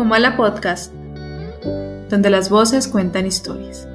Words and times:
Comala 0.00 0.34
Podcast, 0.34 0.94
donde 2.08 2.30
las 2.30 2.48
voces 2.48 2.88
cuentan 2.88 3.26
historias. 3.26 3.86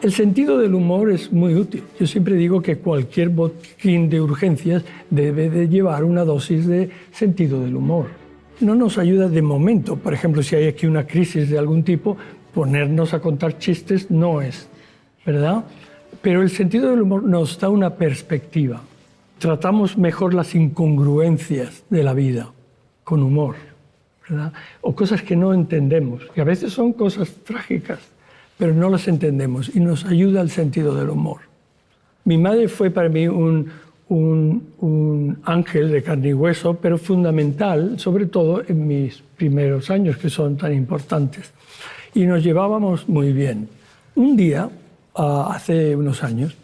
El 0.00 0.12
sentido 0.12 0.58
del 0.58 0.76
humor 0.76 1.10
es 1.10 1.32
muy 1.32 1.56
útil. 1.56 1.82
Yo 1.98 2.06
siempre 2.06 2.36
digo 2.36 2.62
que 2.62 2.78
cualquier 2.78 3.30
botín 3.30 4.08
de 4.08 4.20
urgencias 4.20 4.84
debe 5.10 5.50
de 5.50 5.68
llevar 5.68 6.04
una 6.04 6.24
dosis 6.24 6.68
de 6.68 6.88
sentido 7.10 7.60
del 7.60 7.74
humor. 7.74 8.06
No 8.60 8.76
nos 8.76 8.96
ayuda 8.96 9.28
de 9.28 9.42
momento, 9.42 9.96
por 9.96 10.14
ejemplo, 10.14 10.40
si 10.44 10.54
hay 10.54 10.68
aquí 10.68 10.86
una 10.86 11.04
crisis 11.04 11.50
de 11.50 11.58
algún 11.58 11.82
tipo, 11.82 12.16
ponernos 12.54 13.12
a 13.12 13.18
contar 13.18 13.58
chistes 13.58 14.08
no 14.08 14.40
es, 14.40 14.68
¿verdad? 15.26 15.64
Pero 16.22 16.42
el 16.42 16.50
sentido 16.50 16.90
del 16.90 17.02
humor 17.02 17.22
nos 17.22 17.58
da 17.58 17.68
una 17.68 17.94
perspectiva. 17.94 18.80
Tratamos 19.38 19.96
mejor 19.96 20.34
las 20.34 20.54
incongruencias 20.54 21.84
de 21.90 22.02
la 22.02 22.12
vida 22.12 22.50
con 23.04 23.22
humor, 23.22 23.56
¿verdad? 24.28 24.52
O 24.80 24.94
cosas 24.94 25.22
que 25.22 25.36
no 25.36 25.54
entendemos, 25.54 26.24
que 26.34 26.40
a 26.40 26.44
veces 26.44 26.72
son 26.72 26.92
cosas 26.92 27.30
trágicas 27.44 28.00
pero 28.58 28.74
no 28.74 28.90
las 28.90 29.08
entendemos 29.08 29.74
y 29.74 29.80
nos 29.80 30.04
ayuda 30.04 30.42
el 30.42 30.50
sentido 30.50 30.94
del 30.94 31.08
humor. 31.08 31.38
Mi 32.24 32.36
madre 32.36 32.68
fue 32.68 32.90
para 32.90 33.08
mí 33.08 33.28
un, 33.28 33.70
un, 34.08 35.38
ángel 35.44 35.90
de 35.92 36.02
carne 36.02 36.30
y 36.30 36.34
hueso, 36.34 36.74
pero 36.74 36.98
fundamental, 36.98 37.98
sobre 37.98 38.26
todo 38.26 38.62
en 38.66 38.86
mis 38.86 39.22
primeros 39.36 39.90
años, 39.90 40.16
que 40.16 40.28
son 40.28 40.56
tan 40.56 40.74
importantes. 40.74 41.52
Y 42.14 42.26
nos 42.26 42.42
llevábamos 42.42 43.08
muy 43.08 43.32
bien. 43.32 43.68
Un 44.16 44.36
día, 44.36 44.68
hace 45.18 45.96
unos 45.96 46.22
años, 46.22 46.54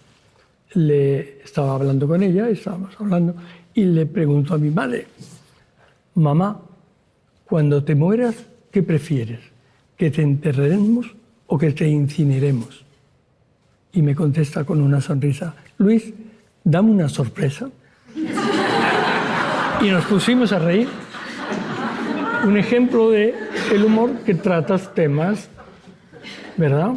le 0.75 1.43
estaba 1.43 1.75
hablando 1.75 2.07
con 2.07 2.23
ella, 2.23 2.49
estábamos 2.49 2.95
hablando, 2.99 3.35
y 3.75 3.85
le 3.85 4.07
pregunto 4.07 4.55
a 4.55 4.59
mi 4.59 4.71
madre, 4.71 5.07
mamá, 6.15 6.61
cuando 7.45 7.83
te 7.83 7.95
mueras, 7.95 8.37
¿qué 8.71 8.83
prefieres? 8.83 9.41
¿Que 9.97 10.11
te 10.11 10.23
enterremos 10.23 11.15
o 11.47 11.59
que 11.59 11.73
te 11.73 11.89
incineremos. 11.89 12.85
Y 13.93 14.03
me 14.03 14.15
contesta 14.15 14.65
con 14.65 14.81
una 14.81 15.01
sonrisa, 15.01 15.55
Luis, 15.79 16.13
dame 16.63 16.91
una 16.91 17.09
sorpresa. 17.09 17.69
y 19.81 19.89
nos 19.89 20.05
pusimos 20.07 20.53
a 20.53 20.59
reír. 20.59 20.89
Un 22.45 22.57
ejemplo 22.57 23.11
de 23.11 23.35
el 23.73 23.85
humor 23.85 24.11
que 24.25 24.35
tratas 24.35 24.95
temas, 24.95 25.49
¿verdad? 26.57 26.95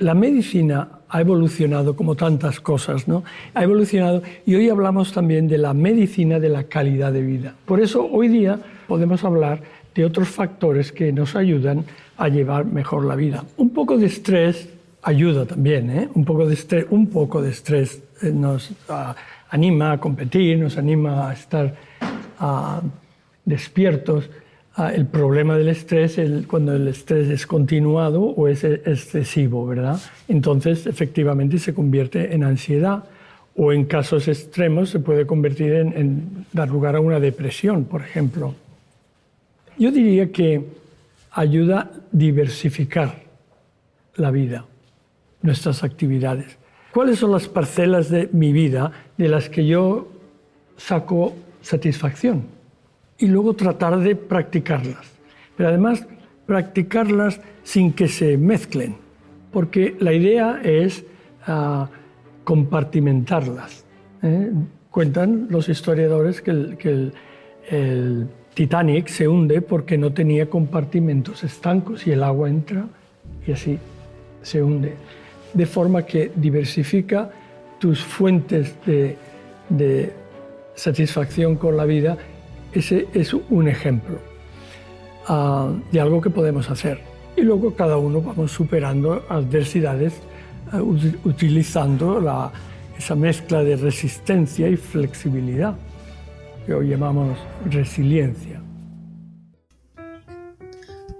La 0.00 0.14
medicina 0.14 0.88
ha 1.08 1.20
evolucionado 1.20 1.96
como 1.96 2.14
tantas 2.14 2.60
cosas, 2.60 3.08
¿no? 3.08 3.24
Ha 3.54 3.62
evolucionado 3.62 4.22
y 4.44 4.54
hoy 4.54 4.68
hablamos 4.68 5.12
también 5.12 5.48
de 5.48 5.58
la 5.58 5.72
medicina 5.72 6.38
de 6.38 6.48
la 6.48 6.64
calidad 6.64 7.12
de 7.12 7.22
vida. 7.22 7.54
Por 7.64 7.80
eso 7.80 8.06
hoy 8.06 8.28
día 8.28 8.58
podemos 8.86 9.24
hablar 9.24 9.62
de 9.94 10.04
otros 10.04 10.28
factores 10.28 10.92
que 10.92 11.12
nos 11.12 11.34
ayudan 11.34 11.84
a 12.18 12.28
llevar 12.28 12.66
mejor 12.66 13.04
la 13.04 13.16
vida. 13.16 13.44
Un 13.56 13.70
poco 13.70 13.96
de 13.96 14.06
estrés 14.06 14.68
ayuda 15.02 15.46
también, 15.46 15.90
¿eh? 15.90 16.08
un, 16.14 16.24
poco 16.24 16.46
de 16.46 16.54
estrés, 16.54 16.86
un 16.90 17.06
poco 17.06 17.40
de 17.40 17.50
estrés 17.50 18.02
eh, 18.22 18.30
nos 18.30 18.72
ah, 18.88 19.14
anima 19.48 19.92
a 19.92 19.98
competir, 19.98 20.58
nos 20.58 20.76
anima 20.76 21.30
a 21.30 21.32
estar 21.32 21.74
ah, 22.38 22.82
despiertos. 23.44 24.28
Ah, 24.78 24.92
el 24.92 25.06
problema 25.06 25.56
del 25.56 25.68
estrés 25.68 26.18
es 26.18 26.46
cuando 26.46 26.74
el 26.76 26.86
estrés 26.86 27.28
es 27.30 27.46
continuado 27.46 28.20
o 28.20 28.46
es 28.46 28.62
excesivo, 28.62 29.66
¿verdad? 29.66 29.98
Entonces, 30.28 30.86
efectivamente, 30.86 31.58
se 31.58 31.72
convierte 31.72 32.34
en 32.34 32.44
ansiedad 32.44 33.04
o 33.56 33.72
en 33.72 33.86
casos 33.86 34.28
extremos 34.28 34.90
se 34.90 35.00
puede 35.00 35.26
convertir 35.26 35.72
en 35.72 36.44
dar 36.52 36.68
lugar 36.68 36.94
a 36.94 37.00
una 37.00 37.18
depresión, 37.18 37.86
por 37.86 38.02
ejemplo. 38.02 38.54
Yo 39.78 39.90
diría 39.90 40.30
que 40.30 40.62
ayuda 41.30 41.80
a 41.80 41.90
diversificar 42.12 43.22
la 44.16 44.30
vida, 44.30 44.66
nuestras 45.40 45.84
actividades. 45.84 46.58
¿Cuáles 46.92 47.18
son 47.18 47.32
las 47.32 47.48
parcelas 47.48 48.10
de 48.10 48.28
mi 48.32 48.52
vida 48.52 48.92
de 49.16 49.28
las 49.28 49.48
que 49.48 49.66
yo 49.66 50.08
saco 50.76 51.34
satisfacción? 51.62 52.55
Y 53.18 53.26
luego 53.26 53.54
tratar 53.54 53.98
de 53.98 54.16
practicarlas. 54.16 55.06
Pero 55.56 55.70
además, 55.70 56.06
practicarlas 56.46 57.40
sin 57.62 57.92
que 57.92 58.08
se 58.08 58.36
mezclen, 58.36 58.96
porque 59.52 59.96
la 59.98 60.12
idea 60.12 60.60
es 60.62 61.04
ah, 61.46 61.88
compartimentarlas. 62.44 63.84
¿eh? 64.22 64.50
Cuentan 64.90 65.46
los 65.50 65.68
historiadores 65.68 66.40
que 66.42 66.50
el 67.70 68.28
Titanic 68.56 69.08
se 69.08 69.28
hunde 69.28 69.60
porque 69.60 69.98
no 69.98 70.14
tenía 70.14 70.48
compartimentos 70.48 71.44
estancos 71.44 72.06
y 72.06 72.12
el 72.12 72.22
agua 72.22 72.48
entra 72.48 72.86
y 73.46 73.52
así 73.52 73.78
se 74.40 74.62
hunde. 74.62 74.94
De 75.52 75.66
forma 75.66 76.06
que 76.06 76.32
diversifica 76.34 77.30
tus 77.78 78.02
fuentes 78.02 78.74
de, 78.86 80.12
satisfacción 80.74 81.56
con 81.56 81.76
la 81.76 81.84
vida. 81.84 82.16
Ese 82.76 83.08
es 83.14 83.32
un 83.32 83.68
ejemplo 83.68 84.18
ah, 85.28 85.72
de 85.90 85.98
algo 85.98 86.20
que 86.20 86.28
podemos 86.28 86.68
hacer. 86.68 87.00
Y 87.34 87.40
luego 87.40 87.74
cada 87.74 87.96
uno 87.96 88.20
vamos 88.20 88.52
superando 88.52 89.24
adversidades 89.30 90.12
ah, 90.72 90.82
utilizando 90.82 92.52
esa 92.98 93.14
mezcla 93.14 93.64
de 93.64 93.76
resistencia 93.76 94.68
y 94.68 94.76
flexibilidad 94.76 95.74
que 96.66 96.74
hoy 96.74 96.90
llamamos 96.90 97.38
resiliencia. 97.64 98.60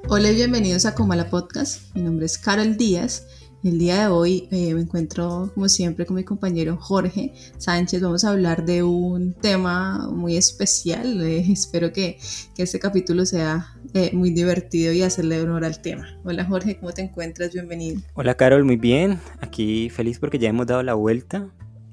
Hola 0.09 0.33
y 0.33 0.35
bienvenidos 0.35 0.85
a 0.85 0.95
Comala 0.95 1.31
Podcast. 1.31 1.97
Mi 1.97 2.03
nombre 2.03 2.27
es 2.27 2.37
Carol 2.37 2.77
Díaz. 2.77 3.27
El 3.67 3.81
día 3.81 4.03
de 4.03 4.07
hoy 4.07 4.47
eh, 4.53 4.73
me 4.75 4.83
encuentro, 4.83 5.51
como 5.53 5.69
siempre, 5.69 6.07
con 6.07 6.15
mi 6.15 6.23
compañero 6.23 6.77
Jorge 6.77 7.33
Sánchez. 7.59 8.01
Vamos 8.01 8.23
a 8.23 8.31
hablar 8.31 8.65
de 8.65 8.85
un 8.85 9.33
tema 9.33 10.09
muy 10.09 10.37
especial. 10.37 11.21
Eh, 11.27 11.45
espero 11.51 11.93
que, 11.93 12.19
que, 12.55 12.63
este 12.63 12.79
capítulo 12.79 13.27
sea 13.27 13.75
eh, 13.95 14.11
muy 14.13 14.31
divertido 14.31 14.93
y 14.93 15.03
hacerle 15.03 15.41
honor 15.41 15.65
al 15.65 15.83
tema. 15.83 16.07
Hola 16.23 16.45
Jorge, 16.45 16.79
¿cómo 16.79 16.93
te 16.93 17.03
encuentras? 17.03 17.53
Bienvenido. 17.53 18.01
Hola 18.15 18.37
Carol, 18.37 18.65
muy 18.65 18.77
bien. 18.77 19.19
Aquí 19.41 19.91
feliz 19.91 20.21
porque 20.21 20.39
ya 20.39 20.49
hemos 20.49 20.69
dado 20.69 20.85
la 20.85 20.95
vuelta 20.95 21.49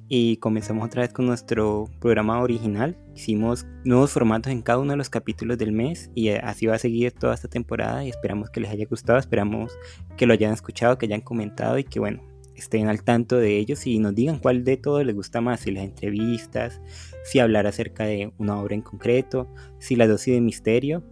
y 0.10 0.38
comenzamos 0.38 0.86
otra 0.86 1.02
vez 1.02 1.14
con 1.14 1.26
nuestro 1.26 1.90
programa 2.00 2.42
original. 2.42 2.98
Hicimos 3.16 3.66
nuevos 3.84 4.12
formatos 4.12 4.52
en 4.52 4.62
cada 4.62 4.80
uno 4.80 4.92
de 4.92 4.98
los 4.98 5.10
capítulos 5.10 5.58
del 5.58 5.72
mes 5.72 6.12
y 6.16 6.30
así 6.30 6.66
va 6.66 6.76
a 6.76 6.80
seguir 6.80 7.12
toda 7.12 7.34
esta 7.34 7.48
temporada 7.48 8.04
y 8.04 8.10
esperamos 8.10 8.50
que 8.50 8.60
les 8.60 8.72
haya 8.72 8.86
gustado, 8.86 9.20
esperamos 9.20 9.78
que 10.18 10.26
lo 10.26 10.34
hayan 10.34 10.54
escuchado, 10.54 10.98
que 10.98 11.06
hayan 11.06 11.22
comentado 11.22 11.78
y 11.78 11.84
que 11.84 12.00
bueno, 12.00 12.22
estén 12.56 12.88
al 12.88 13.04
tanto 13.04 13.38
de 13.38 13.58
ellos 13.58 13.86
y 13.88 14.00
nos 14.00 14.14
digan 14.16 14.40
cuál 14.40 14.64
de 14.64 14.78
todo 14.78 15.04
les 15.04 15.16
gusta 15.16 15.42
más, 15.42 15.62
si 15.62 15.72
las 15.72 15.84
entrevistas, 15.84 16.82
si 17.24 17.40
hablar 17.40 17.68
acerca 17.68 18.06
de 18.06 18.34
una 18.38 18.60
obra 18.60 18.76
en 18.76 18.82
concreto, 18.82 19.48
si 19.80 19.96
la 19.96 20.08
dosis 20.08 20.34
de 20.34 20.42
misterio 20.42 21.04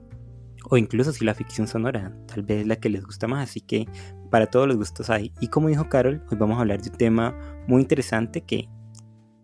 o 0.70 0.78
incluso 0.78 1.12
si 1.12 1.26
la 1.26 1.34
ficción 1.34 1.68
sonora, 1.68 2.16
tal 2.28 2.44
vez 2.44 2.62
es 2.62 2.68
la 2.68 2.76
que 2.76 2.90
les 2.90 3.04
gusta 3.04 3.28
más, 3.28 3.50
así 3.50 3.62
que 3.62 3.88
para 4.30 4.46
todos 4.46 4.68
los 4.68 4.78
gustos 4.78 5.10
hay. 5.10 5.34
Y 5.42 5.48
como 5.48 5.70
dijo 5.70 5.90
Carol, 5.90 6.24
hoy 6.30 6.38
vamos 6.38 6.58
a 6.58 6.62
hablar 6.62 6.82
de 6.82 6.90
un 6.90 6.98
tema 6.98 7.36
muy 7.68 7.82
interesante 7.82 8.42
que 8.42 8.70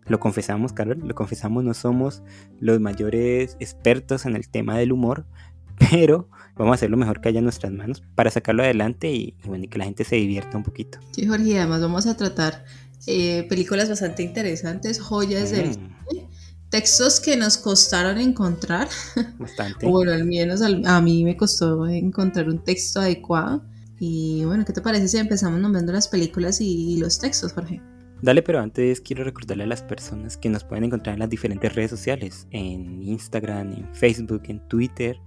lo 0.08 0.20
confesamos, 0.20 0.72
Carol, 0.72 1.00
lo 1.04 1.14
confesamos, 1.14 1.64
no 1.64 1.74
somos 1.74 2.22
los 2.60 2.80
mayores 2.80 3.56
expertos 3.60 4.26
en 4.26 4.36
el 4.36 4.48
tema 4.48 4.78
del 4.78 4.92
humor, 4.92 5.26
pero 5.90 6.28
vamos 6.56 6.72
a 6.72 6.74
hacer 6.74 6.90
lo 6.90 6.96
mejor 6.96 7.20
que 7.20 7.28
haya 7.28 7.38
en 7.38 7.44
nuestras 7.44 7.72
manos 7.72 8.02
para 8.14 8.30
sacarlo 8.30 8.62
adelante 8.62 9.12
y, 9.12 9.34
bueno, 9.44 9.64
que 9.70 9.78
la 9.78 9.84
gente 9.84 10.04
se 10.04 10.16
divierta 10.16 10.56
un 10.56 10.64
poquito. 10.64 10.98
Sí, 11.12 11.26
Jorge, 11.26 11.58
además 11.58 11.80
vamos 11.80 12.06
a 12.06 12.16
tratar 12.16 12.64
eh, 13.06 13.46
películas 13.48 13.88
bastante 13.88 14.22
interesantes, 14.22 15.00
joyas 15.00 15.50
del 15.50 15.70
mm. 15.70 16.68
textos 16.68 17.20
que 17.20 17.36
nos 17.36 17.56
costaron 17.58 18.18
encontrar. 18.18 18.88
Bastante. 19.38 19.86
bueno, 19.86 20.12
al 20.12 20.24
menos 20.24 20.60
a 20.62 21.00
mí 21.00 21.24
me 21.24 21.36
costó 21.36 21.86
encontrar 21.86 22.48
un 22.48 22.62
texto 22.64 23.00
adecuado. 23.00 23.62
Y 24.00 24.44
bueno, 24.44 24.64
¿qué 24.64 24.72
te 24.72 24.80
parece 24.80 25.08
si 25.08 25.16
empezamos 25.16 25.60
nombrando 25.60 25.92
las 25.92 26.06
películas 26.06 26.60
y 26.60 26.98
los 26.98 27.18
textos, 27.18 27.52
Jorge? 27.52 27.80
Dale, 28.20 28.42
pero 28.42 28.58
antes 28.58 29.00
quiero 29.00 29.22
recordarle 29.22 29.62
a 29.62 29.66
las 29.68 29.82
personas 29.82 30.36
que 30.36 30.48
nos 30.48 30.64
pueden 30.64 30.84
encontrar 30.84 31.14
en 31.14 31.20
las 31.20 31.30
diferentes 31.30 31.72
redes 31.74 31.90
sociales, 31.90 32.48
en 32.50 33.02
Instagram, 33.02 33.72
en 33.72 33.94
Facebook, 33.94 34.42
en 34.48 34.58
Twitter, 34.68 35.20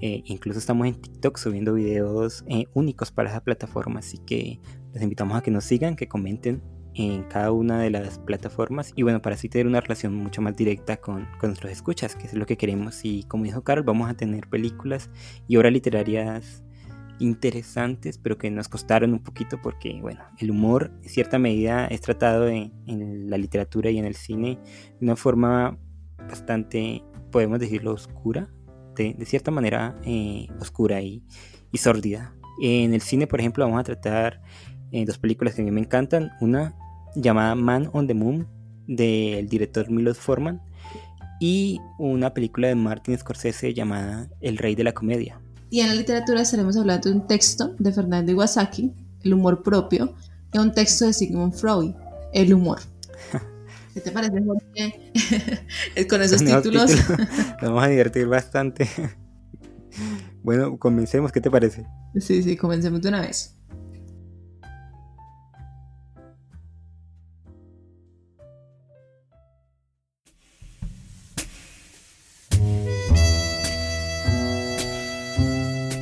eh, 0.00 0.22
incluso 0.26 0.58
estamos 0.58 0.86
en 0.86 0.94
TikTok 0.94 1.38
subiendo 1.38 1.74
videos 1.74 2.44
eh, 2.46 2.66
únicos 2.74 3.10
para 3.10 3.30
esa 3.30 3.40
plataforma, 3.40 4.00
así 4.00 4.18
que 4.18 4.60
les 4.92 5.02
invitamos 5.02 5.36
a 5.36 5.42
que 5.42 5.50
nos 5.50 5.64
sigan, 5.64 5.96
que 5.96 6.06
comenten 6.06 6.62
en 6.94 7.24
cada 7.24 7.50
una 7.50 7.80
de 7.80 7.90
las 7.90 8.18
plataformas 8.18 8.92
y 8.94 9.02
bueno, 9.02 9.20
para 9.20 9.34
así 9.34 9.48
tener 9.48 9.66
una 9.66 9.80
relación 9.80 10.14
mucho 10.14 10.40
más 10.40 10.56
directa 10.56 10.98
con, 10.98 11.26
con 11.38 11.50
nuestros 11.50 11.72
escuchas, 11.72 12.14
que 12.14 12.26
es 12.26 12.34
lo 12.34 12.46
que 12.46 12.56
queremos. 12.56 13.04
Y 13.04 13.24
como 13.24 13.44
dijo 13.44 13.62
Carol, 13.62 13.84
vamos 13.84 14.08
a 14.08 14.14
tener 14.14 14.48
películas 14.48 15.10
y 15.48 15.56
obras 15.56 15.72
literarias 15.72 16.62
interesantes, 17.18 18.18
pero 18.18 18.38
que 18.38 18.50
nos 18.50 18.68
costaron 18.68 19.12
un 19.12 19.22
poquito 19.22 19.60
porque, 19.62 19.98
bueno, 20.00 20.22
el 20.38 20.50
humor 20.50 20.92
en 21.02 21.08
cierta 21.08 21.38
medida 21.38 21.86
es 21.86 22.00
tratado 22.00 22.48
en, 22.48 22.72
la 23.30 23.38
literatura 23.38 23.90
y 23.90 23.98
en 23.98 24.04
el 24.04 24.14
cine 24.14 24.58
de 25.00 25.04
una 25.04 25.16
forma 25.16 25.78
bastante, 26.28 27.02
podemos 27.30 27.58
decirlo, 27.58 27.92
oscura, 27.92 28.48
de, 28.96 29.16
cierta 29.26 29.50
manera 29.50 29.94
eh, 30.04 30.48
oscura 30.60 31.00
y, 31.02 31.22
y 31.72 31.78
sórdida. 31.78 32.34
En 32.62 32.94
el 32.94 33.00
cine, 33.00 33.26
por 33.26 33.40
ejemplo, 33.40 33.64
vamos 33.64 33.80
a 33.80 33.84
tratar 33.84 34.40
eh, 34.92 35.04
dos 35.04 35.18
películas 35.18 35.54
que 35.54 35.62
a 35.62 35.64
mí 35.64 35.70
me 35.70 35.80
encantan. 35.80 36.32
Una 36.40 36.74
llamada 37.14 37.54
Man 37.54 37.90
on 37.92 38.06
the 38.06 38.14
Moon 38.14 38.48
del 38.86 39.48
director 39.48 39.90
Milos 39.90 40.18
Forman 40.18 40.62
y 41.40 41.80
una 41.98 42.32
película 42.32 42.68
de 42.68 42.76
Martin 42.76 43.18
Scorsese 43.18 43.74
llamada 43.74 44.28
El 44.40 44.58
Rey 44.58 44.74
de 44.74 44.84
la 44.84 44.92
Comedia. 44.92 45.40
Y 45.68 45.80
en 45.80 45.88
la 45.88 45.94
literatura 45.94 46.42
estaremos 46.42 46.76
hablando 46.76 47.08
de 47.08 47.16
un 47.16 47.26
texto 47.26 47.74
de 47.78 47.92
Fernando 47.92 48.32
Iwasaki, 48.32 48.92
El 49.22 49.34
humor 49.34 49.62
propio, 49.62 50.14
y 50.52 50.58
un 50.58 50.72
texto 50.72 51.06
de 51.06 51.12
Sigmund 51.12 51.54
Freud, 51.54 51.92
El 52.32 52.54
humor. 52.54 52.78
¿Qué 53.94 54.00
te 54.00 54.10
parece, 54.10 54.42
Jorge? 54.44 56.06
Con 56.08 56.22
esos 56.22 56.44
títulos. 56.44 56.90
Nos 56.90 57.62
vamos 57.62 57.84
a 57.84 57.88
divertir 57.88 58.26
bastante. 58.26 58.88
Bueno, 60.42 60.78
comencemos, 60.78 61.32
¿qué 61.32 61.40
te 61.40 61.50
parece? 61.50 61.86
Sí, 62.20 62.42
sí, 62.42 62.56
comencemos 62.56 63.00
de 63.00 63.08
una 63.08 63.20
vez. 63.20 63.55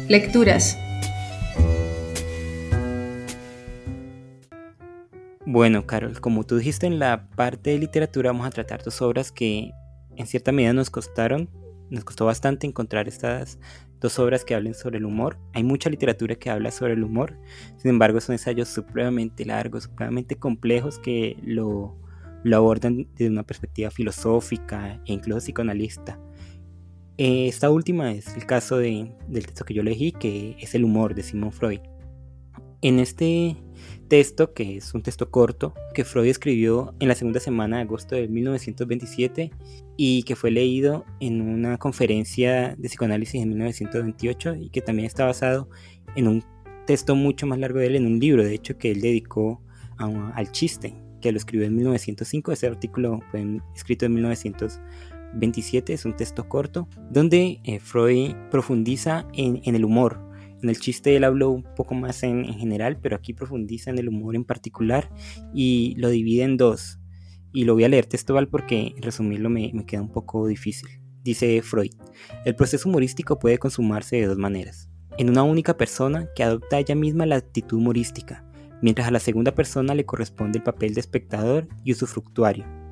Lecturas. 0.08 0.78
Bueno, 5.46 5.86
Carol, 5.86 6.20
como 6.20 6.44
tú 6.44 6.58
dijiste 6.58 6.86
en 6.86 6.98
la 6.98 7.30
parte 7.30 7.70
de 7.70 7.78
literatura 7.78 8.30
vamos 8.30 8.46
a 8.46 8.50
tratar 8.50 8.82
dos 8.82 9.00
obras 9.00 9.32
que 9.32 9.70
en 10.16 10.26
cierta 10.26 10.52
medida 10.52 10.74
nos 10.74 10.90
costaron, 10.90 11.48
nos 11.88 12.04
costó 12.04 12.26
bastante 12.26 12.66
encontrar 12.66 13.08
estas 13.08 13.58
dos 13.98 14.18
obras 14.18 14.44
que 14.44 14.54
hablen 14.54 14.74
sobre 14.74 14.98
el 14.98 15.06
humor. 15.06 15.38
Hay 15.54 15.64
mucha 15.64 15.88
literatura 15.88 16.34
que 16.34 16.50
habla 16.50 16.70
sobre 16.70 16.92
el 16.92 17.02
humor, 17.02 17.38
sin 17.78 17.90
embargo 17.90 18.20
son 18.20 18.34
ensayos 18.34 18.68
supremamente 18.68 19.46
largos, 19.46 19.84
supremamente 19.84 20.36
complejos 20.36 20.98
que 20.98 21.38
lo, 21.42 21.96
lo 22.42 22.56
abordan 22.58 23.08
desde 23.12 23.30
una 23.30 23.42
perspectiva 23.42 23.90
filosófica 23.90 25.00
e 25.06 25.14
incluso 25.14 25.38
psicoanalista. 25.38 26.18
Eh, 27.16 27.46
esta 27.46 27.70
última 27.70 28.12
es 28.12 28.34
el 28.34 28.44
caso 28.44 28.78
del 28.78 29.14
texto 29.30 29.64
que 29.64 29.74
yo 29.74 29.82
elegí, 29.82 30.10
que 30.12 30.56
es 30.58 30.74
El 30.74 30.84
humor 30.84 31.14
de 31.14 31.22
Simon 31.22 31.52
Freud. 31.52 31.80
En 32.82 32.98
este 32.98 33.56
texto, 34.08 34.52
que 34.52 34.76
es 34.76 34.92
un 34.94 35.02
texto 35.02 35.30
corto, 35.30 35.74
que 35.94 36.04
Freud 36.04 36.28
escribió 36.28 36.94
en 36.98 37.08
la 37.08 37.14
segunda 37.14 37.40
semana 37.40 37.76
de 37.76 37.82
agosto 37.82 38.16
de 38.16 38.28
1927 38.28 39.52
y 39.96 40.24
que 40.24 40.36
fue 40.36 40.50
leído 40.50 41.04
en 41.20 41.40
una 41.40 41.78
conferencia 41.78 42.74
de 42.76 42.88
psicoanálisis 42.88 43.40
en 43.40 43.48
1928 43.50 44.56
y 44.56 44.70
que 44.70 44.80
también 44.80 45.06
está 45.06 45.24
basado 45.24 45.68
en 46.16 46.26
un 46.28 46.44
texto 46.86 47.14
mucho 47.14 47.46
más 47.46 47.58
largo 47.58 47.78
de 47.78 47.86
él, 47.86 47.96
en 47.96 48.06
un 48.06 48.18
libro, 48.18 48.42
de 48.42 48.54
hecho, 48.54 48.76
que 48.76 48.90
él 48.90 49.00
dedicó 49.00 49.62
al 49.98 50.50
chiste, 50.50 50.94
que 51.20 51.30
lo 51.30 51.38
escribió 51.38 51.66
en 51.66 51.76
1905. 51.76 52.52
Ese 52.52 52.66
artículo 52.66 53.20
fue 53.30 53.60
escrito 53.74 54.04
en 54.04 54.14
1928 54.14 55.13
27 55.34 55.92
es 55.92 56.04
un 56.04 56.16
texto 56.16 56.48
corto 56.48 56.88
donde 57.10 57.60
eh, 57.64 57.80
Freud 57.80 58.34
profundiza 58.50 59.26
en, 59.32 59.60
el 59.64 59.84
humor. 59.84 60.20
En 60.62 60.68
el 60.68 60.78
chiste 60.78 61.16
él 61.16 61.24
habló 61.24 61.50
un 61.50 61.62
poco 61.62 61.94
más 61.94 62.22
en, 62.22 62.44
general, 62.54 62.98
pero 63.00 63.16
aquí 63.16 63.34
profundiza 63.34 63.90
en 63.90 63.98
el 63.98 64.08
humor 64.08 64.36
en 64.36 64.44
particular 64.44 65.10
y 65.52 65.94
lo 65.98 66.08
divide 66.08 66.44
en 66.44 66.56
dos. 66.56 66.98
Y 67.52 67.64
lo 67.64 67.74
voy 67.74 67.84
a 67.84 67.88
leer 67.88 68.06
textual 68.06 68.48
porque 68.48 68.94
resumirlo 69.00 69.50
me, 69.50 69.70
me 69.74 69.84
queda 69.84 70.02
un 70.02 70.10
poco 70.10 70.46
difícil. 70.46 70.88
Dice 71.22 71.62
Freud, 71.62 71.92
el 72.44 72.54
proceso 72.54 72.88
humorístico 72.88 73.38
puede 73.38 73.58
consumarse 73.58 74.16
de 74.16 74.26
dos 74.26 74.38
maneras. 74.38 74.90
En 75.16 75.30
una 75.30 75.42
única 75.42 75.76
persona 75.76 76.28
que 76.34 76.42
adopta 76.42 76.78
ella 76.78 76.94
misma 76.94 77.24
la 77.24 77.36
actitud 77.36 77.78
humorística, 77.78 78.44
mientras 78.82 79.08
a 79.08 79.12
la 79.12 79.20
segunda 79.20 79.54
persona 79.54 79.94
le 79.94 80.04
corresponde 80.04 80.58
el 80.58 80.64
papel 80.64 80.94
de 80.94 81.00
espectador 81.00 81.68
y 81.84 81.92
usufructuario 81.92 82.83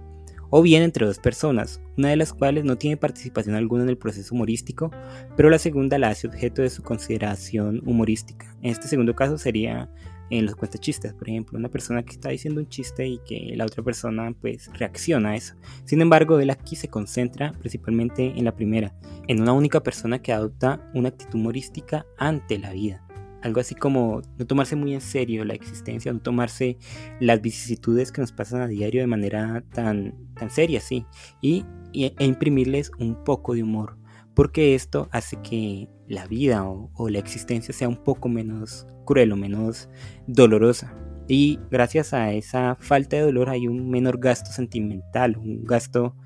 o 0.55 0.61
bien 0.61 0.83
entre 0.83 1.07
dos 1.07 1.19
personas, 1.19 1.81
una 1.97 2.11
de 2.11 2.17
las 2.17 2.35
cuales 2.35 2.65
no 2.65 2.77
tiene 2.77 2.99
participación 2.99 3.57
alguna 3.57 3.85
en 3.85 3.89
el 3.89 3.97
proceso 3.97 4.35
humorístico, 4.35 4.91
pero 5.35 5.49
la 5.49 5.59
segunda 5.59 5.99
la 5.99 6.11
hace 6.11 6.27
objeto 6.27 6.61
de 6.61 6.69
su 6.69 6.83
consideración 6.83 7.81
humorística. 7.87 8.55
En 8.61 8.71
este 8.71 8.87
segundo 8.87 9.17
caso 9.17 9.39
sería 9.39 9.91
en 10.29 10.45
los 10.45 10.55
cuentachistes, 10.55 11.15
por 11.15 11.31
ejemplo, 11.31 11.59
una 11.59 11.71
persona 11.71 12.03
que 12.03 12.13
está 12.13 12.29
diciendo 12.29 12.61
un 12.61 12.69
chiste 12.69 13.07
y 13.07 13.19
que 13.25 13.55
la 13.57 13.65
otra 13.65 13.83
persona 13.83 14.31
pues 14.43 14.71
reacciona 14.75 15.31
a 15.31 15.37
eso. 15.37 15.55
Sin 15.87 16.03
embargo, 16.03 16.39
él 16.39 16.51
aquí 16.51 16.77
se 16.77 16.89
concentra 16.89 17.53
principalmente 17.53 18.35
en 18.37 18.45
la 18.45 18.55
primera, 18.55 18.95
en 19.29 19.41
una 19.41 19.55
única 19.55 19.83
persona 19.83 20.21
que 20.21 20.35
adopta 20.35 20.87
una 20.93 21.09
actitud 21.09 21.39
humorística 21.39 22.05
ante 22.19 22.59
la 22.59 22.75
vida 22.75 23.03
algo 23.43 23.61
así 23.61 23.75
como 23.75 24.23
no 24.39 24.47
tomarse 24.47 24.77
muy 24.77 24.95
en 24.95 25.01
serio 25.01 25.45
la 25.45 25.55
existencia, 25.55 26.13
no 26.13 26.21
tomarse 26.21 26.79
las 27.21 27.41
vicisitudes 27.41 28.13
que 28.13 28.21
nos 28.21 28.33
pasan 28.33 28.63
a 28.63 28.69
diario 28.69 29.01
de 29.01 29.07
manera 29.07 29.65
tan, 29.73 30.15
tan 30.35 30.51
seria, 30.51 30.81
sí, 30.81 31.05
y, 31.41 31.65
e 31.93 32.25
imprimirles 32.25 32.91
un 32.99 33.23
poco 33.25 33.55
de 33.55 33.63
humor, 33.63 33.99
porque 34.35 34.75
esto 34.75 35.09
hace 35.13 35.37
que 35.43 35.89
la 36.09 36.27
vida 36.27 36.65
o, 36.65 37.09
la 37.09 37.19
existencia 37.19 37.75
sea 37.75 37.89
un 37.89 38.03
poco 38.03 38.29
menos 38.29 38.87
cruel 39.05 39.33
o 39.33 39.37
menos 39.37 39.89
dolorosa. 40.27 40.95
Y 41.29 41.61
gracias 41.71 42.13
a 42.13 42.33
esa 42.33 42.77
falta 42.81 43.17
de 43.17 43.23
dolor 43.23 43.49
hay 43.49 43.69
un 43.69 43.89
menor 43.89 44.19
gasto 44.19 44.51
sentimental, 44.51 45.37
un 45.37 45.65
gasto, 45.65 46.17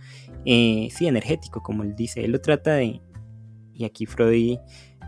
eh, 0.45 0.89
sí, 0.91 1.07
energético, 1.07 1.63
como 1.63 1.83
él 1.83 1.95
dice. 1.95 2.25
Él 2.25 2.33
lo 2.33 2.41
trata 2.41 2.75
de, 2.75 3.01
y 3.75 3.85
aquí 3.85 4.07
Freud 4.07 4.59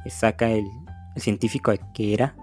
saca 0.08 0.50
el, 0.50 0.64
científico 1.20 1.72
que 1.94 2.14
era, 2.14 2.36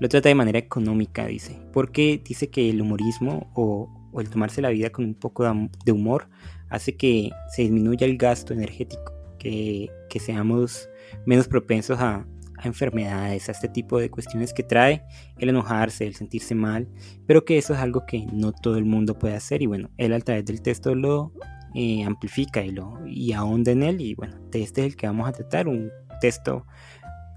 lo 0.00 0.08
trata 0.08 0.30
de 0.30 0.34
manera 0.34 0.58
económica, 0.58 1.26
dice, 1.26 1.60
porque 1.72 2.20
dice 2.24 2.48
que 2.48 2.70
el 2.70 2.80
humorismo 2.80 3.50
o, 3.54 3.88
el 4.18 4.28
tomarse 4.28 4.60
la 4.60 4.70
vida 4.70 4.90
con 4.90 5.04
un 5.04 5.14
poco 5.14 5.44
de 5.84 5.92
humor 5.92 6.28
hace 6.68 6.96
que 6.96 7.30
se 7.54 7.62
disminuya 7.62 8.06
el 8.06 8.16
gasto 8.16 8.52
energético, 8.52 9.12
que, 9.38 9.90
seamos 10.18 10.88
menos 11.26 11.46
propensos 11.46 12.00
a, 12.00 12.26
enfermedades, 12.62 13.48
a 13.48 13.52
este 13.52 13.68
tipo 13.68 13.98
de 13.98 14.10
cuestiones 14.10 14.52
que 14.52 14.62
trae 14.62 15.02
el 15.38 15.48
enojarse, 15.48 16.06
el 16.06 16.14
sentirse 16.14 16.54
mal, 16.54 16.88
pero 17.26 17.46
que 17.46 17.56
eso 17.56 17.72
es 17.72 17.80
algo 17.80 18.04
que 18.04 18.26
no 18.34 18.52
todo 18.52 18.76
el 18.76 18.84
mundo 18.84 19.18
puede 19.18 19.34
hacer 19.34 19.62
y 19.62 19.66
bueno, 19.66 19.88
él 19.96 20.12
a 20.12 20.20
través 20.20 20.44
del 20.44 20.60
texto 20.60 20.94
lo 20.94 21.32
eh, 21.74 22.04
amplifica 22.04 22.62
y, 22.62 22.70
lo, 22.70 22.98
y 23.06 23.32
ahonda 23.32 23.72
en 23.72 23.82
él 23.82 24.02
y 24.02 24.14
bueno, 24.14 24.36
este 24.52 24.82
es 24.82 24.86
el 24.88 24.96
que 24.96 25.06
vamos 25.06 25.26
a 25.26 25.32
tratar, 25.32 25.68
un 25.68 25.90
texto 26.20 26.66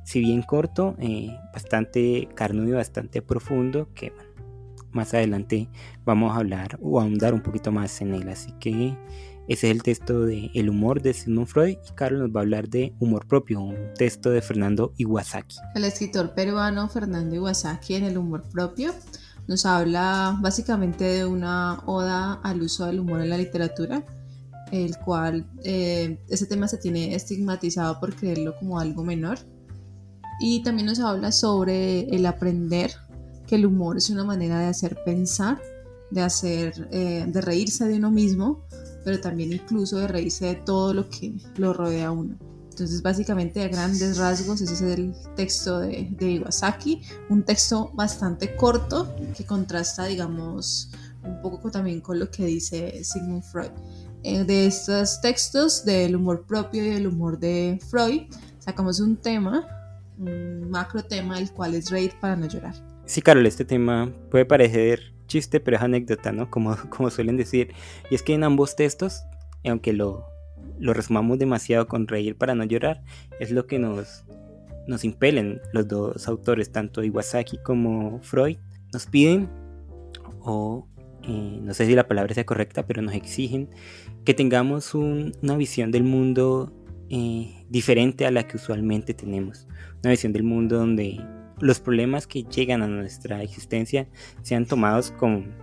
si 0.03 0.19
bien 0.19 0.41
corto, 0.41 0.95
eh, 0.99 1.37
bastante 1.53 2.27
carnudo 2.35 2.69
y 2.69 2.73
bastante 2.73 3.21
profundo, 3.21 3.89
que 3.93 4.11
más 4.91 5.13
adelante 5.13 5.69
vamos 6.05 6.33
a 6.33 6.37
hablar 6.37 6.77
o 6.81 6.99
ahondar 6.99 7.33
un 7.33 7.41
poquito 7.41 7.71
más 7.71 8.01
en 8.01 8.13
él. 8.13 8.29
Así 8.29 8.51
que 8.59 8.95
ese 9.47 9.67
es 9.67 9.75
el 9.75 9.83
texto 9.83 10.25
de 10.25 10.51
El 10.53 10.69
humor 10.69 11.01
de 11.01 11.13
Sigmund 11.13 11.47
Freud 11.47 11.77
y 11.85 11.91
Carlos 11.95 12.21
nos 12.21 12.35
va 12.35 12.39
a 12.39 12.43
hablar 12.43 12.69
de 12.69 12.93
Humor 12.99 13.27
propio, 13.27 13.59
un 13.61 13.93
texto 13.95 14.29
de 14.29 14.41
Fernando 14.41 14.93
Iwasaki. 14.97 15.57
El 15.75 15.83
escritor 15.83 16.33
peruano 16.33 16.87
Fernando 16.87 17.35
Iwasaki 17.35 17.95
en 17.95 18.05
El 18.05 18.17
humor 18.17 18.43
propio 18.49 18.93
nos 19.47 19.65
habla 19.65 20.37
básicamente 20.41 21.03
de 21.03 21.25
una 21.25 21.81
oda 21.85 22.39
al 22.43 22.61
uso 22.61 22.85
del 22.85 23.01
humor 23.01 23.19
en 23.21 23.31
la 23.31 23.37
literatura, 23.37 24.05
el 24.71 24.97
cual 24.99 25.45
eh, 25.65 26.19
ese 26.29 26.45
tema 26.45 26.69
se 26.69 26.77
tiene 26.77 27.13
estigmatizado 27.13 27.99
por 27.99 28.15
creerlo 28.15 28.55
como 28.57 28.79
algo 28.79 29.03
menor 29.03 29.39
y 30.43 30.61
también 30.61 30.87
nos 30.87 30.99
habla 30.99 31.31
sobre 31.31 32.01
el 32.13 32.25
aprender, 32.25 32.91
que 33.47 33.55
el 33.55 33.65
humor 33.65 33.95
es 33.95 34.09
una 34.09 34.25
manera 34.25 34.59
de 34.59 34.65
hacer 34.65 34.99
pensar, 35.05 35.61
de 36.11 36.21
hacer, 36.21 36.89
eh, 36.91 37.23
de 37.25 37.39
reírse 37.39 37.87
de 37.87 37.95
uno 37.95 38.11
mismo, 38.11 38.65
pero 39.05 39.21
también 39.21 39.53
incluso 39.53 39.99
de 39.99 40.09
reírse 40.09 40.47
de 40.47 40.55
todo 40.55 40.93
lo 40.93 41.09
que 41.09 41.33
lo 41.55 41.71
rodea 41.71 42.07
a 42.07 42.11
uno. 42.11 42.35
Entonces, 42.71 43.01
básicamente, 43.01 43.63
a 43.63 43.69
grandes 43.69 44.17
rasgos, 44.17 44.59
ese 44.59 44.73
es 44.73 44.81
el 44.81 45.13
texto 45.37 45.79
de, 45.79 46.09
de 46.11 46.31
Iwasaki, 46.33 47.03
un 47.29 47.43
texto 47.43 47.91
bastante 47.93 48.53
corto 48.57 49.15
que 49.37 49.45
contrasta, 49.45 50.07
digamos, 50.07 50.89
un 51.23 51.41
poco 51.41 51.71
también 51.71 52.01
con 52.01 52.19
lo 52.19 52.29
que 52.29 52.47
dice 52.47 53.01
Sigmund 53.05 53.43
Freud. 53.43 53.71
Eh, 54.23 54.43
de 54.43 54.65
estos 54.65 55.21
textos 55.21 55.85
del 55.85 56.17
humor 56.17 56.45
propio 56.45 56.83
y 56.83 56.89
del 56.89 57.07
humor 57.07 57.39
de 57.39 57.79
Freud, 57.89 58.23
sacamos 58.59 58.99
un 58.99 59.15
tema 59.15 59.65
un 60.17 60.69
macro 60.69 61.03
tema, 61.03 61.39
el 61.39 61.51
cual 61.51 61.75
es 61.75 61.89
reír 61.89 62.13
para 62.19 62.35
no 62.35 62.47
llorar. 62.47 62.75
Sí, 63.05 63.21
Carol, 63.21 63.45
este 63.45 63.65
tema 63.65 64.11
puede 64.31 64.45
parecer 64.45 65.13
chiste, 65.27 65.59
pero 65.59 65.77
es 65.77 65.83
anécdota, 65.83 66.31
¿no? 66.31 66.49
Como, 66.49 66.75
como 66.89 67.09
suelen 67.09 67.37
decir. 67.37 67.73
Y 68.09 68.15
es 68.15 68.23
que 68.23 68.33
en 68.33 68.43
ambos 68.43 68.75
textos, 68.75 69.23
aunque 69.65 69.93
lo, 69.93 70.25
lo 70.79 70.93
resumamos 70.93 71.39
demasiado 71.39 71.87
con 71.87 72.07
reír 72.07 72.37
para 72.37 72.55
no 72.55 72.63
llorar, 72.63 73.03
es 73.39 73.51
lo 73.51 73.67
que 73.67 73.79
nos, 73.79 74.25
nos 74.87 75.03
impelen 75.03 75.61
los 75.73 75.87
dos 75.87 76.27
autores, 76.27 76.71
tanto 76.71 77.03
Iwasaki 77.03 77.57
como 77.57 78.19
Freud, 78.21 78.57
nos 78.91 79.05
piden, 79.05 79.49
o 80.41 80.87
eh, 81.23 81.59
no 81.61 81.73
sé 81.73 81.85
si 81.85 81.95
la 81.95 82.07
palabra 82.07 82.33
sea 82.33 82.45
correcta, 82.45 82.85
pero 82.85 83.01
nos 83.01 83.15
exigen 83.15 83.69
que 84.25 84.33
tengamos 84.33 84.93
una 84.93 85.57
visión 85.57 85.91
del 85.91 86.03
mundo 86.03 86.73
eh, 87.09 87.62
diferente 87.73 88.27
a 88.27 88.31
la 88.31 88.45
que 88.45 88.57
usualmente 88.57 89.15
tenemos. 89.15 89.67
Una 90.03 90.11
visión 90.11 90.31
del 90.31 90.43
mundo 90.43 90.77
donde 90.77 91.19
los 91.59 91.79
problemas 91.79 92.27
que 92.27 92.43
llegan 92.43 92.83
a 92.83 92.87
nuestra 92.87 93.41
existencia 93.41 94.07
sean 94.43 94.67
tomados 94.67 95.09
con, 95.09 95.55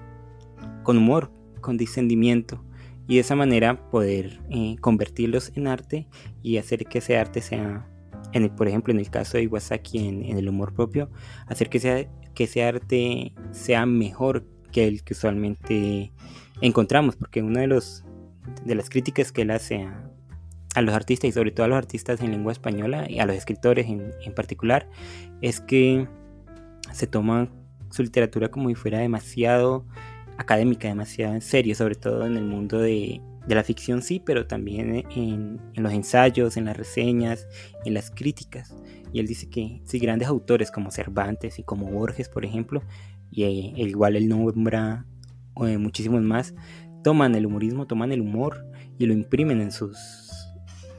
con 0.82 0.98
humor, 0.98 1.30
con 1.60 1.76
discernimiento 1.76 2.64
y 3.06 3.14
de 3.14 3.20
esa 3.20 3.36
manera 3.36 3.88
poder 3.90 4.40
eh, 4.50 4.74
convertirlos 4.80 5.52
en 5.54 5.68
arte 5.68 6.08
y 6.42 6.56
hacer 6.56 6.84
que 6.86 6.98
ese 6.98 7.16
arte 7.16 7.42
sea, 7.42 7.88
en 8.32 8.48
por 8.56 8.66
ejemplo 8.66 8.92
en 8.92 8.98
el 8.98 9.08
caso 9.08 9.38
de 9.38 9.44
Iwasaki 9.44 10.08
en, 10.08 10.24
en 10.24 10.36
el 10.36 10.48
humor 10.48 10.74
propio, 10.74 11.12
hacer 11.46 11.68
que, 11.68 11.78
sea, 11.78 12.08
que 12.34 12.44
ese 12.44 12.64
arte 12.64 13.34
sea 13.52 13.86
mejor 13.86 14.44
que 14.72 14.88
el 14.88 15.04
que 15.04 15.14
usualmente 15.14 16.12
encontramos, 16.60 17.14
porque 17.14 17.40
una 17.40 17.60
de, 17.60 17.68
los, 17.68 18.04
de 18.64 18.74
las 18.74 18.90
críticas 18.90 19.30
que 19.30 19.42
él 19.42 19.52
hace 19.52 19.82
a, 19.82 20.10
a 20.74 20.82
los 20.82 20.94
artistas 20.94 21.28
y 21.28 21.32
sobre 21.32 21.50
todo 21.50 21.64
a 21.64 21.68
los 21.68 21.78
artistas 21.78 22.20
en 22.20 22.30
lengua 22.30 22.52
española 22.52 23.06
y 23.08 23.18
a 23.18 23.26
los 23.26 23.36
escritores 23.36 23.86
en, 23.86 24.12
en 24.24 24.34
particular 24.34 24.88
es 25.40 25.60
que 25.60 26.06
se 26.92 27.06
toma 27.06 27.48
su 27.90 28.02
literatura 28.02 28.50
como 28.50 28.68
si 28.68 28.74
fuera 28.74 28.98
demasiado 28.98 29.84
académica, 30.38 30.88
demasiado 30.88 31.34
en 31.34 31.42
serio, 31.42 31.74
sobre 31.74 31.96
todo 31.96 32.24
en 32.26 32.36
el 32.36 32.44
mundo 32.44 32.78
de, 32.78 33.20
de 33.46 33.54
la 33.54 33.64
ficción 33.64 34.02
sí, 34.02 34.22
pero 34.24 34.46
también 34.46 35.04
en, 35.10 35.60
en, 35.74 35.82
los 35.82 35.92
ensayos, 35.92 36.56
en 36.56 36.66
las 36.66 36.76
reseñas, 36.76 37.48
en 37.84 37.94
las 37.94 38.10
críticas. 38.10 38.74
Y 39.12 39.20
él 39.20 39.26
dice 39.26 39.50
que 39.50 39.82
si 39.84 39.98
grandes 39.98 40.28
autores 40.28 40.70
como 40.70 40.90
Cervantes 40.90 41.58
y 41.58 41.62
como 41.62 41.86
Borges, 41.90 42.28
por 42.28 42.44
ejemplo, 42.44 42.82
y 43.30 43.44
eh, 43.44 43.72
igual 43.76 44.16
él 44.16 44.28
nombra 44.28 45.04
eh, 45.66 45.78
muchísimos 45.78 46.22
más, 46.22 46.54
toman 47.02 47.34
el 47.34 47.46
humorismo, 47.46 47.86
toman 47.86 48.12
el 48.12 48.20
humor 48.20 48.66
y 48.98 49.06
lo 49.06 49.14
imprimen 49.14 49.60
en 49.60 49.72
sus, 49.72 49.98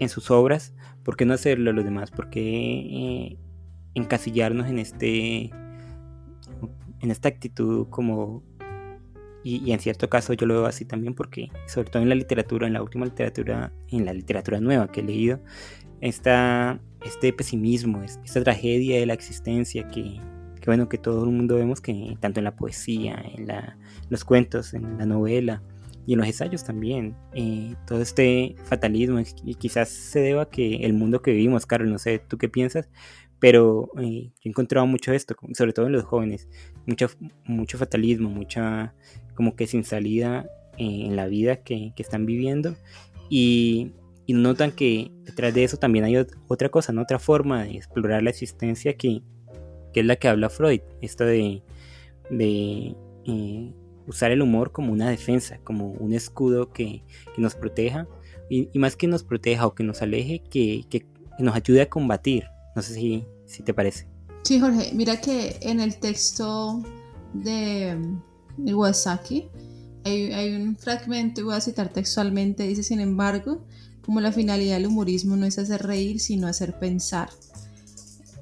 en 0.01 0.09
sus 0.09 0.31
obras, 0.31 0.73
¿por 1.03 1.15
qué 1.15 1.25
no 1.25 1.33
hacerlo 1.35 1.69
a 1.69 1.73
los 1.73 1.85
demás? 1.85 2.09
¿Por 2.09 2.31
qué 2.31 2.41
eh, 2.41 3.37
encasillarnos 3.93 4.67
en 4.67 4.79
este 4.79 5.51
en 7.01 7.11
esta 7.11 7.29
actitud 7.29 7.87
como 7.89 8.43
y, 9.43 9.71
en 9.71 9.79
cierto 9.79 10.09
caso 10.09 10.33
yo 10.33 10.47
lo 10.47 10.55
veo 10.55 10.65
así 10.65 10.85
también 10.85 11.13
porque 11.13 11.49
sobre 11.67 11.89
todo 11.91 12.01
en 12.01 12.09
la 12.09 12.15
literatura, 12.15 12.65
en 12.65 12.73
la 12.73 12.81
última 12.81 13.05
literatura, 13.05 13.71
en 13.89 14.05
la 14.05 14.13
literatura 14.13 14.59
nueva 14.59 14.91
que 14.91 15.01
he 15.01 15.03
leído, 15.03 15.39
está 15.99 16.79
este 17.05 17.31
pesimismo, 17.31 18.01
esta 18.03 18.43
tragedia 18.43 18.99
de 18.99 19.05
la 19.05 19.13
existencia 19.13 19.87
que, 19.87 20.19
que 20.59 20.65
bueno 20.65 20.89
que 20.89 20.97
todo 20.97 21.25
el 21.25 21.31
mundo 21.31 21.55
vemos 21.55 21.79
que 21.79 22.17
tanto 22.19 22.39
en 22.39 22.45
la 22.45 22.55
poesía, 22.55 23.23
en 23.35 23.45
la, 23.47 23.77
los 24.09 24.25
cuentos, 24.25 24.73
en 24.73 24.97
la 24.97 25.05
novela, 25.05 25.61
y 26.05 26.13
en 26.13 26.19
los 26.19 26.27
ensayos 26.27 26.63
también. 26.63 27.15
Eh, 27.33 27.75
todo 27.87 28.01
este 28.01 28.55
fatalismo 28.65 29.19
quizás 29.59 29.89
se 29.89 30.19
deba 30.19 30.43
a 30.43 30.49
que 30.49 30.77
el 30.85 30.93
mundo 30.93 31.21
que 31.21 31.31
vivimos, 31.31 31.65
Carlos, 31.65 31.89
no 31.89 31.99
sé 31.99 32.19
tú 32.19 32.37
qué 32.37 32.49
piensas, 32.49 32.89
pero 33.39 33.89
eh, 33.99 34.31
yo 34.35 34.41
he 34.45 34.49
encontrado 34.49 34.85
mucho 34.87 35.11
esto, 35.13 35.35
sobre 35.53 35.73
todo 35.73 35.87
en 35.87 35.93
los 35.93 36.03
jóvenes, 36.03 36.47
mucho, 36.85 37.07
mucho 37.45 37.77
fatalismo, 37.77 38.29
mucha 38.29 38.93
como 39.35 39.55
que 39.55 39.67
sin 39.67 39.83
salida 39.83 40.45
eh, 40.77 41.05
en 41.05 41.15
la 41.15 41.27
vida 41.27 41.57
que, 41.57 41.93
que 41.95 42.03
están 42.03 42.25
viviendo 42.25 42.75
y, 43.29 43.93
y, 44.25 44.33
notan 44.33 44.71
que 44.71 45.11
detrás 45.23 45.53
de 45.53 45.63
eso 45.63 45.77
también 45.77 46.05
hay 46.05 46.17
otra 46.47 46.69
cosa, 46.69 46.93
¿no? 46.93 47.01
otra 47.01 47.17
forma 47.17 47.63
de 47.63 47.77
explorar 47.77 48.21
la 48.21 48.29
existencia 48.29 48.95
que, 48.95 49.21
que 49.93 50.01
es 50.01 50.05
la 50.05 50.17
que 50.17 50.27
habla 50.27 50.49
Freud, 50.49 50.81
esto 51.01 51.25
de, 51.25 51.63
de 52.29 52.95
usar 54.11 54.31
el 54.31 54.41
humor 54.41 54.71
como 54.71 54.93
una 54.93 55.09
defensa, 55.09 55.59
como 55.63 55.87
un 55.91 56.13
escudo 56.13 56.71
que, 56.71 57.03
que 57.35 57.41
nos 57.41 57.55
proteja 57.55 58.07
y, 58.49 58.69
más 58.77 58.95
que 58.95 59.07
nos 59.07 59.23
proteja 59.23 59.65
o 59.65 59.73
que 59.73 59.83
nos 59.83 60.01
aleje, 60.01 60.43
que, 60.49 60.85
que, 60.89 61.05
nos 61.39 61.55
ayude 61.55 61.81
a 61.81 61.89
combatir. 61.89 62.43
No 62.75 62.81
sé 62.81 62.93
si, 62.93 63.25
si 63.45 63.63
te 63.63 63.73
parece. 63.73 64.07
Sí, 64.43 64.59
Jorge, 64.59 64.91
mira 64.93 65.19
que 65.19 65.57
en 65.61 65.79
el 65.79 65.97
texto 65.97 66.83
de 67.33 67.97
Iwasaki 68.63 69.49
hay, 70.03 70.33
hay 70.33 70.55
un 70.55 70.75
fragmento, 70.75 71.45
voy 71.45 71.55
a 71.55 71.61
citar 71.61 71.89
textualmente, 71.89 72.67
dice, 72.67 72.83
sin 72.83 72.99
embargo, 72.99 73.65
como 74.01 74.19
la 74.19 74.31
finalidad 74.31 74.75
del 74.75 74.87
humorismo 74.87 75.35
no 75.35 75.45
es 75.45 75.57
hacer 75.57 75.83
reír, 75.83 76.19
sino 76.19 76.47
hacer 76.47 76.77
pensar 76.77 77.29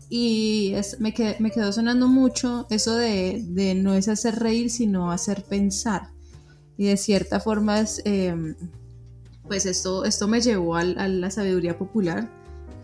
y 0.10 0.74
es, 0.74 1.00
me, 1.00 1.14
qued, 1.14 1.38
me, 1.38 1.52
quedó 1.52 1.72
sonando 1.72 2.08
mucho 2.08 2.66
eso 2.72 2.96
de, 2.96 3.44
de, 3.46 3.76
no 3.76 3.94
es 3.94 4.08
hacer 4.08 4.40
reír, 4.40 4.72
sino 4.72 5.12
hacer 5.12 5.44
pensar. 5.44 6.10
Y 6.78 6.86
de 6.86 6.98
cierta 6.98 7.40
forma, 7.40 7.80
es, 7.80 8.02
eh, 8.06 8.56
pues 9.48 9.66
esto, 9.66 10.06
esto 10.06 10.28
me 10.28 10.42
llevó 10.42 10.76
a, 10.76 10.82
a, 10.82 11.08
la 11.08 11.30
sabiduría 11.30 11.78
popular, 11.78 12.32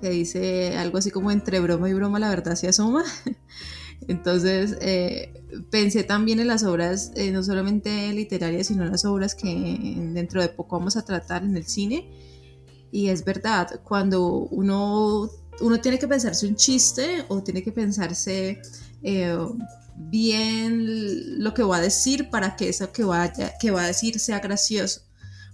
que 0.01 0.09
dice 0.09 0.77
algo 0.77 0.99
así 0.99 1.09
como 1.09 1.31
entre 1.31 1.59
broma 1.59 1.89
y 1.89 1.93
broma 1.93 2.19
la 2.19 2.29
verdad 2.29 2.55
se 2.55 2.67
asoma. 2.67 3.03
Entonces, 4.07 4.77
eh, 4.81 5.33
pensé 5.71 6.03
también 6.03 6.39
en 6.39 6.47
las 6.47 6.63
obras, 6.63 7.11
eh, 7.15 7.31
no 7.31 7.41
solamente 7.43 8.11
literarias, 8.13 8.67
sino 8.67 8.83
en 8.83 8.91
las 8.91 9.05
obras 9.05 9.33
que 9.33 9.95
dentro 10.13 10.41
de 10.41 10.49
poco 10.49 10.77
vamos 10.77 10.95
a 10.97 11.05
tratar 11.05 11.43
en 11.43 11.57
el 11.57 11.65
cine. 11.65 12.09
Y 12.91 13.09
es 13.09 13.25
verdad, 13.25 13.81
cuando 13.83 14.27
uno 14.27 15.29
uno 15.61 15.79
tiene 15.79 15.99
que 15.99 16.07
pensarse 16.07 16.47
un 16.47 16.55
chiste 16.55 17.25
o 17.27 17.41
tiene 17.43 17.63
que 17.63 17.71
pensarse 17.71 18.61
eh, 19.03 19.37
bien 19.95 21.43
lo 21.43 21.53
que 21.53 21.63
va 21.63 21.77
a 21.77 21.81
decir 21.81 22.29
para 22.29 22.55
que 22.55 22.69
eso 22.69 22.91
que, 22.91 23.03
que 23.59 23.71
va 23.71 23.83
a 23.83 23.87
decir 23.87 24.19
sea 24.19 24.39
gracioso. 24.39 25.01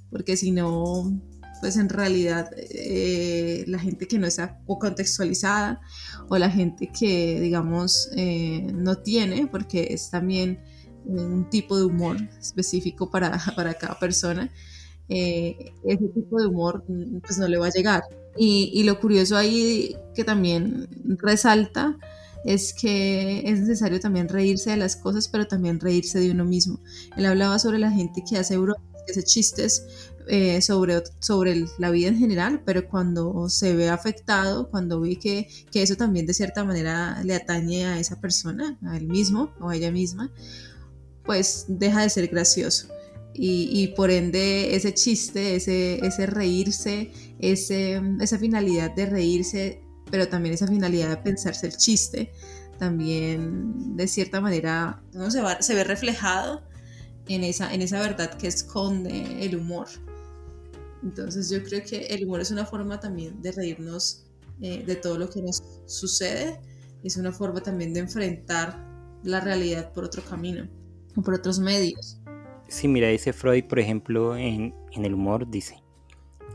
Porque 0.10 0.36
si 0.36 0.52
no, 0.52 1.22
pues 1.62 1.78
en 1.78 1.90
realidad 1.90 2.50
eh, 2.58 3.64
la 3.68 3.80
gente 3.80 4.08
que 4.08 4.18
no 4.18 4.28
está 4.28 4.60
contextualizada 4.66 5.80
o 6.28 6.38
la 6.38 6.50
gente 6.50 6.92
que, 6.92 7.40
digamos, 7.40 8.10
eh, 8.16 8.68
no 8.74 8.98
tiene, 8.98 9.48
porque 9.48 9.88
es 9.92 10.10
también 10.10 10.60
un 11.06 11.50
tipo 11.50 11.78
de 11.78 11.86
humor 11.86 12.18
específico 12.40 13.10
para, 13.10 13.40
para 13.56 13.76
cada 13.76 13.98
persona, 14.00 14.52
eh, 15.14 15.74
ese 15.84 16.08
tipo 16.08 16.40
de 16.40 16.48
humor 16.48 16.86
pues 17.22 17.38
no 17.38 17.48
le 17.48 17.58
va 17.58 17.68
a 17.68 17.72
llegar. 17.72 18.04
Y, 18.38 18.72
y, 18.74 18.84
lo 18.84 18.98
curioso 19.00 19.36
ahí 19.36 19.94
que 20.16 20.24
también 20.24 20.88
resalta 21.20 21.98
es 22.46 22.74
que 22.74 23.44
es 23.46 23.60
necesario 23.60 24.00
también 24.00 24.30
reírse 24.30 24.70
de 24.70 24.78
las 24.78 24.96
cosas, 24.96 25.28
pero 25.28 25.48
también 25.48 25.82
reírse 25.82 26.18
de 26.20 26.32
uno 26.32 26.46
mismo. 26.46 26.80
Él 27.18 27.26
hablaba 27.26 27.60
sobre 27.60 27.78
la 27.78 27.92
gente 27.92 28.24
que 28.28 28.38
hace 28.38 28.58
bromas, 28.58 28.82
que 29.06 29.12
hace 29.12 29.24
chistes 29.24 29.86
eh, 30.28 30.62
sobre, 30.62 31.04
sobre 31.20 31.66
la 31.78 31.92
vida 31.92 32.08
en 32.08 32.18
general, 32.18 32.62
pero 32.66 32.88
cuando 32.88 33.50
se 33.50 33.76
ve 33.76 33.90
afectado, 33.90 34.70
cuando 34.70 35.02
ve 35.02 35.18
que, 35.18 35.50
que 35.72 35.82
eso 35.82 35.98
también 35.98 36.26
de 36.26 36.34
cierta 36.34 36.64
manera 36.64 37.22
le 37.26 37.36
atañe 37.36 37.86
a 37.86 38.00
esa 38.00 38.22
persona, 38.22 38.80
a 38.88 38.96
él 38.96 39.08
mismo 39.08 39.52
o 39.60 39.70
a 39.70 39.76
ella 39.76 39.92
misma, 39.92 40.32
pues 41.26 41.66
deja 41.68 42.02
de 42.02 42.10
ser 42.10 42.28
gracioso. 42.30 42.88
Y, 43.34 43.88
por 43.96 44.12
ende 44.12 44.76
ese 44.76 44.94
chiste, 44.94 45.56
ese, 45.56 46.06
ese 46.06 46.26
reírse, 46.26 47.12
ese, 47.40 48.02
esa 48.20 48.38
finalidad 48.38 48.94
de 48.94 49.06
reírse, 49.06 49.82
pero 50.12 50.28
también 50.28 50.54
esa 50.54 50.68
finalidad 50.68 51.10
de 51.10 51.18
pensarse 51.18 51.68
el 51.68 51.78
chiste, 51.78 52.32
también 52.78 53.96
de 53.96 54.08
cierta 54.08 54.42
manera 54.42 55.02
¿no? 55.14 55.32
se, 55.32 55.42
va, 55.42 55.62
se 55.62 55.76
ve 55.76 55.84
reflejado 55.84 56.62
en 57.28 57.44
esa, 57.44 57.74
en 57.74 57.82
esa 57.82 58.00
verdad 58.00 58.34
que 58.38 58.48
esconde 58.48 59.46
el 59.46 59.56
humor. 59.56 59.88
Entonces 61.04 61.50
yo 61.50 61.64
creo 61.64 61.84
que 61.84 62.08
el 62.08 62.26
humor 62.26 62.42
es 62.42 62.52
una 62.52 62.66
forma 62.66 63.00
también 63.00 63.42
de 63.42 63.52
reírnos 63.52 64.26
eh, 64.62 64.84
de 64.86 64.96
todo 64.96 65.18
lo 65.18 65.30
que 65.30 65.42
nos 65.42 65.64
sucede, 65.86 66.60
es 67.04 67.18
una 67.18 67.32
forma 67.32 67.62
también 67.62 67.94
de 67.94 68.02
enfrentar 68.02 68.78
la 69.24 69.40
realidad 69.40 69.92
por 69.94 70.04
otro 70.04 70.24
camino 70.24 70.68
o 71.16 71.22
por 71.22 71.34
otros 71.34 71.60
medios. 71.60 72.21
Sí, 72.72 72.88
mira, 72.88 73.10
dice 73.10 73.34
Freud, 73.34 73.66
por 73.66 73.80
ejemplo, 73.80 74.38
en, 74.38 74.74
en 74.94 75.04
el 75.04 75.14
humor, 75.14 75.52
dice, 75.52 75.84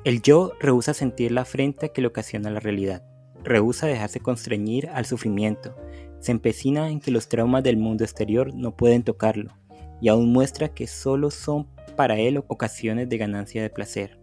el 0.02 0.22
yo 0.22 0.52
rehúsa 0.58 0.94
sentir 0.94 1.30
la 1.30 1.42
afrenta 1.42 1.88
que 1.88 2.00
le 2.00 2.06
ocasiona 2.06 2.48
la 2.48 2.58
realidad, 2.58 3.04
rehúsa 3.44 3.86
dejarse 3.86 4.20
constreñir 4.20 4.88
al 4.88 5.04
sufrimiento, 5.04 5.76
se 6.20 6.32
empecina 6.32 6.88
en 6.88 7.00
que 7.00 7.10
los 7.10 7.28
traumas 7.28 7.62
del 7.64 7.76
mundo 7.76 8.02
exterior 8.02 8.54
no 8.54 8.74
pueden 8.74 9.02
tocarlo, 9.02 9.52
y 10.00 10.08
aún 10.08 10.32
muestra 10.32 10.70
que 10.70 10.86
solo 10.86 11.30
son 11.30 11.66
para 11.96 12.18
él 12.18 12.42
ocasiones 12.48 13.10
de 13.10 13.18
ganancia 13.18 13.60
de 13.60 13.68
placer. 13.68 14.18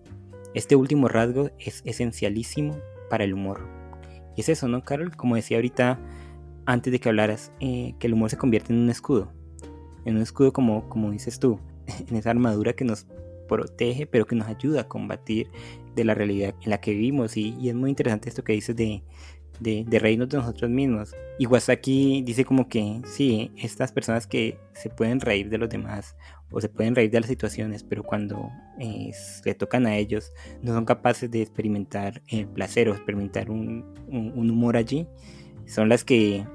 Este 0.56 0.76
último 0.76 1.08
rasgo 1.10 1.52
es 1.60 1.84
esencialísimo 1.86 2.76
para 3.08 3.24
el 3.24 3.36
humor. 3.36 3.68
Y 4.36 4.42
es 4.42 4.50
eso, 4.50 4.68
¿no, 4.68 4.84
Carol? 4.84 5.16
Como 5.16 5.36
decía 5.36 5.58
ahorita, 5.58 6.00
antes 6.66 6.92
de 6.92 7.00
que 7.00 7.10
hablaras, 7.10 7.52
eh, 7.60 7.94
que 8.00 8.08
el 8.08 8.14
humor 8.14 8.32
se 8.32 8.38
convierte 8.38 8.74
en 8.74 8.80
un 8.80 8.90
escudo. 8.90 9.32
En 10.06 10.16
un 10.16 10.24
escudo 10.24 10.52
como, 10.54 10.90
como 10.90 11.12
dices 11.12 11.38
tú, 11.40 11.60
en 12.10 12.16
esa 12.16 12.32
armadura 12.32 12.74
que 12.74 12.86
nos 12.86 13.08
protege, 13.48 14.08
pero 14.08 14.26
que 14.26 14.36
nos 14.36 14.48
ayuda 14.48 14.82
a 14.82 14.88
combatir 14.88 15.50
de 15.96 16.06
la 16.06 16.16
realidad 16.16 16.56
en 16.62 16.70
la 16.70 16.80
que 16.80 16.92
vivimos. 16.92 17.38
Y, 17.38 17.70
es 17.70 17.76
muy 17.76 17.90
interesante 17.90 18.30
esto 18.30 18.44
que 18.44 18.54
dices 18.54 18.76
de, 18.76 19.04
de, 19.60 20.00
reírnos 20.00 20.30
de 20.30 20.38
nosotros 20.38 20.70
mismos. 20.70 21.16
Y 21.40 21.48
aquí 21.72 22.22
dice 22.26 22.46
como 22.46 22.68
que 22.68 23.02
sí, 23.06 23.52
estas 23.58 23.92
personas 23.92 24.28
que 24.28 24.58
se 24.74 24.90
pueden 24.90 25.20
reír 25.20 25.50
de 25.50 25.58
los 25.58 25.70
demás 25.70 26.16
o 26.52 26.62
se 26.62 26.70
pueden 26.70 26.96
reír 26.96 27.10
de 27.10 27.20
las 27.20 27.30
situaciones, 27.30 27.84
pero 27.84 28.04
cuando 28.04 28.52
eh, 28.80 29.12
le 29.44 29.56
tocan 29.56 29.88
a 29.88 29.98
ellos 29.98 30.32
no 30.62 30.74
son 30.74 30.86
capaces 30.86 31.30
de 31.32 31.42
experimentar 31.42 32.22
el 32.28 32.48
placer 32.48 32.90
o 32.90 32.92
experimentar 32.94 33.50
un, 33.50 33.86
un, 34.08 34.50
humor 34.50 34.78
allí, 34.78 35.08
son 35.66 35.90
las 35.90 36.04
que 36.04 36.46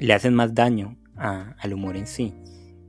le 0.00 0.14
hacen 0.14 0.34
más 0.34 0.54
daño 0.54 0.96
al 1.16 1.72
humor 1.72 1.96
en 1.96 2.06
sí. 2.06 2.32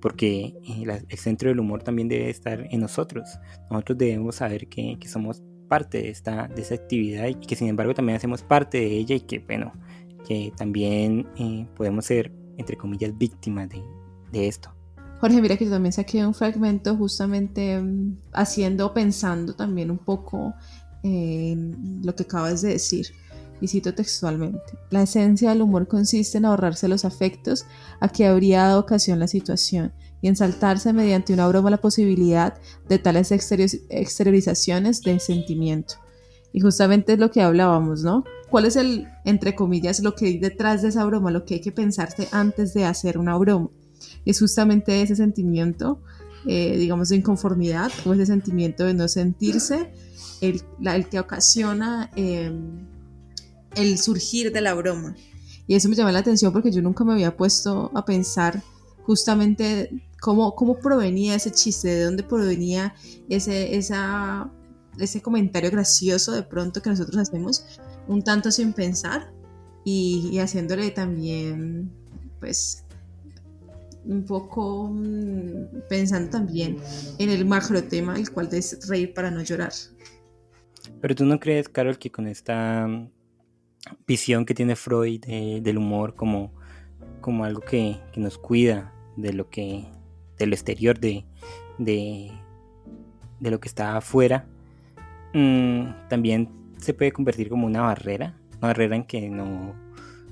Porque 0.01 0.53
eh, 0.67 1.03
el 1.09 1.17
centro 1.17 1.49
del 1.49 1.59
humor 1.59 1.83
también 1.83 2.07
debe 2.07 2.29
estar 2.29 2.67
en 2.69 2.79
nosotros. 2.79 3.27
Nosotros 3.69 3.97
debemos 3.97 4.35
saber 4.35 4.67
que, 4.67 4.97
que 4.99 5.07
somos 5.07 5.41
parte 5.67 6.01
de 6.01 6.09
esta 6.09 6.47
de 6.47 6.61
esa 6.63 6.73
actividad 6.75 7.27
y 7.27 7.35
que 7.35 7.55
sin 7.55 7.67
embargo 7.67 7.93
también 7.93 8.15
hacemos 8.17 8.41
parte 8.41 8.79
de 8.79 8.87
ella 8.87 9.15
y 9.15 9.19
que 9.19 9.37
bueno 9.37 9.71
que 10.27 10.53
también 10.55 11.27
eh, 11.37 11.67
podemos 11.75 12.05
ser, 12.05 12.31
entre 12.57 12.77
comillas, 12.77 13.17
víctimas 13.17 13.69
de, 13.69 13.81
de, 14.31 14.47
esto. 14.47 14.69
Jorge, 15.19 15.41
mira 15.41 15.57
que 15.57 15.65
yo 15.65 15.71
también 15.71 15.91
saqué 15.91 16.25
un 16.25 16.33
fragmento 16.33 16.95
justamente 16.95 17.81
mm, 17.81 18.17
haciendo, 18.33 18.93
pensando 18.93 19.55
también 19.55 19.89
un 19.89 19.97
poco 19.97 20.53
en 21.03 22.01
lo 22.03 22.13
que 22.15 22.23
acabas 22.23 22.61
de 22.61 22.69
decir. 22.69 23.07
Y 23.61 23.67
cito 23.67 23.93
textualmente, 23.93 24.77
la 24.89 25.03
esencia 25.03 25.49
del 25.49 25.61
humor 25.61 25.87
consiste 25.87 26.37
en 26.37 26.45
ahorrarse 26.45 26.87
los 26.87 27.05
afectos 27.05 27.65
a 27.99 28.09
que 28.09 28.25
habría 28.25 28.63
dado 28.63 28.79
ocasión 28.79 29.19
la 29.19 29.27
situación 29.27 29.91
y 30.21 30.27
en 30.27 30.35
saltarse 30.35 30.93
mediante 30.93 31.33
una 31.33 31.47
broma 31.47 31.69
la 31.69 31.81
posibilidad 31.81 32.55
de 32.87 32.99
tales 32.99 33.31
exteriorizaciones 33.31 35.01
de 35.01 35.19
sentimiento. 35.19 35.95
Y 36.51 36.61
justamente 36.61 37.13
es 37.13 37.19
lo 37.19 37.31
que 37.31 37.41
hablábamos, 37.41 38.01
¿no? 38.01 38.23
¿Cuál 38.49 38.65
es 38.65 38.75
el, 38.75 39.07
entre 39.25 39.55
comillas, 39.55 39.99
lo 39.99 40.15
que 40.15 40.25
hay 40.25 40.37
detrás 40.39 40.81
de 40.81 40.89
esa 40.89 41.05
broma, 41.05 41.29
lo 41.29 41.45
que 41.45 41.55
hay 41.55 41.61
que 41.61 41.71
pensarse 41.71 42.27
antes 42.31 42.73
de 42.73 42.85
hacer 42.85 43.17
una 43.17 43.37
broma? 43.37 43.69
Es 44.25 44.39
justamente 44.39 45.01
ese 45.01 45.15
sentimiento, 45.15 46.01
eh, 46.47 46.77
digamos, 46.77 47.09
de 47.09 47.17
inconformidad 47.17 47.91
o 48.05 48.13
ese 48.13 48.25
sentimiento 48.25 48.85
de 48.85 48.95
no 48.95 49.07
sentirse 49.07 49.91
el, 50.41 50.61
el 50.83 51.07
que 51.07 51.19
ocasiona 51.19 52.09
em, 52.15 52.87
el 53.75 53.97
surgir 53.97 54.51
de 54.51 54.61
la 54.61 54.73
broma. 54.73 55.15
Y 55.67 55.75
eso 55.75 55.89
me 55.89 55.95
llama 55.95 56.11
la 56.11 56.19
atención 56.19 56.51
porque 56.51 56.71
yo 56.71 56.81
nunca 56.81 57.03
me 57.03 57.13
había 57.13 57.35
puesto 57.35 57.91
a 57.93 58.03
pensar 58.03 58.61
justamente 59.03 59.91
cómo, 60.19 60.55
cómo 60.55 60.79
provenía 60.79 61.35
ese 61.35 61.51
chiste, 61.51 61.87
de 61.87 62.03
dónde 62.03 62.23
provenía 62.23 62.95
ese, 63.29 63.75
esa 63.75 64.51
ese 64.99 65.21
comentario 65.21 65.71
gracioso 65.71 66.31
de 66.31 66.43
pronto 66.43 66.81
que 66.81 66.89
nosotros 66.89 67.17
hacemos 67.17 67.65
un 68.07 68.23
tanto 68.23 68.51
sin 68.51 68.73
pensar 68.73 69.31
y, 69.85 70.37
haciéndole 70.39 70.91
también 70.91 71.89
pues 72.39 72.83
un 74.05 74.23
poco 74.23 74.89
mm, 74.91 75.87
pensando 75.89 76.29
también 76.29 76.77
en 77.17 77.29
el 77.29 77.45
macro 77.45 77.83
tema, 77.83 78.15
el 78.17 78.29
cual 78.31 78.49
es 78.51 78.87
reír 78.87 79.13
para 79.13 79.29
no 79.29 79.41
llorar. 79.41 79.73
Pero 81.01 81.15
tú 81.15 81.25
no 81.25 81.39
crees, 81.39 81.69
Carol, 81.69 81.97
que 81.97 82.11
con 82.11 82.27
esta 82.27 82.87
visión 84.07 84.45
que 84.45 84.53
tiene 84.53 84.75
Freud 84.75 85.21
del 85.21 85.77
humor 85.77 86.15
como, 86.15 86.53
como 87.21 87.45
algo 87.45 87.61
que, 87.61 87.97
nos 88.15 88.37
cuida 88.37 88.93
de 89.17 89.33
lo 89.33 89.49
que, 89.49 89.85
de 90.37 90.45
lo 90.47 90.53
exterior, 90.53 90.99
de, 90.99 91.25
de, 91.77 92.31
de 93.39 93.51
lo 93.51 93.59
que 93.59 93.67
está 93.67 93.97
afuera, 93.97 94.47
Mm, 95.33 96.07
también 96.07 96.49
se 96.77 96.93
puede 96.93 97.11
convertir 97.11 97.49
como 97.49 97.67
una 97.67 97.81
barrera, 97.81 98.35
una 98.57 98.69
barrera 98.69 98.95
en 98.95 99.03
que 99.03 99.29
no, 99.29 99.75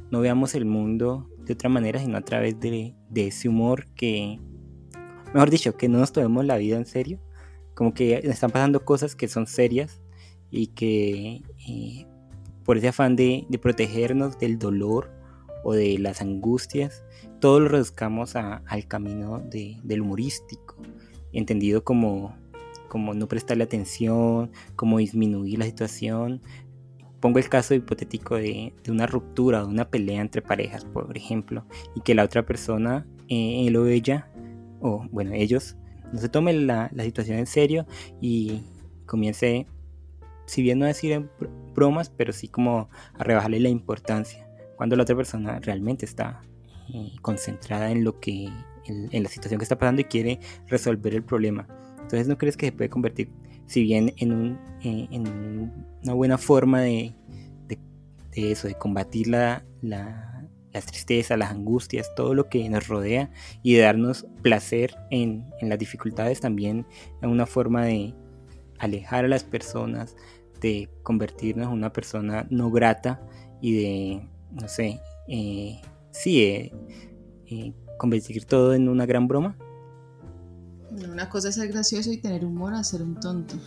no 0.09 0.19
veamos 0.21 0.55
el 0.55 0.65
mundo 0.65 1.29
de 1.45 1.53
otra 1.53 1.69
manera, 1.69 1.99
sino 1.99 2.17
a 2.17 2.21
través 2.21 2.59
de, 2.59 2.95
de, 3.09 3.27
ese 3.27 3.47
humor 3.47 3.85
que, 3.93 4.39
mejor 5.33 5.49
dicho, 5.51 5.77
que 5.77 5.87
no 5.87 5.99
nos 5.99 6.11
tomemos 6.11 6.45
la 6.45 6.57
vida 6.57 6.77
en 6.77 6.85
serio, 6.85 7.19
como 7.75 7.93
que 7.93 8.15
están 8.23 8.49
pasando 8.49 8.86
cosas 8.86 9.15
que 9.15 9.27
son 9.27 9.45
serias 9.45 10.01
y 10.49 10.67
que 10.67 11.43
eh, 11.69 12.07
por 12.67 12.77
ese 12.77 12.89
afán 12.89 13.15
de, 13.15 13.47
de, 13.49 13.58
protegernos 13.58 14.38
del 14.38 14.60
dolor 14.60 15.10
o 15.63 15.73
de 15.73 15.97
las 15.97 16.21
angustias, 16.21 17.03
todo 17.39 17.60
lo 17.60 17.69
reduzcamos 17.69 18.36
al 18.36 18.88
camino 18.88 19.39
de, 19.39 19.80
del 19.84 20.01
humorístico, 20.01 20.75
entendido 21.32 21.84
como 21.84 22.36
como 22.88 23.13
no 23.13 23.27
prestarle 23.27 23.63
atención, 23.63 24.51
como 24.75 24.97
disminuir 24.99 25.60
la 25.60 25.65
situación. 25.65 26.41
Pongo 27.19 27.39
el 27.39 27.49
caso 27.49 27.73
hipotético 27.73 28.36
de, 28.36 28.73
una 28.88 29.08
ruptura, 29.08 29.62
de 29.62 29.67
una 29.67 29.89
pelea 29.89 30.21
entre 30.21 30.41
parejas, 30.41 30.86
por 30.86 31.15
ejemplo, 31.17 31.65
y 31.95 32.01
que 32.01 32.15
la 32.15 32.23
otra 32.23 32.45
persona, 32.45 33.08
eh, 33.27 33.65
él 33.67 33.75
o 33.77 33.88
ella, 33.88 34.30
o 34.80 35.06
bueno, 35.12 35.32
ellos, 35.34 35.75
no 36.13 36.19
se 36.19 36.30
tomen 36.30 36.67
la, 36.67 36.89
situación 36.97 37.39
en 37.39 37.47
serio 37.47 37.86
y 38.21 38.62
comience, 39.06 39.67
si 40.45 40.62
bien 40.62 40.80
no 40.80 40.86
decir 40.86 41.30
bromas, 41.77 42.09
pero 42.09 42.33
sí 42.33 42.49
como 42.49 42.89
a 43.17 43.23
rebajarle 43.23 43.61
la 43.61 43.69
importancia, 43.69 44.49
cuando 44.75 44.97
la 44.97 45.03
otra 45.03 45.15
persona 45.15 45.59
realmente 45.59 46.05
está 46.05 46.41
eh, 46.93 47.13
concentrada 47.21 47.91
en 47.91 48.03
lo 48.03 48.19
que, 48.19 48.49
en 48.85 49.23
la 49.23 49.29
situación 49.29 49.59
que 49.59 49.63
está 49.63 49.77
pasando 49.77 50.01
y 50.01 50.05
quiere 50.05 50.39
resolver 50.67 51.13
el 51.13 51.23
problema. 51.23 51.67
Entonces, 51.95 52.27
¿no 52.27 52.37
crees 52.37 52.57
que 52.57 52.67
se 52.67 52.71
puede 52.71 52.89
convertir, 52.89 53.29
si 53.67 53.83
bien 53.83 54.13
en, 54.17 54.31
un, 54.31 54.59
eh, 54.83 55.07
en 55.11 55.71
una 56.03 56.13
buena 56.13 56.37
forma 56.37 56.81
de, 56.81 57.13
de, 57.67 58.51
eso, 58.51 58.67
de 58.67 58.75
combatir 58.75 59.27
la, 59.27 59.65
la, 59.81 60.47
las 60.71 60.85
tristezas, 60.85 61.37
las 61.37 61.51
angustias, 61.51 62.13
todo 62.15 62.33
lo 62.33 62.49
que 62.49 62.69
nos 62.69 62.87
rodea 62.87 63.29
y 63.63 63.75
de 63.75 63.81
darnos 63.81 64.25
placer 64.41 64.95
en, 65.11 65.45
en 65.59 65.69
las 65.69 65.79
dificultades, 65.79 66.39
también 66.39 66.85
en 67.21 67.29
una 67.29 67.45
forma 67.45 67.85
de 67.85 68.13
alejar 68.79 69.25
a 69.25 69.27
las 69.27 69.43
personas, 69.43 70.15
de 70.60 70.89
convertirnos 71.04 71.67
en 71.67 71.74
una 71.74 71.93
persona 71.93 72.48
no 72.50 72.72
grata 72.72 73.22
y 73.62 73.74
de, 73.74 74.30
no 74.52 74.67
sé, 74.67 75.00
eh, 75.28 75.82
sí, 76.12 76.41
eh, 76.41 76.74
eh, 77.48 77.74
convertir 77.98 78.46
todo 78.46 78.74
en 78.74 78.89
una 78.89 79.06
gran 79.06 79.28
broma? 79.28 79.58
Una 80.91 81.30
cosa 81.30 81.50
es 81.50 81.56
ser 81.56 81.67
gracioso 81.70 82.12
y 82.12 82.17
tener 82.17 82.46
humor 82.46 82.74
a 82.74 82.84
ser 82.84 83.02
un 83.02 83.20
tonto. 83.20 83.56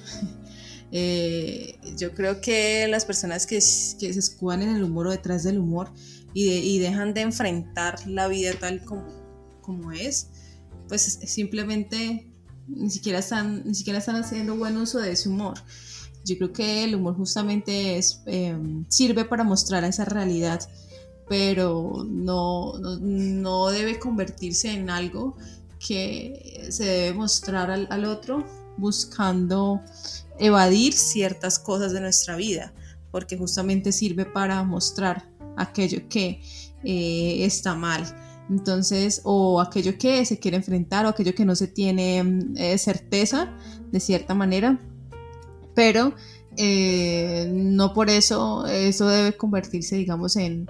Eh, 0.93 1.79
yo 1.97 2.15
creo 2.15 2.41
que 2.41 2.89
las 2.89 3.05
personas 3.05 3.47
que, 3.47 3.61
se 3.61 4.09
escudan 4.09 4.63
en 4.63 4.71
el 4.75 4.83
humor 4.83 5.07
o 5.07 5.11
detrás 5.13 5.45
del 5.45 5.61
humor 5.61 5.89
y, 6.35 6.51
y 6.51 6.81
dejan 6.81 7.15
de 7.15 7.21
enfrentar 7.21 8.05
la 8.09 8.27
vida 8.27 8.55
tal 8.59 8.85
como, 8.85 9.07
como 9.61 9.93
es, 9.93 10.31
pues 10.89 11.21
simplemente 11.25 12.29
ni 12.67 12.91
siquiera, 12.91 13.21
están, 13.21 13.63
ni 13.65 13.75
siquiera 13.75 14.01
están 14.01 14.17
haciendo 14.17 14.57
buen 14.57 14.77
uso 14.77 14.99
de 14.99 15.13
ese 15.13 15.29
humor. 15.29 15.55
Yo 16.25 16.37
creo 16.37 16.53
que 16.53 16.85
el 16.85 16.95
humor 16.95 17.17
justamente 17.17 17.97
es, 17.97 18.23
em, 18.27 18.85
sirve 18.89 19.25
para 19.25 19.45
mostrar 19.45 19.85
esa 19.85 20.05
realidad, 20.05 20.61
pero 21.29 22.05
no, 22.07 22.79
no, 22.79 22.99
no 22.99 23.69
debe 23.69 23.99
convertirse 23.99 24.73
en 24.73 24.91
algo 24.91 25.37
que 25.79 26.69
se 26.71 26.85
debe 26.85 27.15
mostrar 27.15 27.71
al, 27.71 28.05
otro 28.05 28.45
buscando 28.77 29.81
evadir 30.39 30.93
ciertas 30.93 31.59
cosas 31.59 31.93
de 31.93 32.01
nuestra 32.01 32.37
vida, 32.37 32.73
porque 33.11 33.37
justamente 33.37 33.93
sirve 33.93 34.25
para 34.27 34.63
mostrar 34.63 35.29
aquello 35.57 36.09
que 36.09 36.43
eh, 36.85 37.45
está 37.45 37.75
mal. 37.75 38.05
Entonces, 38.51 39.21
o 39.25 39.61
aquello 39.61 39.97
que 39.97 40.25
se 40.25 40.39
quiere 40.39 40.57
enfrentar, 40.57 41.07
o 41.07 41.09
aquello 41.09 41.35
que 41.35 41.45
no 41.45 41.55
se 41.55 41.69
tiene 41.69 42.41
eh, 42.57 42.77
certeza, 42.79 43.57
de 43.93 44.01
cierta 44.01 44.35
manera, 44.35 44.79
pero 45.75 46.15
eh, 46.57 47.49
no 47.53 47.95
por 47.95 48.11
eso 48.11 48.67
eso 48.67 49.09
debe 49.09 49.37
convertirse, 49.37 49.97
digamos, 49.97 50.37
en, 50.37 50.69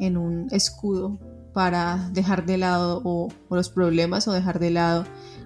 en 0.00 0.16
un 0.16 0.48
escudo 0.50 1.18
para 1.52 2.08
dejar 2.12 2.46
de 2.46 2.56
lado 2.56 3.02
o, 3.04 3.28
los 3.50 3.68
problemas 3.68 4.28
o 4.28 4.32
dejar 4.32 4.58
de 4.58 4.70
lado 4.70 5.04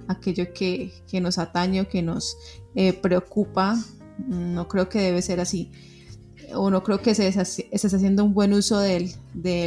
aquello 0.09 0.53
que, 0.53 0.93
nos 1.21 1.39
atañe 1.39 1.81
o 1.81 1.89
que 1.89 2.03
nos 2.03 2.37
eh, 2.75 2.93
preocupa. 2.93 3.83
No 4.29 4.69
creo 4.69 4.89
que 4.89 5.01
debe 5.01 5.23
ser 5.23 5.41
así. 5.41 5.71
O 6.55 6.71
no 6.71 6.83
creo 6.83 7.01
que 7.01 7.15
se 7.15 7.29
estés 7.29 7.95
haciendo 7.95 8.25
un 8.25 8.35
buen 8.35 8.53
uso 8.53 8.79
del, 8.79 9.15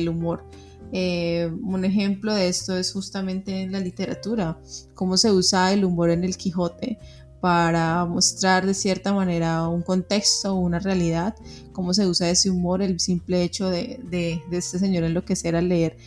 humor. 0.08 0.44
Eh, 0.92 1.52
un 1.64 1.84
ejemplo 1.84 2.32
de 2.34 2.48
esto 2.48 2.78
es 2.78 2.94
justamente 2.94 3.64
en 3.64 3.72
la 3.72 3.80
literatura, 3.80 4.60
cómo 4.94 5.18
se 5.18 5.32
usa 5.32 5.74
el 5.74 5.84
humor 5.84 6.12
en 6.12 6.24
el 6.24 6.38
Quijote 6.38 7.00
para 7.42 8.06
mostrar 8.06 8.66
de 8.66 8.74
cierta 8.74 9.14
manera 9.14 9.68
un 9.68 9.82
contexto 9.82 10.56
una 10.56 10.80
realidad, 10.80 11.36
cómo 11.74 11.94
se 11.94 12.08
usa 12.08 12.30
ese 12.30 12.50
humor, 12.50 12.82
el 12.82 13.00
simple 13.00 13.44
hecho 13.44 13.70
de, 13.70 14.00
de, 14.10 14.42
de 14.50 14.58
este 14.58 14.80
señor 14.80 15.04
enloquecer 15.04 15.56
al 15.56 15.70
leer 15.70 15.98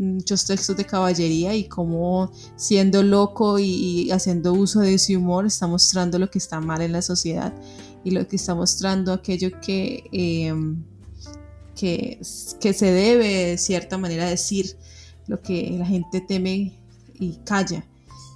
muchos 0.00 0.46
textos 0.46 0.76
de 0.76 0.86
caballería 0.86 1.54
y 1.54 1.64
cómo 1.64 2.32
siendo 2.56 3.02
loco 3.02 3.58
y, 3.58 4.10
haciendo 4.10 4.54
uso 4.54 4.80
de 4.80 4.94
ese 4.94 5.16
humor 5.16 5.46
está 5.46 5.66
mostrando 5.66 6.18
lo 6.18 6.30
que 6.30 6.38
está 6.38 6.60
mal 6.60 6.80
en 6.80 6.92
la 6.92 7.02
sociedad 7.02 7.52
y 8.02 8.10
lo 8.12 8.26
que 8.26 8.36
está 8.36 8.54
mostrando 8.54 9.12
aquello 9.12 9.50
que, 9.60 10.04
em, 10.12 10.82
que, 11.74 12.18
que 12.60 12.72
se 12.72 12.86
debe 12.86 13.28
de 13.28 13.58
cierta 13.58 13.98
manera 13.98 14.28
decir 14.28 14.76
lo 15.26 15.42
que 15.42 15.76
la 15.78 15.86
gente 15.86 16.20
teme 16.22 16.80
y 17.18 17.36
calla. 17.44 17.84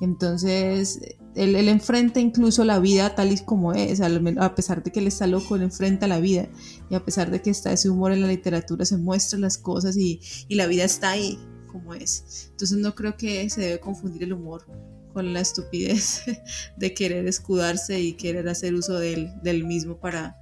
Entonces, 0.03 1.01
él, 1.35 1.69
enfrenta 1.69 2.21
incluso 2.21 2.65
la 2.65 2.79
vida 2.79 3.15
tal 3.15 3.33
y 3.33 3.39
como 3.39 3.73
es, 3.73 4.01
a 4.01 4.55
pesar 4.55 4.83
de 4.83 4.93
que 4.93 5.01
él 5.01 5.07
está 5.07 5.27
loco, 5.27 5.57
él 5.57 5.63
enfrenta 5.63 6.07
la 6.07 6.21
vida. 6.21 6.49
Y 6.91 6.95
a 6.95 7.05
pesar 7.05 7.31
de 7.31 7.43
que 7.43 7.51
está 7.51 7.73
ese 7.73 7.91
humor 7.91 8.13
en 8.13 8.21
la 8.21 8.29
literatura, 8.29 8.85
se 8.85 8.97
muestran 8.97 9.43
las 9.43 9.59
cosas 9.59 9.97
y, 9.97 10.21
la 10.49 10.67
vida 10.67 10.85
está 10.85 11.11
ahí 11.11 11.39
como 11.67 11.95
es. 11.95 12.49
Entonces, 12.51 12.79
no 12.79 12.95
creo 12.95 13.17
que 13.17 13.51
se 13.51 13.61
debe 13.61 13.81
confundir 13.81 14.23
el 14.23 14.33
humor 14.33 14.65
con 15.13 15.33
la 15.33 15.41
estupidez 15.41 16.23
de 16.77 16.95
querer 16.95 17.27
escudarse 17.27 18.01
y 18.01 18.15
querer 18.15 18.49
hacer 18.49 18.75
uso 18.75 18.99
del, 18.99 19.33
del 19.43 19.65
mismo 19.65 19.99
para, 19.99 20.37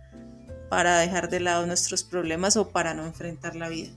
para 0.69 0.99
dejar 0.99 1.31
de 1.31 1.41
lado 1.41 1.67
nuestros 1.67 2.05
problemas 2.05 2.57
o 2.57 2.71
para 2.71 2.93
no 2.93 3.07
enfrentar 3.07 3.57
la 3.57 3.69
vida. 3.69 3.91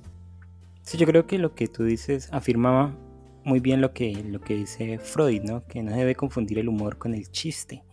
Sí, 0.84 0.98
yo 0.98 1.06
creo 1.06 1.26
que 1.28 1.40
lo 1.40 1.56
que 1.56 1.68
tú 1.68 1.84
dices 1.84 2.30
afirmaba 2.32 2.96
muy 3.46 3.60
bien 3.62 3.80
lo 3.80 3.94
que, 3.94 4.14
lo 4.24 4.42
que 4.42 4.56
dice 4.56 5.00
Freud, 5.00 5.44
¿no? 5.44 5.66
Que 5.66 5.82
no 5.82 5.92
se 5.92 5.98
debe 5.98 6.16
confundir 6.16 6.60
el 6.60 6.68
humor 6.68 6.98
con 6.98 7.14
el 7.14 7.30
chiste, 7.32 7.84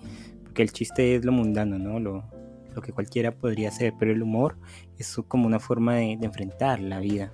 porque 0.43 0.63
el 0.63 0.73
chiste 0.73 1.15
es 1.15 1.25
lo 1.25 1.33
mundano, 1.33 1.79
¿no? 1.79 2.01
Lo, 2.01 2.25
lo 2.75 2.83
que 2.83 2.93
cualquiera 2.93 3.33
podría 3.33 3.69
hacer, 3.69 3.95
pero 3.99 4.13
el 4.13 4.23
humor 4.23 4.57
es 4.99 5.15
como 5.29 5.47
una 5.47 5.61
forma 5.61 5.97
de, 5.97 6.13
enfrentar 6.13 6.81
la 6.81 6.99
vida 6.99 7.33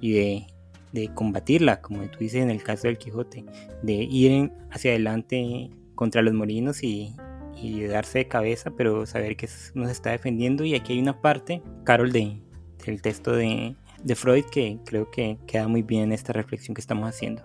y 0.00 0.12
de 0.12 0.46
de 0.92 1.08
combatirla, 1.14 1.80
como 1.80 2.02
tú 2.10 2.18
dices 2.18 2.42
en 2.42 2.50
el 2.50 2.62
caso 2.62 2.88
del 2.88 2.98
Quijote, 2.98 3.44
de 3.82 3.92
ir 3.92 4.50
hacia 4.70 4.90
adelante 4.90 5.70
contra 5.94 6.22
los 6.22 6.34
molinos 6.34 6.82
y, 6.82 7.14
y 7.56 7.82
darse 7.84 8.18
de 8.18 8.28
cabeza, 8.28 8.72
pero 8.76 9.06
saber 9.06 9.36
que 9.36 9.48
nos 9.74 9.90
está 9.90 10.10
defendiendo. 10.10 10.64
Y 10.64 10.74
aquí 10.74 10.94
hay 10.94 11.00
una 11.00 11.20
parte, 11.20 11.62
Carol, 11.84 12.12
de, 12.12 12.40
del 12.84 13.02
texto 13.02 13.32
de, 13.32 13.76
de 14.02 14.14
Freud 14.14 14.44
que 14.50 14.78
creo 14.84 15.10
que 15.10 15.38
queda 15.46 15.68
muy 15.68 15.82
bien 15.82 16.12
esta 16.12 16.32
reflexión 16.32 16.74
que 16.74 16.80
estamos 16.80 17.08
haciendo. 17.08 17.42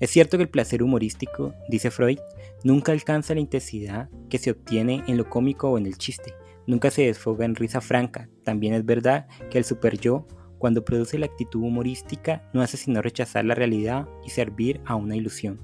Es 0.00 0.10
cierto 0.10 0.36
que 0.36 0.44
el 0.44 0.50
placer 0.50 0.82
humorístico, 0.82 1.54
dice 1.68 1.90
Freud, 1.90 2.18
nunca 2.64 2.92
alcanza 2.92 3.34
la 3.34 3.40
intensidad 3.40 4.08
que 4.28 4.38
se 4.38 4.50
obtiene 4.50 5.02
en 5.06 5.16
lo 5.16 5.28
cómico 5.28 5.70
o 5.70 5.78
en 5.78 5.86
el 5.86 5.98
chiste. 5.98 6.34
Nunca 6.66 6.90
se 6.90 7.02
desfoga 7.02 7.44
en 7.44 7.54
risa 7.54 7.80
franca. 7.80 8.28
También 8.44 8.74
es 8.74 8.84
verdad 8.84 9.26
que 9.50 9.58
el 9.58 9.64
super 9.64 9.98
yo 9.98 10.26
cuando 10.58 10.84
produce 10.84 11.18
la 11.18 11.26
actitud 11.26 11.62
humorística, 11.62 12.42
no 12.52 12.60
hace 12.60 12.76
sino 12.76 13.00
rechazar 13.00 13.44
la 13.44 13.54
realidad 13.54 14.08
y 14.26 14.30
servir 14.30 14.80
a 14.84 14.96
una 14.96 15.16
ilusión. 15.16 15.60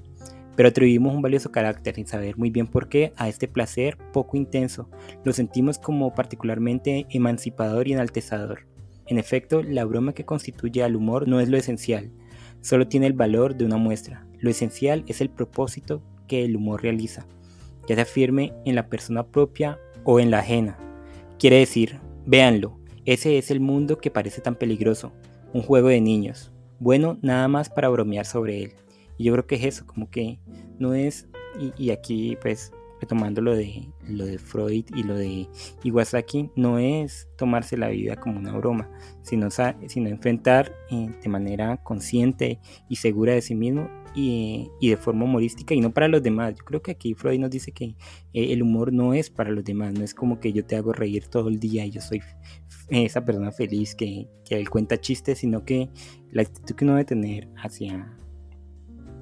Pero 0.55 0.69
atribuimos 0.69 1.13
un 1.13 1.21
valioso 1.21 1.51
carácter 1.51 1.95
sin 1.95 2.07
saber 2.07 2.37
muy 2.37 2.49
bien 2.49 2.67
por 2.67 2.87
qué 2.87 3.11
a 3.17 3.27
este 3.27 3.49
placer 3.49 3.97
poco 4.13 4.37
intenso. 4.37 4.89
Lo 5.25 5.33
sentimos 5.33 5.79
como 5.79 6.15
particularmente 6.15 7.07
emancipador 7.09 7.89
y 7.89 7.93
enaltezador. 7.93 8.65
En 9.07 9.17
efecto, 9.17 9.61
la 9.61 9.83
broma 9.83 10.13
que 10.13 10.25
constituye 10.25 10.81
al 10.81 10.95
humor 10.95 11.27
no 11.27 11.41
es 11.41 11.49
lo 11.49 11.57
esencial, 11.57 12.11
solo 12.61 12.87
tiene 12.87 13.05
el 13.07 13.13
valor 13.13 13.55
de 13.55 13.65
una 13.65 13.77
muestra. 13.77 14.24
Lo 14.45 14.51
esencial 14.51 15.03
es 15.07 15.21
el 15.21 15.31
propósito 15.31 16.03
que 16.27 16.45
el 16.45 16.55
humor 16.55 16.83
realiza, 16.83 17.25
ya 17.87 17.95
sea 17.95 18.05
firme 18.05 18.53
en 18.63 18.75
la 18.75 18.89
persona 18.89 19.25
propia 19.25 19.79
o 20.03 20.19
en 20.19 20.29
la 20.29 20.37
ajena. 20.37 20.77
Quiere 21.39 21.57
decir, 21.57 21.99
véanlo, 22.27 22.77
ese 23.05 23.39
es 23.39 23.49
el 23.49 23.59
mundo 23.59 23.97
que 23.97 24.11
parece 24.11 24.41
tan 24.41 24.53
peligroso, 24.53 25.13
un 25.51 25.63
juego 25.63 25.87
de 25.87 25.99
niños, 25.99 26.51
bueno 26.77 27.17
nada 27.23 27.47
más 27.47 27.71
para 27.71 27.89
bromear 27.89 28.27
sobre 28.27 28.61
él. 28.61 28.73
Y 29.17 29.23
yo 29.23 29.33
creo 29.33 29.47
que 29.47 29.55
es 29.55 29.65
eso, 29.65 29.87
como 29.87 30.11
que 30.11 30.37
no 30.77 30.93
es, 30.93 31.27
y, 31.75 31.89
aquí 31.89 32.37
pues 32.39 32.71
retomando 33.01 33.41
lo 33.41 33.55
de, 33.55 33.89
lo 34.07 34.27
de 34.27 34.37
Freud 34.37 34.85
y 34.95 35.01
lo 35.01 35.15
de 35.15 35.47
Iwasaki, 35.81 36.51
no 36.55 36.77
es 36.77 37.27
tomarse 37.35 37.77
la 37.77 37.87
vida 37.87 38.15
como 38.15 38.37
una 38.37 38.55
broma, 38.55 38.91
sino, 39.23 39.49
sino 39.49 40.07
enfrentar 40.07 40.71
eh, 40.91 41.09
de 41.19 41.29
manera 41.29 41.77
consciente 41.77 42.59
y 42.87 42.97
segura 42.97 43.33
de 43.33 43.41
sí 43.41 43.55
mismo 43.55 43.89
y, 44.15 44.71
de 44.81 44.97
forma 44.97 45.25
humorística 45.25 45.73
y 45.73 45.81
no 45.81 45.93
para 45.93 46.07
los 46.07 46.23
demás. 46.23 46.55
Yo 46.55 46.63
creo 46.63 46.81
que 46.81 46.91
aquí 46.91 47.13
Freud 47.13 47.39
nos 47.39 47.49
dice 47.49 47.71
que 47.71 47.95
eh, 48.33 48.53
el 48.53 48.63
humor 48.63 48.93
no 48.93 49.13
es 49.13 49.29
para 49.29 49.51
los 49.51 49.63
demás, 49.63 49.93
no 49.93 50.03
es 50.03 50.13
como 50.13 50.39
que 50.39 50.53
yo 50.53 50.65
te 50.65 50.75
hago 50.75 50.93
reír 50.93 51.27
todo 51.27 51.49
el 51.49 51.59
día 51.59 51.85
y 51.85 51.91
yo 51.91 52.01
soy 52.01 52.21
esa 52.89 53.25
persona 53.25 53.51
feliz 53.51 53.95
que, 53.95 54.27
que 54.45 54.55
él 54.55 54.69
cuenta 54.69 54.99
chistes, 54.99 55.39
sino 55.39 55.65
que 55.65 55.89
la 56.31 56.43
actitud 56.43 56.75
que 56.75 56.85
uno 56.85 56.93
debe 56.93 57.05
tener 57.05 57.49
hacia, 57.57 58.17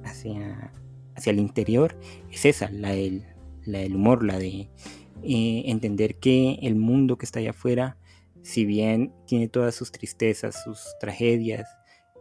hacia, 0.04 0.72
hacia 1.16 1.30
el 1.30 1.40
interior 1.40 1.98
es 2.30 2.44
esa, 2.44 2.70
la 2.70 2.90
del, 2.90 3.24
la 3.64 3.80
del 3.80 3.96
humor, 3.96 4.24
la 4.24 4.38
de 4.38 4.68
eh, 5.22 5.62
entender 5.66 6.16
que 6.16 6.58
el 6.62 6.76
mundo 6.76 7.16
que 7.16 7.24
está 7.24 7.40
allá 7.40 7.50
afuera, 7.50 7.98
si 8.42 8.64
bien 8.66 9.12
tiene 9.26 9.48
todas 9.48 9.74
sus 9.74 9.90
tristezas, 9.90 10.62
sus 10.62 10.80
tragedias 11.00 11.66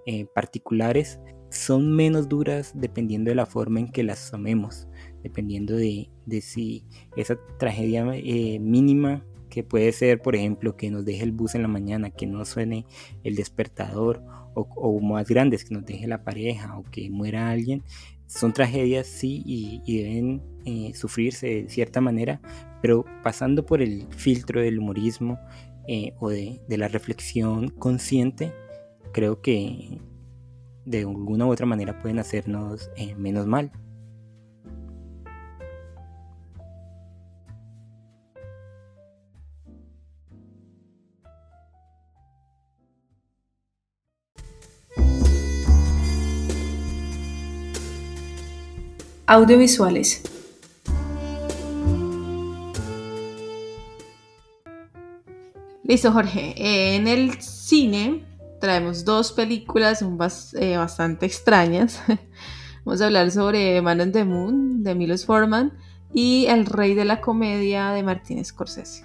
eh, 0.05 0.25
particulares, 0.33 1.19
son 1.53 1.95
menos 1.95 2.29
duras 2.29 2.71
dependiendo 2.75 3.29
de 3.29 3.35
la 3.35 3.45
forma 3.45 3.79
en 3.79 3.91
que 3.91 4.03
las 4.03 4.31
tomemos, 4.31 4.87
dependiendo 5.23 5.75
de, 5.75 6.09
de 6.25 6.41
si 6.41 6.85
esa 7.15 7.37
tragedia 7.57 8.05
eh, 8.13 8.59
mínima 8.59 9.23
que 9.49 9.63
puede 9.63 9.91
ser, 9.91 10.19
por 10.19 10.35
ejemplo, 10.35 10.75
que 10.75 10.89
nos 10.89 11.05
deje 11.05 11.23
el 11.23 11.31
bus 11.31 11.53
en 11.53 11.61
la 11.61 11.67
mañana, 11.67 12.09
que 12.09 12.25
no 12.25 12.43
suene 12.43 12.87
el 13.23 13.35
despertador, 13.35 14.23
o, 14.55 14.99
más 14.99 15.27
grandes, 15.27 15.63
que 15.63 15.73
nos 15.73 15.85
deje 15.85 16.07
la 16.07 16.23
pareja 16.23 16.77
o 16.77 16.83
que 16.83 17.09
muera 17.09 17.49
alguien, 17.49 17.83
son 18.25 18.53
tragedias, 18.53 19.05
sí, 19.05 19.43
y, 19.45 20.03
deben 20.03 20.41
eh, 20.65 20.93
sufrirse 20.95 21.63
de 21.63 21.69
cierta 21.69 22.01
manera, 22.01 22.41
pero 22.81 23.05
pasando 23.23 23.65
por 23.65 23.81
el 23.81 24.07
filtro 24.15 24.59
del 24.59 24.79
humorismo 24.79 25.37
eh, 25.87 26.13
o 26.19 26.29
de, 26.29 26.59
la 26.69 26.87
reflexión 26.87 27.69
consciente, 27.69 28.53
creo 29.11 29.41
que 29.41 29.99
de 30.85 30.99
alguna 30.99 31.45
u 31.45 31.51
otra 31.51 31.65
manera 31.65 31.99
pueden 32.01 32.19
hacernos 32.19 32.89
eh, 32.95 33.15
menos 33.15 33.47
mal. 33.47 33.71
Audiovisuales. 49.25 50.21
Listo, 55.85 56.11
Jorge. 56.11 56.53
en 56.95 57.07
el 57.07 57.41
cine 57.41 58.23
traemos 58.63 59.03
dos 59.03 59.33
películas 59.33 60.05
eh, 60.53 60.77
bastante 60.77 61.25
extrañas. 61.25 62.01
Vamos 62.85 63.01
a 63.01 63.07
hablar 63.07 63.29
sobre 63.29 63.81
Man 63.81 63.99
on 63.99 64.13
the 64.13 64.23
Moon 64.23 64.83
de 64.83 64.95
Milos 64.95 65.25
Forman 65.25 65.73
y 66.13 66.45
El 66.45 66.65
Rey 66.65 66.93
de 66.93 67.03
la 67.03 67.19
Comedia 67.19 67.89
de 67.89 68.03
Martin 68.03 68.45
Scorsese. 68.45 69.03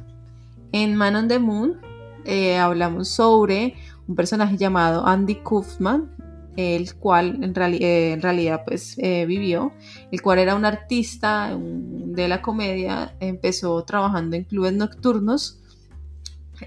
En 0.71 0.95
Man 0.95 1.17
on 1.17 1.27
the 1.27 1.41
Moon 1.41 1.81
eh, 2.25 2.57
hablamos 2.57 3.09
sobre 3.09 3.75
un 4.07 4.15
personaje 4.15 4.57
llamado 4.57 5.05
Andy 5.05 5.35
Kaufman, 5.43 6.09
el 6.57 6.95
cual 6.95 7.43
en, 7.43 7.53
eh, 7.57 8.17
realidad 8.21 8.63
pues 8.65 8.97
vivió, 8.97 9.73
el 10.13 10.23
cual 10.23 10.39
era 10.39 10.55
un 10.55 10.67
artista 10.67 11.59
de 11.59 12.29
la 12.29 12.43
comedia, 12.43 13.17
empezó 13.19 13.83
trabajando 13.83 14.37
en 14.37 14.45
clubes 14.45 14.75
nocturnos 14.75 15.59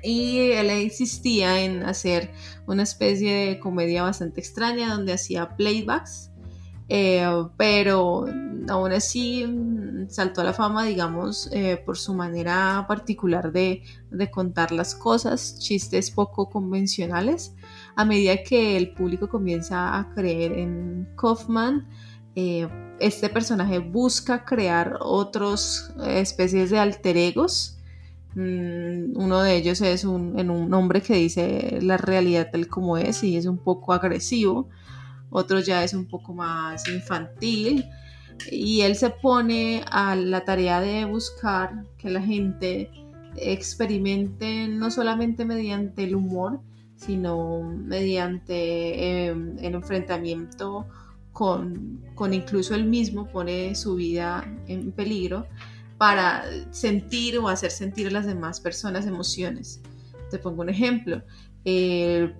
y 0.03 0.51
él 0.51 0.69
insistía 0.81 1.61
en 1.61 1.83
hacer 1.83 2.31
una 2.67 2.83
especie 2.83 3.47
de 3.47 3.59
comedia 3.59 4.03
bastante 4.03 4.39
extraña 4.39 4.93
donde 4.93 5.13
hacía 5.13 5.55
playbacks, 5.55 6.31
eh, 6.89 7.25
pero 7.57 8.25
aún 8.69 8.91
así 8.91 9.45
mm, 9.45 10.09
saltó 10.09 10.41
a 10.41 10.45
la 10.45 10.53
fama, 10.53 10.85
digamos, 10.85 11.49
por 11.85 11.97
su 11.97 12.13
manera 12.13 12.85
particular 12.87 13.51
de, 13.51 13.83
de 14.09 14.31
contar 14.31 14.71
las 14.71 14.95
cosas, 14.95 15.59
chistes 15.59 16.11
poco 16.11 16.49
convencionales 16.49 17.53
a 17.95 18.05
medida 18.05 18.43
que 18.43 18.77
el 18.77 18.93
público 18.93 19.27
comienza 19.27 19.97
a 19.97 20.13
creer 20.13 20.53
en 20.53 21.09
Kaufman, 21.15 21.87
eh, 22.35 22.67
este 22.99 23.29
personaje 23.29 23.79
busca 23.79 24.45
crear 24.45 24.97
otras 25.01 25.93
eh, 26.01 26.21
especies 26.21 26.69
de 26.69 26.79
alter 26.79 27.17
egos. 27.17 27.77
Mm, 28.35 29.17
uno 29.17 29.41
de 29.41 29.55
ellos 29.57 29.81
es 29.81 30.05
un, 30.05 30.39
en 30.39 30.49
un 30.49 30.73
hombre 30.73 31.01
que 31.01 31.15
dice 31.15 31.79
la 31.81 31.97
realidad 31.97 32.49
tal 32.51 32.67
como 32.67 32.97
es 32.97 33.23
y 33.23 33.37
es 33.37 33.45
un 33.45 33.57
poco 33.57 33.93
agresivo. 33.93 34.69
Otro 35.29 35.59
ya 35.59 35.83
es 35.83 35.93
un 35.93 36.07
poco 36.07 36.33
más 36.33 36.87
infantil. 36.87 37.85
Y 38.51 38.81
él 38.81 38.95
se 38.95 39.09
pone 39.11 39.83
a 39.91 40.15
la 40.15 40.45
tarea 40.45 40.81
de 40.81 41.05
buscar 41.05 41.85
que 41.97 42.09
la 42.09 42.21
gente 42.21 42.89
experimente 43.35 44.67
no 44.67 44.89
solamente 44.89 45.45
mediante 45.45 46.03
el 46.03 46.15
humor, 46.15 46.59
sino 46.95 47.61
mediante 47.63 49.27
em, 49.27 49.57
el 49.59 49.75
enfrentamiento 49.75 50.87
con, 51.31 52.01
incluso 52.31 52.75
él 52.75 52.85
mismo, 52.85 53.27
pone 53.27 53.73
su 53.75 53.95
vida 53.95 54.43
en 54.67 54.91
peligro 54.91 55.45
para 56.01 56.45
sentir 56.71 57.37
o 57.37 57.47
hacer 57.47 57.69
sentir 57.69 58.07
a 58.07 58.09
las 58.09 58.25
demás 58.25 58.59
personas 58.59 59.05
emociones. 59.05 59.83
Te 60.31 60.39
pongo 60.39 60.63
un 60.63 60.69
ejemplo. 60.69 61.21
Eh, 61.63 62.33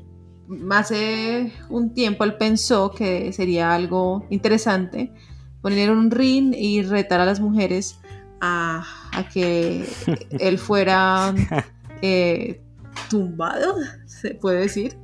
hace 0.71 1.54
un 1.69 1.93
tiempo 1.93 2.24
él 2.24 2.38
pensó 2.38 2.89
que 2.89 3.32
sería 3.32 3.76
algo 3.76 4.26
interesante 4.32 5.13
poner 5.62 5.91
un 5.91 6.10
ring 6.10 6.56
y 6.58 6.82
retar 6.82 7.21
a 7.21 7.26
las 7.26 7.39
mujeres 7.39 8.00
a, 8.41 8.84
que 9.32 9.86
él 10.39 10.58
fuera 10.58 11.32
eh, 12.02 12.63
tumbado, 13.12 13.76
se 14.08 14.34
puede 14.34 14.62
decir, 14.62 14.97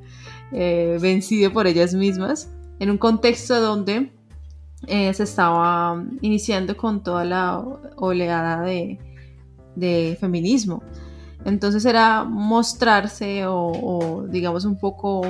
eh, 0.52 0.98
vencido 1.00 1.54
por 1.54 1.68
ellas 1.68 1.94
mismas, 1.94 2.50
en 2.80 2.90
un 2.90 2.98
contexto 2.98 3.62
donde 3.62 4.17
eh, 4.86 5.14
se 5.14 5.24
estaba 5.24 6.04
iniciando 6.22 6.78
con 6.78 7.02
toda 7.02 7.26
la 7.26 7.58
oleada 7.96 8.62
de, 8.62 9.00
feminismo. 10.20 10.84
Entonces 11.46 11.86
era 11.86 12.24
mostrarse 12.24 13.46
o, 13.48 14.26
digamos 14.30 14.66
un 14.66 14.78
poco 14.78 15.22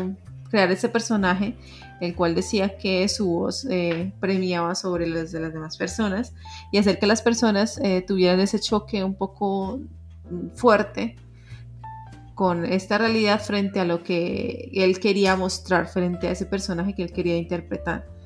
crear 0.49 0.71
ese 0.71 0.89
personaje, 0.89 1.57
el 1.99 2.15
cual 2.15 2.33
decía 2.35 2.77
que 2.77 3.07
su 3.09 3.27
voz 3.27 3.65
eh, 3.69 4.13
premiaba 4.19 4.75
sobre 4.75 5.07
las 5.07 5.31
de 5.31 5.41
las 5.41 5.53
demás 5.53 5.77
personas 5.77 6.33
y 6.71 6.77
hacer 6.77 6.99
que 6.99 7.07
las 7.07 7.21
personas 7.21 7.77
eh, 7.83 8.03
tuvieran 8.07 8.39
ese 8.39 8.59
choque 8.59 9.03
un 9.03 9.15
poco 9.15 9.79
fuerte 10.55 11.15
con 12.35 12.65
esta 12.65 12.97
realidad 12.97 13.41
frente 13.41 13.79
a 13.79 13.85
lo 13.85 14.03
que 14.03 14.69
él 14.73 14.99
quería 14.99 15.35
mostrar, 15.35 15.87
frente 15.87 16.27
a 16.27 16.31
ese 16.31 16.45
personaje 16.45 16.93
que 16.93 17.03
él 17.03 17.11
quería 17.11 17.35
interpretar. 17.35 18.16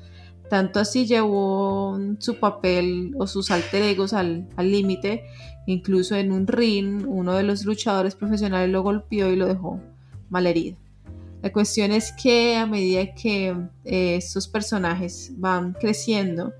Tanto 0.52 0.80
así 0.80 1.06
llevó 1.06 1.98
su 2.18 2.38
papel 2.38 3.14
o 3.16 3.26
sus 3.26 3.50
alter 3.50 3.84
egos 3.84 4.12
al 4.12 4.46
límite 4.58 5.24
Incluso 5.64 6.14
en 6.14 6.30
un 6.30 6.46
ring, 6.46 7.06
uno 7.06 7.32
de 7.32 7.42
los 7.42 7.64
luchadores 7.64 8.16
profesionales 8.16 8.68
lo 8.70 8.82
golpeó 8.82 9.30
y 9.30 9.36
lo 9.36 9.46
dejó 9.46 9.80
malherido. 10.28 10.76
La 11.40 11.52
cuestión 11.52 11.90
es 11.90 12.12
que 12.12 12.56
a 12.56 12.66
medida 12.66 13.14
que 13.14 13.56
eh, 13.84 14.16
estos 14.16 14.46
personajes 14.46 15.32
van 15.36 15.72
creciendo, 15.72 16.52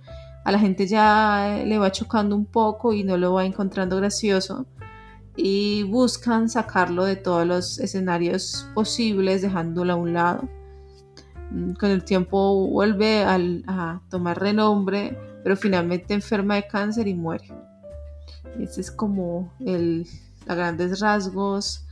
a 0.45 0.53
la 0.53 0.59
gente 0.59 0.87
ya 0.87 1.63
le 1.67 1.79
va 1.79 1.93
chocando 1.93 2.35
un 2.35 2.47
poco 2.47 2.93
y 2.93 3.05
no 3.05 3.17
lo 3.17 3.35
va 3.35 3.45
encontrando 3.45 3.97
gracioso 3.97 4.67
y 5.37 5.83
buscan 5.85 6.49
sacarlo 6.49 7.05
de 7.05 7.17
todos 7.17 7.47
los 7.47 7.79
escenarios 7.79 8.67
posibles 8.75 9.43
dejándolo 9.43 9.93
a 9.93 9.97
un 9.97 10.13
lado. 10.13 10.49
Mm, 11.53 11.73
con 11.75 11.91
el 11.91 12.05
tiempo 12.05 12.67
vuelve 12.69 13.25
a 13.25 14.01
tomar 14.09 14.41
renombre, 14.41 15.17
pero 15.43 15.57
finalmente 15.57 16.15
enferma 16.15 16.57
de 16.57 16.67
cáncer 16.67 17.07
y 17.09 17.15
muere. 17.15 17.49
Este 18.59 18.81
es 18.81 18.91
como 18.91 19.53
el, 19.61 20.07
a 20.47 20.55
grandes 20.55 21.01
rasgos 21.01 21.87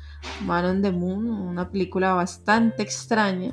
Man 0.45 0.65
on 0.65 0.83
the 0.83 0.93
Moon, 0.93 1.27
una 1.27 1.71
película 1.71 2.15
bastante 2.15 2.83
extraña, 2.83 3.53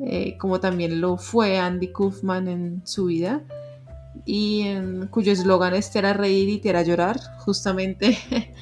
eh, 0.00 0.36
como 0.38 0.60
también 0.60 1.00
lo 1.00 1.16
fue 1.18 1.58
Andy 1.58 1.92
Kaufman 1.92 2.48
en 2.48 2.82
su 2.84 3.06
vida, 3.06 3.42
y 4.24 4.62
en, 4.62 5.06
cuyo 5.08 5.32
eslogan 5.32 5.74
es 5.74 5.90
te 5.90 6.00
reír 6.12 6.48
y 6.48 6.58
te 6.58 6.70
hará 6.70 6.82
llorar, 6.82 7.18
justamente 7.40 8.18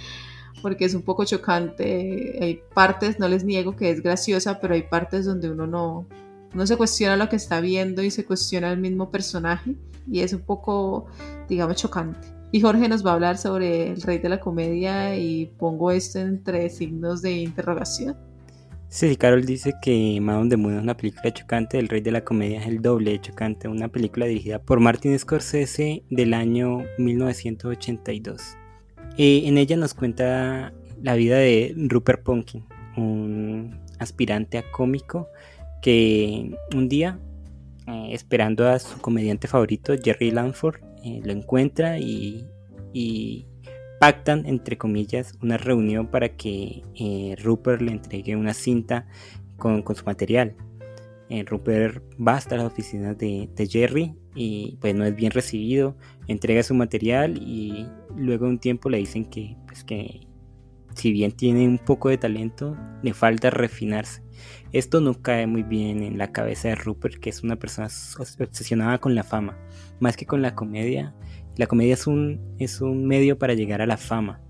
porque 0.62 0.85
es 0.85 0.94
un 0.94 1.02
poco 1.02 1.24
chocante. 1.24 2.38
Hay 2.40 2.61
partes, 2.74 3.18
no 3.18 3.28
les 3.28 3.44
niego 3.44 3.76
que 3.76 3.90
es 3.90 4.02
graciosa, 4.02 4.61
pero 4.61 4.74
hay 4.74 4.83
partes 4.83 5.24
donde 5.24 5.50
uno 5.50 5.66
no, 5.66 6.06
no 6.54 6.66
se 6.66 6.76
cuestiona 6.76 7.16
lo 7.16 7.28
que 7.28 7.36
está 7.36 7.60
viendo 7.60 8.02
y 8.02 8.10
se 8.10 8.24
cuestiona 8.24 8.72
el 8.72 8.78
mismo 8.78 9.10
personaje, 9.10 9.76
y 10.10 10.20
es 10.20 10.32
un 10.32 10.40
poco, 10.40 11.06
digamos, 11.48 11.76
chocante. 11.76 12.28
Y 12.52 12.60
Jorge 12.60 12.88
nos 12.88 13.06
va 13.06 13.10
a 13.10 13.14
hablar 13.14 13.38
sobre 13.38 13.92
el 13.92 14.02
rey 14.02 14.18
de 14.18 14.28
la 14.28 14.40
comedia 14.40 15.16
y 15.16 15.46
pongo 15.58 15.92
esto 15.92 16.18
entre 16.18 16.68
signos 16.68 17.22
de 17.22 17.32
interrogación. 17.32 18.16
Sí, 18.88 19.14
Carol 19.14 19.44
dice 19.44 19.74
que 19.80 20.18
Madame 20.20 20.48
de 20.48 20.56
Moon 20.56 20.74
es 20.74 20.82
una 20.82 20.96
película 20.96 21.32
chocante, 21.32 21.78
El 21.78 21.88
Rey 21.88 22.00
de 22.00 22.10
la 22.10 22.24
Comedia 22.24 22.58
es 22.58 22.66
el 22.66 22.82
doble 22.82 23.12
de 23.12 23.20
chocante, 23.20 23.68
una 23.68 23.86
película 23.86 24.26
dirigida 24.26 24.60
por 24.60 24.80
Martin 24.80 25.16
Scorsese 25.16 26.02
del 26.10 26.34
año 26.34 26.82
1982. 26.98 28.56
Eh, 29.16 29.42
en 29.44 29.58
ella 29.58 29.76
nos 29.76 29.94
cuenta 29.94 30.72
la 31.00 31.14
vida 31.14 31.36
de 31.36 31.72
Rupert 31.76 32.24
Pumpkin, 32.24 32.64
un 32.96 33.78
aspirante 34.00 34.58
a 34.58 34.68
cómico 34.72 35.28
que 35.80 36.56
un 36.74 36.88
día, 36.88 37.18
eh, 37.86 38.08
esperando 38.12 38.68
a 38.68 38.78
su 38.78 39.00
comediante 39.00 39.48
favorito, 39.48 39.94
Jerry 40.02 40.30
Lanford, 40.30 40.80
eh, 41.04 41.20
lo 41.24 41.32
encuentra 41.32 41.98
y, 41.98 42.46
pactan, 43.98 44.46
entre 44.46 44.78
comillas, 44.78 45.34
una 45.42 45.58
reunión 45.58 46.06
para 46.06 46.30
que 46.30 46.82
eh, 46.94 47.36
Rupert 47.42 47.82
le 47.82 47.92
entregue 47.92 48.34
una 48.34 48.54
cinta 48.54 49.06
con, 49.56 49.84
su 49.94 50.04
material. 50.04 50.56
Rupert 51.46 52.02
va 52.20 52.34
hasta 52.34 52.56
las 52.56 52.64
oficinas 52.66 53.16
de, 53.16 53.48
Jerry 53.70 54.16
y 54.34 54.78
pues 54.80 54.96
no 54.96 55.04
es 55.04 55.14
bien 55.14 55.30
recibido, 55.30 55.96
entrega 56.26 56.62
su 56.64 56.74
material 56.74 57.38
y 57.38 57.86
luego 58.16 58.46
de 58.46 58.52
un 58.52 58.58
tiempo 58.58 58.88
le 58.88 58.98
dicen 58.98 59.26
que, 59.26 59.56
pues, 59.68 59.84
que 59.84 60.26
si 60.94 61.12
bien 61.12 61.32
tiene 61.32 61.66
un 61.66 61.78
poco 61.78 62.08
de 62.08 62.18
talento, 62.18 62.76
le 63.02 63.14
falta 63.14 63.50
refinarse. 63.50 64.22
Esto 64.72 65.00
no 65.00 65.20
cae 65.20 65.46
muy 65.46 65.62
bien 65.62 66.03
en 66.03 66.18
la 66.18 66.33
cabeza 66.33 66.68
de 66.68 66.74
Rupert, 66.74 67.16
que 67.16 67.31
es 67.31 67.42
una 67.42 67.57
persona 67.57 67.88
obsesionada 68.18 68.98
con 68.98 69.14
la 69.14 69.24
fama, 69.24 69.59
más 69.98 70.16
que 70.16 70.26
con 70.26 70.42
la 70.42 70.55
comedia. 70.55 71.14
La 71.57 71.66
comedia 71.66 71.94
es 71.94 72.07
un, 72.07 72.40
es 72.59 72.81
un 72.81 73.07
medio 73.07 73.38
para 73.38 73.55
llegar 73.55 73.83
a 73.83 73.87
la 73.87 73.96
fama. 73.96 74.40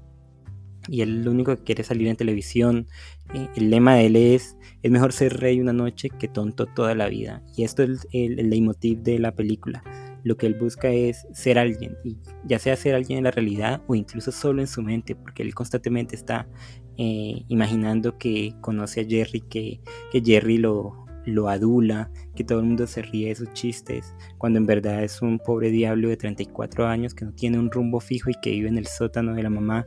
Y 0.89 1.03
él 1.03 1.25
lo 1.25 1.31
único 1.31 1.57
que 1.57 1.63
quiere 1.63 1.83
es 1.83 1.89
salir 1.89 2.09
en 2.09 2.17
televisión. 2.17 2.87
Eh, 3.35 3.49
el 3.57 3.71
lema 3.71 3.95
de 3.95 4.07
él 4.07 4.17
es, 4.17 4.57
es 4.83 4.91
mejor 4.91 5.13
ser 5.13 5.39
rey 5.39 5.61
una 5.61 5.73
noche 5.73 6.11
que 6.11 6.29
tonto 6.29 6.67
toda 6.67 6.95
la 6.95 7.09
vida. 7.09 7.43
Y 7.57 7.65
esto 7.65 7.83
es 7.83 8.07
el, 8.13 8.39
el 8.39 8.51
leitmotiv 8.51 8.99
de 9.03 9.19
la 9.19 9.33
película 9.33 9.83
lo 10.25 10.37
que 10.37 10.47
él 10.47 10.55
busca 10.55 10.89
es 10.91 11.27
ser 11.33 11.59
alguien, 11.59 11.97
y 12.05 12.19
ya 12.45 12.59
sea 12.59 12.77
ser 12.77 12.95
alguien 12.95 13.19
en 13.19 13.25
la 13.25 13.31
realidad 13.31 13.83
o 13.87 13.95
incluso 13.95 14.33
solo 14.33 14.61
en 14.61 14.67
su 14.67 14.83
mente, 14.83 15.15
porque 15.15 15.43
él 15.43 15.55
constantemente 15.55 16.17
está 16.17 16.49
eh, 16.97 17.45
imaginando 17.49 18.19
que 18.19 18.55
conoce 18.61 19.01
a 19.01 19.05
Jerry, 19.05 19.41
que, 19.41 19.81
que 20.13 20.23
Jerry 20.23 20.59
lo, 20.59 21.07
lo 21.25 21.49
adula, 21.49 22.11
que 22.35 22.45
todo 22.45 22.61
el 22.61 22.67
mundo 22.67 22.87
se 22.87 23.03
ríe 23.03 23.29
de 23.29 23.35
sus 23.35 23.53
chistes, 23.53 24.15
cuando 24.39 24.59
en 24.59 24.67
verdad 24.67 25.03
es 25.03 25.23
un 25.23 25.39
pobre 25.39 25.71
diablo 25.71 26.09
de 26.09 26.17
34 26.17 26.87
años 26.87 27.15
que 27.15 27.25
no 27.25 27.33
tiene 27.33 27.59
un 27.59 27.71
rumbo 27.71 28.01
fijo 28.01 28.31
y 28.31 28.35
que 28.43 28.51
vive 28.51 28.69
en 28.69 28.79
el 28.79 28.87
sótano 28.87 29.35
de 29.35 29.43
la 29.43 29.51
mamá, 29.51 29.87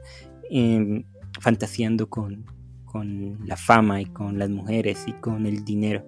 em, 0.49 1.03
fantaseando 1.39 2.09
con, 2.09 2.45
con 2.85 3.39
la 3.45 3.57
fama 3.57 4.01
y 4.01 4.05
con 4.05 4.37
las 4.37 4.49
mujeres 4.49 5.03
y 5.07 5.13
con 5.13 5.45
el 5.45 5.63
dinero. 5.63 6.07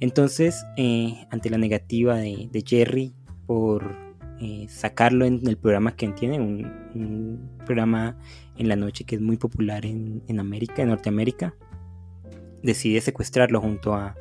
Entonces, 0.00 0.64
eh, 0.76 1.26
ante 1.30 1.50
la 1.50 1.58
negativa 1.58 2.16
de, 2.16 2.48
de 2.50 2.64
Jerry 2.66 3.14
por 3.46 3.96
eh, 4.40 4.66
sacarlo 4.68 5.24
en 5.24 5.46
el 5.46 5.56
programa 5.56 5.94
que 5.94 6.08
tiene, 6.08 6.40
un, 6.40 7.50
programa 7.64 8.18
en 8.58 8.68
la 8.68 8.76
noche 8.76 9.04
que 9.04 9.14
es 9.14 9.20
muy 9.20 9.36
popular 9.36 9.86
en, 9.86 10.22
América, 10.38 10.82
en 10.82 10.88
Norteamérica. 10.88 11.54
Decide 12.62 13.00
secuestrarlo 13.00 13.60
junto 13.60 13.94
a, 13.94 14.16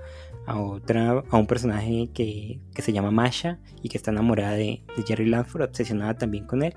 otra, 0.48 1.24
a 1.30 1.38
un 1.38 1.48
personaje 1.48 2.10
que, 2.14 2.60
se 2.78 2.94
llama 2.94 3.12
Masha 3.12 3.60
y 3.82 3.90
que 3.90 3.98
está 3.98 4.12
enamorada 4.12 4.54
de, 4.54 4.84
Jerry 5.08 5.26
Lanford, 5.26 5.64
obsesionada 5.64 6.18
también 6.18 6.46
con 6.46 6.64
él. 6.64 6.74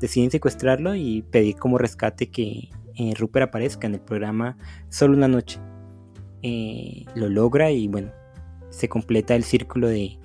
Deciden 0.00 0.30
secuestrarlo 0.30 0.94
y 0.94 1.22
pedir 1.22 1.56
como 1.56 1.78
rescate 1.78 2.30
que 2.30 2.70
eh, 2.96 3.14
Rupert 3.16 3.48
aparezca 3.48 3.86
en 3.86 3.94
el 3.94 4.00
programa 4.00 4.58
solo 4.88 5.16
una 5.16 5.28
noche. 5.28 5.60
Eh, 6.42 7.04
lo 7.14 7.28
logra 7.28 7.70
y 7.70 7.86
bueno, 7.86 8.10
se 8.70 8.88
completa 8.88 9.34
el 9.34 9.44
círculo 9.44 9.88
de, 9.88 10.18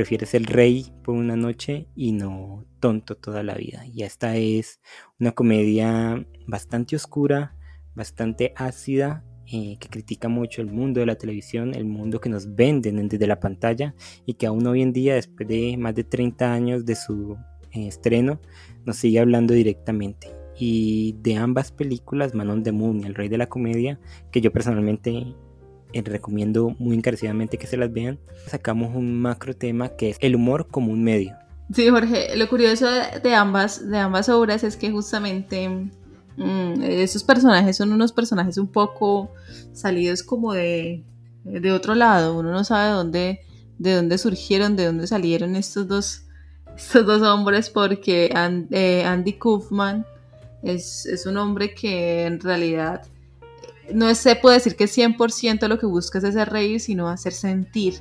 prefieres 0.00 0.30
ser 0.30 0.44
rey 0.44 0.86
por 1.04 1.14
una 1.14 1.36
noche 1.36 1.86
y 1.94 2.12
no 2.12 2.64
tonto 2.80 3.18
toda 3.18 3.42
la 3.42 3.54
vida. 3.54 3.84
Y 3.84 4.02
esta 4.02 4.34
es 4.34 4.80
una 5.18 5.32
comedia 5.32 6.26
bastante 6.46 6.96
oscura, 6.96 7.54
bastante 7.94 8.54
ácida, 8.56 9.22
eh, 9.52 9.76
que 9.78 9.88
critica 9.90 10.28
mucho 10.28 10.62
el 10.62 10.68
mundo 10.72 11.00
de 11.00 11.06
la 11.06 11.16
televisión, 11.16 11.74
el 11.74 11.84
mundo 11.84 12.18
que 12.18 12.30
nos 12.30 12.54
venden 12.54 13.08
desde 13.08 13.26
la 13.26 13.40
pantalla 13.40 13.94
y 14.24 14.34
que 14.34 14.46
aún 14.46 14.66
hoy 14.66 14.80
en 14.80 14.94
día, 14.94 15.16
después 15.16 15.46
de 15.46 15.76
más 15.76 15.94
de 15.94 16.04
30 16.04 16.50
años 16.50 16.86
de 16.86 16.96
su 16.96 17.36
eh, 17.72 17.86
estreno, 17.86 18.40
nos 18.86 18.96
sigue 18.96 19.20
hablando 19.20 19.52
directamente. 19.52 20.28
Y 20.58 21.14
de 21.20 21.36
ambas 21.36 21.72
películas, 21.72 22.34
Manon 22.34 22.62
de 22.62 22.72
Moon 22.72 23.04
El 23.04 23.14
Rey 23.14 23.28
de 23.28 23.36
la 23.36 23.50
Comedia, 23.50 24.00
que 24.32 24.40
yo 24.40 24.50
personalmente 24.50 25.34
recomiendo 26.04 26.74
muy 26.78 26.96
encarecidamente 26.96 27.58
que 27.58 27.66
se 27.66 27.76
las 27.76 27.92
vean, 27.92 28.18
sacamos 28.46 28.94
un 28.94 29.20
macro 29.20 29.54
tema 29.54 29.90
que 29.90 30.10
es 30.10 30.16
el 30.20 30.36
humor 30.36 30.68
como 30.68 30.92
un 30.92 31.02
medio. 31.02 31.36
Sí, 31.72 31.88
Jorge, 31.88 32.36
lo 32.36 32.48
curioso 32.48 32.86
de 33.22 33.34
ambas, 33.34 33.88
de 33.88 33.98
ambas 33.98 34.28
obras 34.28 34.64
es 34.64 34.76
que 34.76 34.90
justamente 34.90 35.68
mm, 36.36 36.82
esos 36.82 37.22
personajes 37.22 37.76
son 37.76 37.92
unos 37.92 38.12
personajes 38.12 38.58
un 38.58 38.66
poco 38.66 39.30
salidos 39.72 40.22
como 40.24 40.52
de, 40.52 41.04
de 41.44 41.72
otro 41.72 41.94
lado, 41.94 42.38
uno 42.38 42.50
no 42.50 42.64
sabe 42.64 42.90
dónde, 42.90 43.40
de 43.78 43.94
dónde 43.94 44.18
surgieron, 44.18 44.74
de 44.74 44.86
dónde 44.86 45.06
salieron 45.06 45.54
estos 45.54 45.86
dos, 45.86 46.22
estos 46.76 47.06
dos 47.06 47.22
hombres, 47.22 47.70
porque 47.70 48.32
eh, 48.70 49.04
Andy 49.04 49.32
Kaufman 49.34 50.04
es, 50.64 51.06
es 51.06 51.24
un 51.26 51.36
hombre 51.36 51.72
que 51.72 52.26
en 52.26 52.40
realidad 52.40 53.02
no 53.94 54.14
se 54.14 54.36
puede 54.36 54.56
decir 54.56 54.76
que 54.76 54.86
100% 54.86 55.68
lo 55.68 55.78
que 55.78 55.86
buscas 55.86 56.24
es 56.24 56.30
hacer 56.30 56.50
reír, 56.50 56.80
sino 56.80 57.08
hacer 57.08 57.32
sentir. 57.32 57.94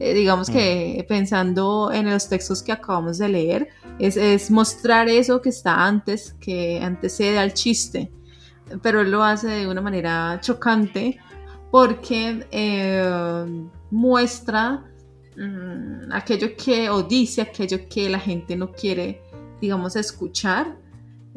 Eh, 0.00 0.12
digamos 0.12 0.50
que 0.50 1.02
mm. 1.02 1.06
pensando 1.06 1.92
en 1.92 2.10
los 2.10 2.28
textos 2.28 2.62
que 2.62 2.72
acabamos 2.72 3.18
de 3.18 3.28
leer, 3.28 3.68
es, 3.98 4.50
mostrar 4.50 5.08
eso 5.08 5.40
que 5.40 5.50
está 5.50 5.86
antes, 5.86 6.34
que 6.40 6.80
antecede 6.82 7.38
al 7.38 7.54
chiste, 7.54 8.10
pero 8.82 9.02
él 9.02 9.10
lo 9.10 9.22
hace 9.22 9.48
de 9.48 9.68
una 9.68 9.80
manera 9.80 10.40
chocante 10.40 11.18
porque 11.70 12.46
eh, 12.50 13.68
muestra 13.90 14.84
mm, 15.36 16.12
aquello 16.12 16.56
que, 16.56 16.90
o 16.90 17.02
dice 17.02 17.42
aquello 17.42 17.88
que 17.88 18.08
la 18.08 18.18
gente 18.18 18.56
no 18.56 18.72
quiere, 18.72 19.22
digamos, 19.60 19.94
escuchar, 19.96 20.76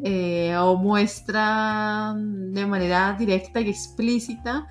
eh, 0.02 0.56
o 0.56 0.76
muestra 0.76 2.14
de 2.16 2.66
manera 2.66 3.16
directa 3.18 3.60
y 3.60 3.68
explícita 3.68 4.66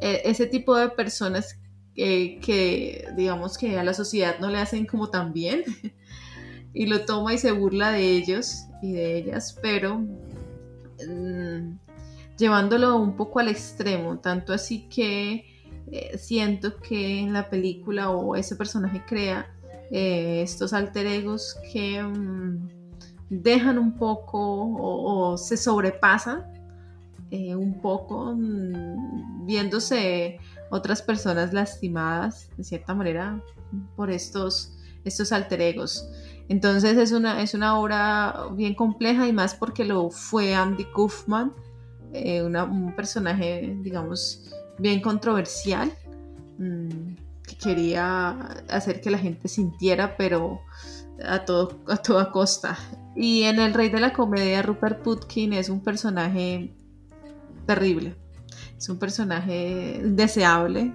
ese 0.00 0.46
tipo 0.46 0.76
de 0.76 0.90
personas 0.90 1.58
que, 1.94 3.08
digamos 3.16 3.58
que 3.58 3.78
a 3.78 3.84
la 3.84 3.94
sociedad 3.94 4.38
no 4.38 4.50
le 4.50 4.58
hacen 4.58 4.86
como 4.86 5.10
tan 5.10 5.32
bien 5.32 5.64
y 6.72 6.86
lo 6.86 7.04
toma 7.04 7.34
y 7.34 7.38
se 7.38 7.52
burla 7.52 7.90
de 7.90 8.12
ellos 8.12 8.66
y 8.82 8.92
de 8.92 9.18
ellas, 9.18 9.58
pero 9.60 9.98
mm, 9.98 11.78
llevándolo 12.38 12.96
un 12.96 13.16
poco 13.16 13.40
al 13.40 13.48
extremo, 13.48 14.18
tanto 14.20 14.52
así 14.52 14.88
que 14.88 15.44
eh, 15.90 16.18
siento 16.18 16.76
que 16.76 17.20
en 17.20 17.32
la 17.32 17.50
película 17.50 18.10
o 18.10 18.36
ese 18.36 18.54
personaje 18.56 19.02
crea 19.06 19.52
eh, 19.90 20.42
estos 20.42 20.72
alter 20.72 21.06
egos 21.06 21.56
que 21.72 22.02
mm, 22.02 22.68
dejan 23.30 23.78
un 23.78 23.94
poco 23.96 24.38
o, 24.40 25.36
se 25.36 25.56
sobrepasan 25.56 26.44
eh, 27.30 27.54
un 27.54 27.80
poco 27.80 28.34
mm, 28.34 29.46
viéndose 29.46 30.38
otras 30.70 31.02
personas 31.02 31.52
lastimadas 31.52 32.50
de 32.56 32.64
cierta 32.64 32.94
manera 32.94 33.42
por 33.96 34.10
estos, 34.10 34.76
estos 35.04 35.32
alter 35.32 35.60
egos. 35.60 36.08
Entonces 36.48 36.96
es 36.96 37.12
una, 37.12 37.42
es 37.42 37.52
una 37.52 37.78
obra 37.78 38.46
bien 38.52 38.74
compleja 38.74 39.28
y 39.28 39.32
más 39.32 39.54
porque 39.54 39.84
lo 39.84 40.10
fue 40.10 40.54
Andy 40.54 40.86
Kaufman, 40.94 41.52
eh, 42.12 42.42
un 42.42 42.94
personaje, 42.96 43.76
digamos, 43.82 44.50
bien 44.78 45.00
controversial, 45.02 45.92
mm, 46.58 47.14
que 47.46 47.56
quería 47.56 48.30
hacer 48.70 49.00
que 49.00 49.10
la 49.10 49.18
gente 49.18 49.48
sintiera, 49.48 50.16
pero 50.16 50.60
a, 51.24 51.44
todo, 51.44 51.80
a 51.88 51.96
toda 51.96 52.30
costa. 52.30 52.78
Y 53.16 53.42
en 53.44 53.58
El 53.58 53.74
Rey 53.74 53.88
de 53.88 54.00
la 54.00 54.12
Comedia, 54.12 54.62
Rupert 54.62 55.02
Putkin 55.02 55.52
es 55.52 55.68
un 55.68 55.82
personaje 55.82 56.74
terrible 57.66 58.16
es 58.78 58.88
un 58.88 58.98
personaje 58.98 60.00
deseable, 60.04 60.92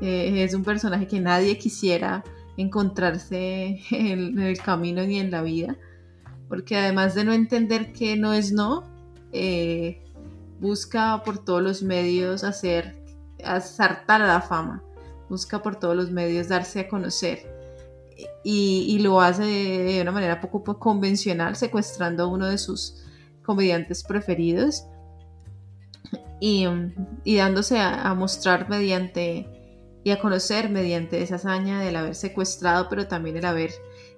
eh, 0.00 0.42
es 0.42 0.54
un 0.54 0.64
personaje 0.64 1.06
que 1.06 1.20
nadie 1.20 1.56
quisiera 1.56 2.24
encontrarse 2.56 3.80
en, 3.90 4.38
el 4.38 4.58
camino 4.58 5.06
ni 5.06 5.20
en 5.20 5.30
la 5.30 5.42
vida, 5.42 5.76
porque 6.48 6.76
además 6.76 7.14
de 7.14 7.24
no 7.24 7.32
entender 7.32 7.92
que 7.92 8.16
no 8.16 8.32
es 8.32 8.52
no, 8.52 8.84
eh, 9.32 10.02
busca 10.60 11.22
por 11.24 11.44
todos 11.44 11.62
los 11.62 11.82
medios 11.82 12.42
hacer, 12.42 12.96
azartar 13.44 14.22
a 14.22 14.26
la 14.26 14.40
fama, 14.40 14.82
busca 15.28 15.62
por 15.62 15.76
todos 15.76 15.94
los 15.94 16.10
medios 16.10 16.48
darse 16.48 16.80
a 16.80 16.88
conocer. 16.88 17.55
Y, 18.42 18.86
y, 18.88 18.98
lo 19.00 19.20
hace 19.20 19.44
de 19.44 20.00
una 20.00 20.10
manera 20.10 20.40
poco 20.40 20.78
convencional, 20.78 21.54
secuestrando 21.54 22.22
a 22.22 22.26
uno 22.26 22.46
de 22.46 22.56
sus 22.56 23.04
comediantes 23.42 24.02
preferidos 24.02 24.86
y, 26.40 26.66
dándose 27.36 27.78
a, 27.78 28.12
mostrar 28.14 28.68
mediante 28.68 29.46
y 30.04 30.10
a 30.10 30.20
conocer 30.20 30.70
mediante 30.70 31.22
esa 31.22 31.36
hazaña 31.36 31.80
del 31.80 31.96
haber 31.96 32.14
secuestrado, 32.14 32.88
pero 32.88 33.08
también 33.08 33.36
el 33.36 33.44
haber 33.44 33.70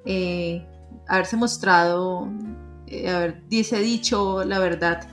eh, 0.04 0.66
haberse 1.06 1.36
mostrado, 1.36 2.28
eh, 2.86 3.08
haber 3.08 3.48
dice 3.48 3.78
dicho 3.80 4.44
la 4.44 4.58
verdad 4.58 5.08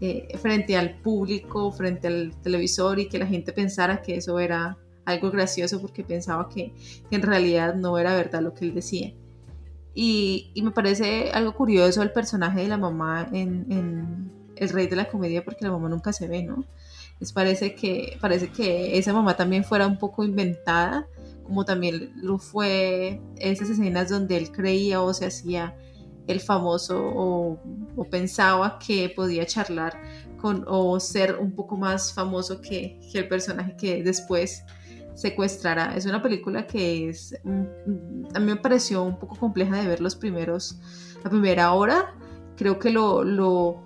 eh, 0.00 0.26
frente 0.40 0.76
al 0.76 0.98
público, 0.98 1.70
frente 1.70 2.08
al 2.08 2.32
televisor 2.42 2.98
y 2.98 3.08
que 3.08 3.18
la 3.18 3.26
gente 3.26 3.52
pensara 3.52 4.02
que 4.02 4.16
eso 4.16 4.40
era 4.40 4.78
algo 5.10 5.30
gracioso 5.30 5.80
porque 5.80 6.02
pensaba 6.02 6.48
que, 6.48 6.72
en 7.10 7.22
realidad 7.22 7.74
no 7.74 7.98
era 7.98 8.14
verdad 8.14 8.42
lo 8.42 8.54
que 8.54 8.64
él 8.66 8.74
decía. 8.74 9.12
Y, 9.94 10.52
me 10.62 10.70
parece 10.70 11.30
algo 11.32 11.54
curioso 11.54 12.02
el 12.02 12.12
personaje 12.12 12.60
de 12.60 12.68
la 12.68 12.78
mamá 12.78 13.28
en 13.32 14.30
el 14.60 14.68
rey 14.68 14.86
de 14.86 14.96
la 14.96 15.08
comedia 15.08 15.42
porque 15.42 15.64
la 15.64 15.72
mamá 15.72 15.88
nunca 15.88 16.12
se 16.12 16.28
ve, 16.28 16.42
¿no? 16.42 16.64
Les 17.18 17.32
parece 17.32 17.74
que, 17.74 18.16
parece 18.20 18.48
que 18.48 18.96
esa 18.98 19.12
mamá 19.12 19.36
también 19.36 19.64
fuera 19.64 19.86
un 19.86 19.98
poco 19.98 20.24
inventada, 20.24 21.06
como 21.44 21.64
también 21.64 22.12
lo 22.16 22.38
fue 22.38 23.20
esas 23.36 23.70
escenas 23.70 24.08
donde 24.08 24.36
él 24.36 24.52
creía 24.52 25.02
o 25.02 25.12
se 25.12 25.26
hacía 25.26 25.76
el 26.26 26.40
famoso 26.40 26.98
o, 27.02 27.58
pensaba 28.10 28.78
que 28.78 29.10
podía 29.14 29.44
charlar 29.44 30.00
con 30.38 30.64
o 30.66 30.98
ser 30.98 31.36
un 31.36 31.52
poco 31.52 31.76
más 31.76 32.14
famoso 32.14 32.60
que, 32.62 32.98
el 33.12 33.28
personaje 33.28 33.76
que 33.76 34.02
después 34.02 34.64
secuestrará. 35.20 35.94
Es 35.94 36.06
una 36.06 36.22
película 36.22 36.66
que 36.66 37.08
es, 37.08 37.34
a 37.44 38.38
mí 38.40 38.46
me 38.46 38.56
pareció 38.56 39.02
un 39.02 39.18
poco 39.18 39.36
compleja 39.36 39.76
de 39.76 39.86
ver 39.86 40.00
los 40.00 40.16
primeros, 40.16 40.78
la 41.22 41.30
primera 41.30 41.72
hora. 41.72 42.14
Creo 42.56 42.78
que 42.78 42.90
lo, 42.90 43.24
lo 43.24 43.82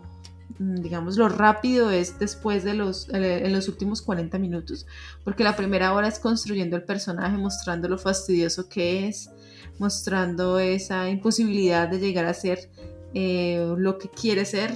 Mm, 0.58 0.76
digamos, 0.76 1.16
lo 1.16 1.28
rápido 1.28 1.90
es 1.90 2.18
después 2.18 2.62
de 2.62 2.74
los, 2.74 3.08
en 3.10 3.52
los 3.52 3.68
últimos 3.68 4.02
40 4.02 4.38
minutos, 4.38 4.86
porque 5.24 5.42
la 5.42 5.56
primera 5.56 5.92
hora 5.92 6.06
es 6.06 6.18
construyendo 6.20 6.76
el 6.76 6.84
personaje, 6.84 7.36
mostrando 7.36 7.88
lo 7.88 7.98
fastidioso 7.98 8.68
que 8.68 9.08
es, 9.08 9.30
mostrando 9.78 10.60
esa 10.60 11.08
imposibilidad 11.08 11.88
de 11.88 11.98
llegar 11.98 12.26
a 12.26 12.34
ser 12.34 12.70
eh, 13.14 13.74
lo 13.76 13.98
que 13.98 14.08
quiere 14.08 14.44
ser 14.44 14.72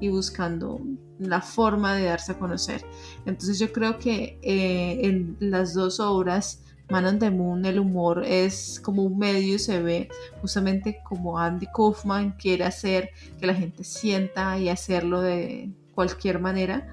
y 0.00 0.08
buscando 0.08 0.80
la 1.18 1.40
forma 1.40 1.94
de 1.94 2.04
darse 2.04 2.32
a 2.32 2.38
conocer. 2.38 2.84
Entonces 3.26 3.58
yo 3.58 3.72
creo 3.72 3.98
que 3.98 4.38
eh, 4.42 5.06
en 5.06 5.36
las 5.40 5.74
dos 5.74 6.00
obras 6.00 6.62
Man 6.90 7.04
on 7.04 7.18
the 7.18 7.30
Moon, 7.30 7.66
el 7.66 7.78
humor 7.78 8.24
es 8.24 8.80
como 8.82 9.02
un 9.02 9.18
medio, 9.18 9.58
se 9.58 9.82
ve 9.82 10.08
justamente 10.40 11.00
como 11.04 11.38
Andy 11.38 11.66
Kaufman 11.66 12.32
quiere 12.38 12.64
hacer 12.64 13.10
que 13.38 13.46
la 13.46 13.54
gente 13.54 13.84
sienta 13.84 14.58
y 14.58 14.70
hacerlo 14.70 15.20
de 15.20 15.70
cualquier 15.94 16.38
manera, 16.38 16.88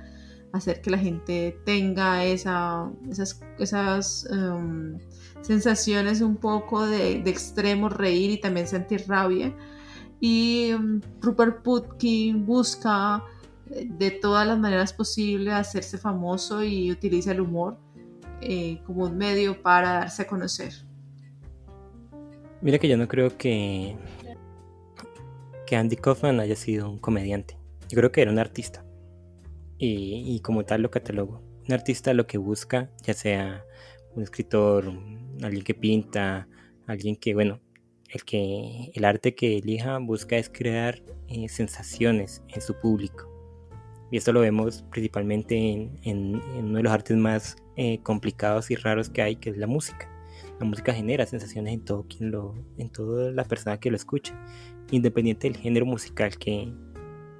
hacer 0.52 0.82
que 0.82 0.89
la 0.89 0.98
gente 0.98 1.58
tenga 1.65 2.26
esa, 2.26 2.91
esas, 3.58 4.28
um, 4.30 4.98
sensaciones 5.41 6.20
un 6.20 6.36
poco 6.36 6.86
de, 6.86 7.18
extremo, 7.30 7.88
reír 7.88 8.32
y 8.32 8.38
también 8.38 8.68
sentir 8.68 9.06
rabia. 9.08 9.56
Y 10.19 10.73
um, 10.73 11.01
Rupert 11.21 11.62
Putkin 11.62 12.45
busca 12.45 13.23
eh, 13.71 13.88
de 13.89 14.12
todas 14.12 14.47
las 14.47 14.58
maneras 14.58 14.93
posibles 14.93 15.54
hacerse 15.54 15.97
famoso 15.97 16.63
y 16.63 16.91
utiliza 16.91 17.32
el 17.32 17.41
humor 17.41 17.78
eh, 18.41 18.80
como 18.86 19.06
un 19.06 19.17
medio 19.17 19.62
para 19.62 19.93
darse 19.93 20.23
a 20.23 20.28
conocer. 20.28 20.73
Mira 22.62 22.80
que 22.80 22.88
yo 22.88 22.97
no 22.97 23.08
creo 23.08 23.38
que, 23.38 23.95
que 25.65 25.75
Andy 25.75 25.95
Kaufman 25.95 26.39
haya 26.39 26.56
sido 26.56 26.89
un 26.89 26.97
comediante. 26.97 27.58
Yo 27.89 27.97
creo 27.97 28.12
que 28.12 28.21
era 28.21 28.32
un 28.32 28.39
artista. 28.39 28.84
Y, 29.78 30.39
como 30.39 30.63
tal 30.63 30.82
lo 30.82 30.89
catalogo. 30.89 31.43
Un 31.67 31.73
artista 31.73 32.13
lo 32.13 32.28
que 32.28 32.38
busca, 32.38 32.89
ya 33.04 33.13
sea 33.13 33.63
un 34.15 34.23
escritor, 34.23 34.91
alguien 35.43 35.63
que 35.63 35.73
pinta, 35.73 36.47
alguien 36.88 37.17
que, 37.17 37.34
bueno, 37.34 37.60
el 38.10 38.24
que 38.24 38.91
el 38.94 39.06
arte 39.06 39.36
que 39.36 39.58
elija 39.58 39.98
busca 40.00 40.38
es 40.38 40.50
crear 40.50 41.02
eh, 41.28 41.50
sensaciones 41.50 42.44
en 42.50 42.62
su 42.62 42.74
público. 42.80 43.32
Y 44.12 44.18
esto 44.18 44.32
lo 44.32 44.41
vemos 44.41 44.84
principalmente 44.91 45.89
en, 46.04 46.41
uno 46.58 46.78
de 46.78 46.84
los 46.84 46.94
artes 46.94 47.18
más 47.18 47.56
eh, 47.76 47.99
complicados 48.03 48.72
y 48.72 48.76
raros 48.76 49.10
que 49.10 49.22
hay, 49.22 49.36
que 49.36 49.49
es 49.49 49.58
la 49.58 49.68
música. 49.68 50.10
La 50.60 50.66
música 50.66 50.93
genera 50.93 51.26
sensaciones 51.26 51.74
en 51.74 51.84
todo 51.84 52.06
quien 52.08 52.32
lo, 52.32 52.56
en 52.78 52.89
toda 52.89 53.32
la 53.32 53.43
persona 53.43 53.80
que 53.80 53.89
lo 53.89 53.95
escucha, 53.95 54.39
independiente 54.91 55.49
del 55.49 55.58
género 55.58 55.86
musical 55.86 56.38
que, 56.38 56.72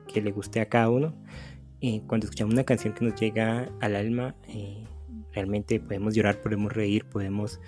que 0.08 0.22
le 0.22 0.32
guste 0.32 0.60
a 0.60 0.68
cada 0.68 0.90
uno. 0.90 1.16
Eh, 1.82 2.02
cuando 2.08 2.26
escuchamos 2.26 2.54
una 2.54 2.64
canción 2.64 2.94
que 2.94 3.06
nos 3.06 3.20
llega 3.20 3.72
al 3.80 3.96
alma, 3.96 4.36
eh, 4.48 4.84
realmente 5.34 5.80
podemos 5.80 6.16
llorar, 6.16 6.42
podemos 6.42 6.74
reír, 6.74 7.06
podemos 7.06 7.60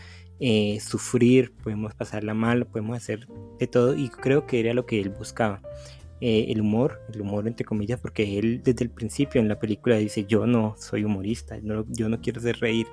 sufrir, 0.80 1.54
podemos 1.64 1.94
pasarla 1.96 2.34
mal, 2.34 2.66
podemos 2.68 2.98
hacer 2.98 3.28
de 3.60 3.68
todo 3.68 3.96
y 3.96 4.10
creo 4.10 4.46
que 4.46 4.60
era 4.60 4.74
lo 4.74 4.86
que 4.86 5.00
él 5.00 5.10
buscaba. 5.10 5.62
Eh, 6.20 6.48
el 6.50 6.62
humor, 6.62 7.00
el 7.14 7.22
humor 7.22 7.48
entre 7.48 7.64
comillas, 7.64 8.00
porque 8.00 8.40
él 8.40 8.62
desde 8.64 8.84
el 8.84 8.90
principio 8.90 9.40
en 9.40 9.48
la 9.48 9.60
película 9.60 9.98
dice, 9.98 10.26
yo 10.26 10.48
no 10.48 10.74
soy 10.78 11.04
humorista, 11.04 11.60
yo 11.60 12.10
no 12.10 12.22
quiero 12.22 12.40
hacer 12.40 12.58
reír, 12.58 12.88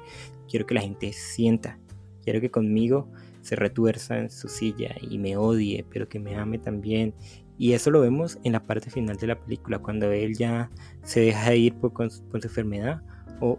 quiero 0.46 0.66
que 0.66 0.74
la 0.74 0.82
gente 0.82 1.10
sienta, 1.14 1.78
quiero 2.22 2.42
que 2.42 2.50
conmigo 2.50 3.10
se 3.40 3.56
retuerza 3.56 4.18
en 4.18 4.30
su 4.30 4.48
silla 4.48 4.94
y 5.00 5.18
me 5.18 5.38
odie, 5.38 5.86
pero 5.90 6.08
que 6.08 6.18
me 6.18 6.34
ame 6.36 6.58
también 6.58 7.14
Y 7.56 7.72
eso 7.72 7.90
lo 7.90 8.00
vemos 8.00 8.38
en 8.42 8.52
la 8.52 8.66
parte 8.66 8.90
final 8.90 9.16
de 9.16 9.28
la 9.28 9.38
película, 9.40 9.78
cuando 9.78 10.10
él 10.12 10.36
ya 10.36 10.70
se 11.02 11.20
deja 11.20 11.54
ir 11.54 11.74
por, 11.76 11.92
con, 11.94 12.10
su 12.10 12.22
enfermedad 12.34 13.00
o, 13.40 13.58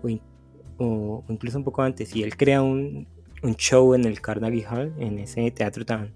o, 0.78 1.24
incluso 1.30 1.58
un 1.58 1.64
poco 1.64 1.82
antes, 1.82 2.16
y 2.16 2.22
él 2.22 2.36
crea 2.38 2.62
un, 2.62 3.08
un, 3.44 3.56
show 3.56 3.94
en 3.94 4.06
el 4.06 4.22
Carnegie 4.22 4.66
Hall, 4.66 4.94
en 5.00 5.20
ese 5.20 5.50
teatro 5.52 5.86
tan, 5.86 6.14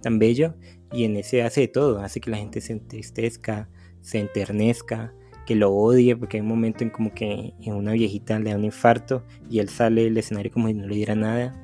tan 0.00 0.18
bello, 0.18 0.54
y 0.92 1.04
en 1.04 1.16
ese 1.16 1.42
hace 1.42 1.62
de 1.62 1.68
todo, 1.68 2.00
hace 2.00 2.20
que 2.20 2.30
la 2.30 2.38
gente 2.38 2.60
se 2.60 2.72
entristezca, 2.72 3.68
se 4.00 4.20
enternezca, 4.20 5.12
que 5.46 5.54
lo 5.54 5.72
odie, 5.72 6.14
porque 6.14 6.36
hay 6.36 6.42
un 6.42 6.48
momento 6.48 6.84
en 6.84 6.90
como 6.90 7.14
que 7.14 7.54
en 7.62 7.74
una 7.74 7.92
viejita 7.92 8.38
le 8.38 8.50
da 8.50 8.56
un 8.56 8.64
infarto 8.64 9.24
y 9.48 9.60
él 9.60 9.70
sale 9.70 10.04
del 10.04 10.18
escenario 10.18 10.52
como 10.52 10.68
si 10.68 10.74
no 10.74 10.86
le 10.86 10.94
diera 10.94 11.14
nada 11.14 11.54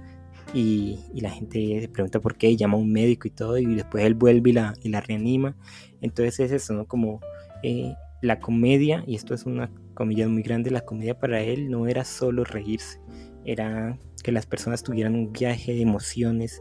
y, 0.54 1.00
la 1.14 1.30
gente 1.30 1.80
se 1.80 1.88
pregunta 1.88 2.20
por 2.20 2.36
qué, 2.36 2.56
llama 2.56 2.74
a 2.74 2.80
un 2.80 2.92
médico 2.92 3.26
y 3.26 3.30
todo, 3.30 3.58
y 3.58 3.66
después 3.74 4.04
él 4.04 4.14
vuelve 4.14 4.50
y 4.50 4.52
la, 4.52 4.74
y 4.82 4.88
la 4.88 5.00
reanima. 5.00 5.56
Entonces 6.00 6.40
es 6.40 6.52
eso, 6.52 6.74
¿no? 6.74 6.86
Como 6.86 7.20
eh, 7.62 7.94
la 8.22 8.38
comedia, 8.38 9.04
y 9.06 9.16
esto 9.16 9.34
es 9.34 9.46
una 9.46 9.70
comilla 9.94 10.28
muy 10.28 10.42
grande, 10.42 10.70
la 10.70 10.82
comedia 10.82 11.18
para 11.18 11.40
él 11.40 11.70
no 11.70 11.86
era 11.86 12.04
solo 12.04 12.44
reírse, 12.44 13.00
era 13.44 13.98
que 14.24 14.32
las 14.32 14.46
personas 14.46 14.82
tuvieran 14.82 15.14
un 15.14 15.32
viaje 15.32 15.74
de 15.74 15.82
emociones 15.82 16.60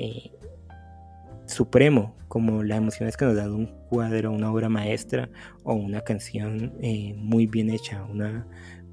eh, 0.00 0.32
supremo, 1.46 2.16
como 2.26 2.62
las 2.62 2.78
emociones 2.78 3.16
que 3.16 3.26
nos 3.26 3.36
dan 3.36 3.52
un 3.52 3.66
cuadro, 3.88 4.32
una 4.32 4.50
obra 4.50 4.68
maestra 4.68 5.28
o 5.62 5.74
una 5.74 6.00
canción 6.00 6.72
eh, 6.80 7.14
muy 7.16 7.46
bien 7.46 7.70
hecha, 7.70 8.02
una, 8.04 8.46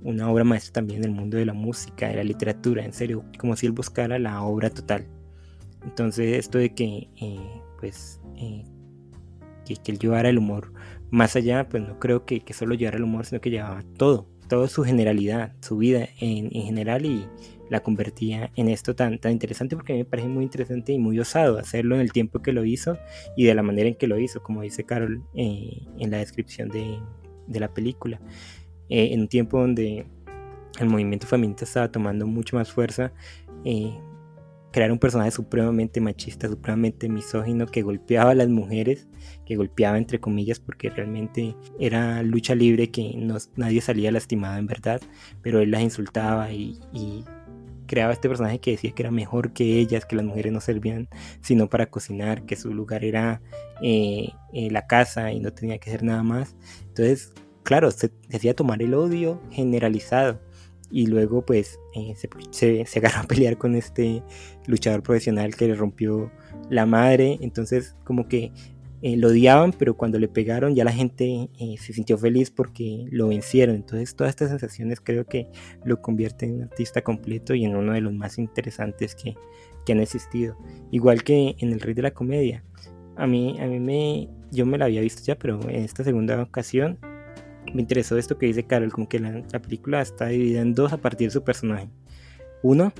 una 0.03 0.29
obra 0.29 0.43
maestra 0.43 0.73
también 0.73 1.01
del 1.01 1.11
mundo 1.11 1.37
de 1.37 1.45
la 1.45 1.53
música, 1.53 2.09
de 2.09 2.15
la 2.15 2.23
literatura, 2.23 2.83
en 2.83 2.93
serio, 2.93 3.23
como 3.37 3.55
si 3.55 3.65
él 3.65 3.71
buscara 3.71 4.19
la 4.19 4.41
obra 4.43 4.69
total. 4.69 5.07
Entonces 5.83 6.37
esto 6.37 6.57
de 6.57 6.73
que, 6.73 7.07
eh, 7.21 7.61
pues, 7.79 8.19
eh, 8.35 8.65
que, 9.65 9.91
él 9.91 9.99
llevara 9.99 10.29
el 10.29 10.37
humor 10.37 10.73
más 11.09 11.35
allá, 11.35 11.67
pues 11.69 11.81
no 11.81 11.97
creo 11.99 12.25
que, 12.25 12.41
que, 12.41 12.53
solo 12.53 12.75
llevara 12.75 12.97
el 12.97 13.03
humor, 13.03 13.25
sino 13.25 13.41
que 13.41 13.49
llevaba 13.49 13.83
todo, 13.97 14.27
toda 14.47 14.67
su 14.67 14.83
generalidad, 14.83 15.53
su 15.61 15.77
vida 15.77 16.09
en, 16.19 16.49
en, 16.55 16.63
general 16.63 17.05
y 17.05 17.25
la 17.69 17.81
convertía 17.81 18.51
en 18.55 18.69
esto 18.69 18.95
tan, 18.95 19.19
tan 19.19 19.31
interesante 19.31 19.75
porque 19.75 19.93
me 19.93 20.05
parece 20.05 20.27
muy 20.27 20.43
interesante 20.43 20.91
y 20.91 20.99
muy 20.99 21.19
osado 21.19 21.57
hacerlo 21.57 21.95
en 21.95 22.01
el 22.01 22.11
tiempo 22.11 22.41
que 22.41 22.51
lo 22.51 22.65
hizo 22.65 22.97
y 23.37 23.45
de 23.45 23.55
la 23.55 23.63
manera 23.63 23.89
en 23.89 23.95
que 23.95 24.07
lo 24.07 24.17
hizo, 24.19 24.41
como 24.41 24.61
dice 24.61 24.83
Carol 24.83 25.23
eh, 25.35 25.85
en 25.99 26.11
la 26.11 26.17
descripción 26.17 26.69
de, 26.69 26.99
de 27.47 27.59
la 27.59 27.73
película. 27.73 28.19
Eh, 28.89 29.13
en 29.13 29.21
un 29.21 29.27
tiempo 29.27 29.59
donde 29.59 30.05
el 30.79 30.89
movimiento 30.89 31.27
feminista 31.27 31.65
estaba 31.65 31.91
tomando 31.91 32.25
mucho 32.25 32.55
más 32.55 32.71
fuerza, 32.71 33.11
eh, 33.65 33.93
crear 34.71 34.91
un 34.91 34.99
personaje 34.99 35.31
supremamente 35.31 35.99
machista, 35.99 36.47
supremamente 36.47 37.09
misógino, 37.09 37.65
que 37.65 37.81
golpeaba 37.81 38.31
a 38.31 38.35
las 38.35 38.49
mujeres, 38.49 39.07
que 39.45 39.55
golpeaba 39.55 39.97
entre 39.97 40.19
comillas 40.19 40.59
porque 40.59 40.89
realmente 40.89 41.55
era 41.79 42.21
lucha 42.23 42.55
libre, 42.55 42.91
que 42.91 43.13
no, 43.17 43.37
nadie 43.55 43.81
salía 43.81 44.11
lastimado 44.11 44.57
en 44.57 44.67
verdad, 44.67 45.01
pero 45.41 45.59
él 45.59 45.71
las 45.71 45.81
insultaba 45.81 46.51
y, 46.51 46.79
creaba 47.89 48.13
este 48.13 48.29
personaje 48.29 48.59
que 48.59 48.71
decía 48.71 48.91
que 48.91 49.03
era 49.03 49.11
mejor 49.11 49.51
que 49.51 49.79
ellas, 49.79 50.05
que 50.05 50.15
las 50.15 50.23
mujeres 50.23 50.53
no 50.53 50.61
servían 50.61 51.09
sino 51.41 51.69
para 51.69 51.87
cocinar, 51.87 52.45
que 52.45 52.55
su 52.55 52.73
lugar 52.73 53.03
era 53.03 53.41
eh, 53.81 54.29
la 54.53 54.87
casa 54.87 55.33
y 55.33 55.41
no 55.41 55.51
tenía 55.51 55.79
que 55.79 55.89
hacer 55.89 56.03
nada 56.03 56.23
más. 56.23 56.55
Entonces 56.87 57.33
claro, 57.69 57.91
se, 57.91 58.11
hacía 58.33 58.55
tomar 58.55 58.81
el 58.81 58.93
odio 58.93 59.39
generalizado 59.51 60.39
y 60.91 61.05
luego 61.05 61.45
pues 61.45 61.79
eh, 61.93 62.15
se, 62.15 62.85
se, 62.85 62.99
agarró 62.99 63.19
a 63.19 63.23
pelear 63.27 63.57
con 63.57 63.75
este 63.75 64.23
luchador 64.65 65.03
profesional 65.03 65.55
que 65.55 65.67
le 65.67 65.75
rompió 65.75 66.31
la 66.69 66.85
madre, 66.87 67.37
entonces 67.41 67.95
como 68.03 68.27
que 68.27 68.51
eh, 69.01 69.17
lo 69.17 69.29
odiaban, 69.29 69.71
pero 69.71 69.95
cuando 69.95 70.19
le 70.19 70.27
pegaron 70.27 70.75
ya 70.75 70.83
la 70.83 70.91
gente 70.91 71.49
eh, 71.59 71.75
se 71.79 71.93
sintió 71.93 72.17
feliz 72.17 72.51
porque 72.51 73.05
lo 73.11 73.29
vencieron, 73.29 73.75
entonces 73.75 74.15
todas 74.15 74.31
estas 74.31 74.49
sensaciones 74.49 74.99
creo 75.01 75.25
que 75.25 75.47
lo 75.85 76.01
convierte 76.01 76.45
en 76.45 76.55
un 76.55 76.63
artista 76.63 77.01
completo 77.01 77.53
y 77.53 77.65
en 77.65 77.75
uno 77.75 77.93
de 77.93 78.01
los 78.01 78.13
más 78.13 78.37
interesantes 78.37 79.15
que, 79.15 79.35
que 79.85 79.93
han 79.93 79.99
existido, 79.99 80.57
igual 80.91 81.23
que 81.23 81.55
en 81.59 81.71
El 81.71 81.79
Rey 81.79 81.93
de 81.93 82.01
la 82.01 82.11
Comedia. 82.11 82.63
A 83.15 83.27
mí, 83.27 83.57
a 83.59 83.67
mí 83.67 83.79
me, 83.79 84.29
yo 84.51 84.65
me 84.65 84.77
la 84.77 84.85
había 84.85 85.01
visto 85.01 85.21
ya, 85.23 85.37
pero 85.37 85.59
en 85.69 85.83
esta 85.83 86.03
segunda 86.03 86.41
ocasión 86.41 86.97
me 87.73 87.81
interesó 87.81 88.17
esto 88.17 88.37
que 88.37 88.47
dice 88.47 88.63
Carol, 88.63 88.91
como 88.91 89.07
que 89.07 89.19
la, 89.19 89.61
película 89.61 90.01
está 90.01 90.27
dividida 90.27 90.61
en 90.61 90.73
dos 90.73 90.93
a 90.93 90.97
partir 90.97 91.27
de 91.27 91.31
su 91.31 91.43
personaje. 91.43 91.89
Uno, 92.63 92.93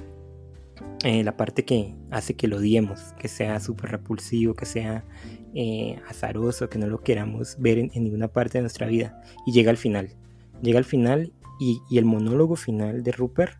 eh, 1.04 1.24
la 1.24 1.38
parte 1.38 1.66
que 1.66 1.95
hace 2.12 2.36
que 2.36 2.47
lo 2.47 2.58
odiemos, 2.58 3.14
que 3.20 3.28
sea 3.28 3.60
súper 3.60 3.91
repulsivo, 3.91 4.54
que 4.54 4.66
sea 4.66 5.06
eh, 5.54 5.97
azaroso, 6.08 6.70
que 6.70 6.80
no 6.80 6.88
lo 6.88 7.02
queramos 7.02 7.58
ver 7.60 7.78
en, 7.78 7.91
ninguna 7.93 8.28
parte 8.28 8.58
de 8.58 8.62
nuestra 8.62 8.88
vida. 8.88 9.22
Y 9.45 9.52
llega 9.52 9.72
al 9.72 9.78
final. 9.78 10.16
Llega 10.62 10.78
al 10.78 10.86
final 10.86 11.34
y, 11.60 11.82
y 11.89 11.97
el 11.97 12.06
monólogo 12.06 12.56
final 12.56 13.04
de 13.04 13.12
Rupert 13.12 13.58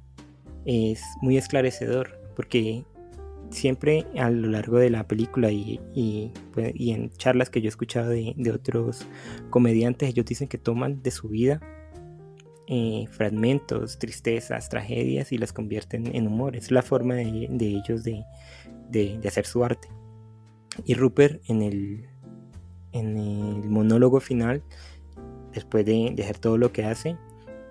es 0.66 1.02
muy 1.22 1.38
esclarecedor, 1.38 2.20
porque 2.36 2.84
siempre 3.50 4.06
a 4.18 4.30
lo 4.30 4.50
largo 4.50 4.78
de 4.78 4.90
la 4.90 5.08
película 5.08 5.52
y, 5.52 6.32
pues, 6.54 6.74
en 6.78 7.10
charlas 7.12 7.50
que 7.50 7.62
yo 7.62 7.68
he 7.68 7.70
escuchado 7.70 8.10
de, 8.10 8.52
otros 8.54 9.06
comediantes, 9.50 10.10
ellos 10.10 10.26
dicen 10.26 10.48
que 10.48 10.58
toman 10.58 11.02
de 11.02 11.12
su 11.12 11.30
vida 11.30 11.60
eh, 12.68 13.06
fragmentos, 13.10 13.98
tristezas, 13.98 14.70
tragedias 14.70 15.32
y 15.32 15.38
las 15.38 15.54
convierten 15.54 16.16
en 16.16 16.28
humor. 16.28 16.56
Es 16.56 16.72
la 16.72 16.82
forma 16.82 17.16
de, 17.16 17.50
ellos 17.60 18.04
de, 18.04 19.20
hacer 19.26 19.46
su 19.46 19.64
arte. 19.64 19.88
Y 20.86 20.94
Rupert 20.94 21.42
en 21.48 21.62
el, 21.62 22.10
en 22.92 23.18
el 23.18 23.70
monólogo 23.70 24.20
final, 24.20 24.64
después 25.54 25.86
de, 25.86 26.16
hacer 26.20 26.38
todo 26.38 26.58
lo 26.58 26.72
que 26.72 26.86
hace, 26.86 27.18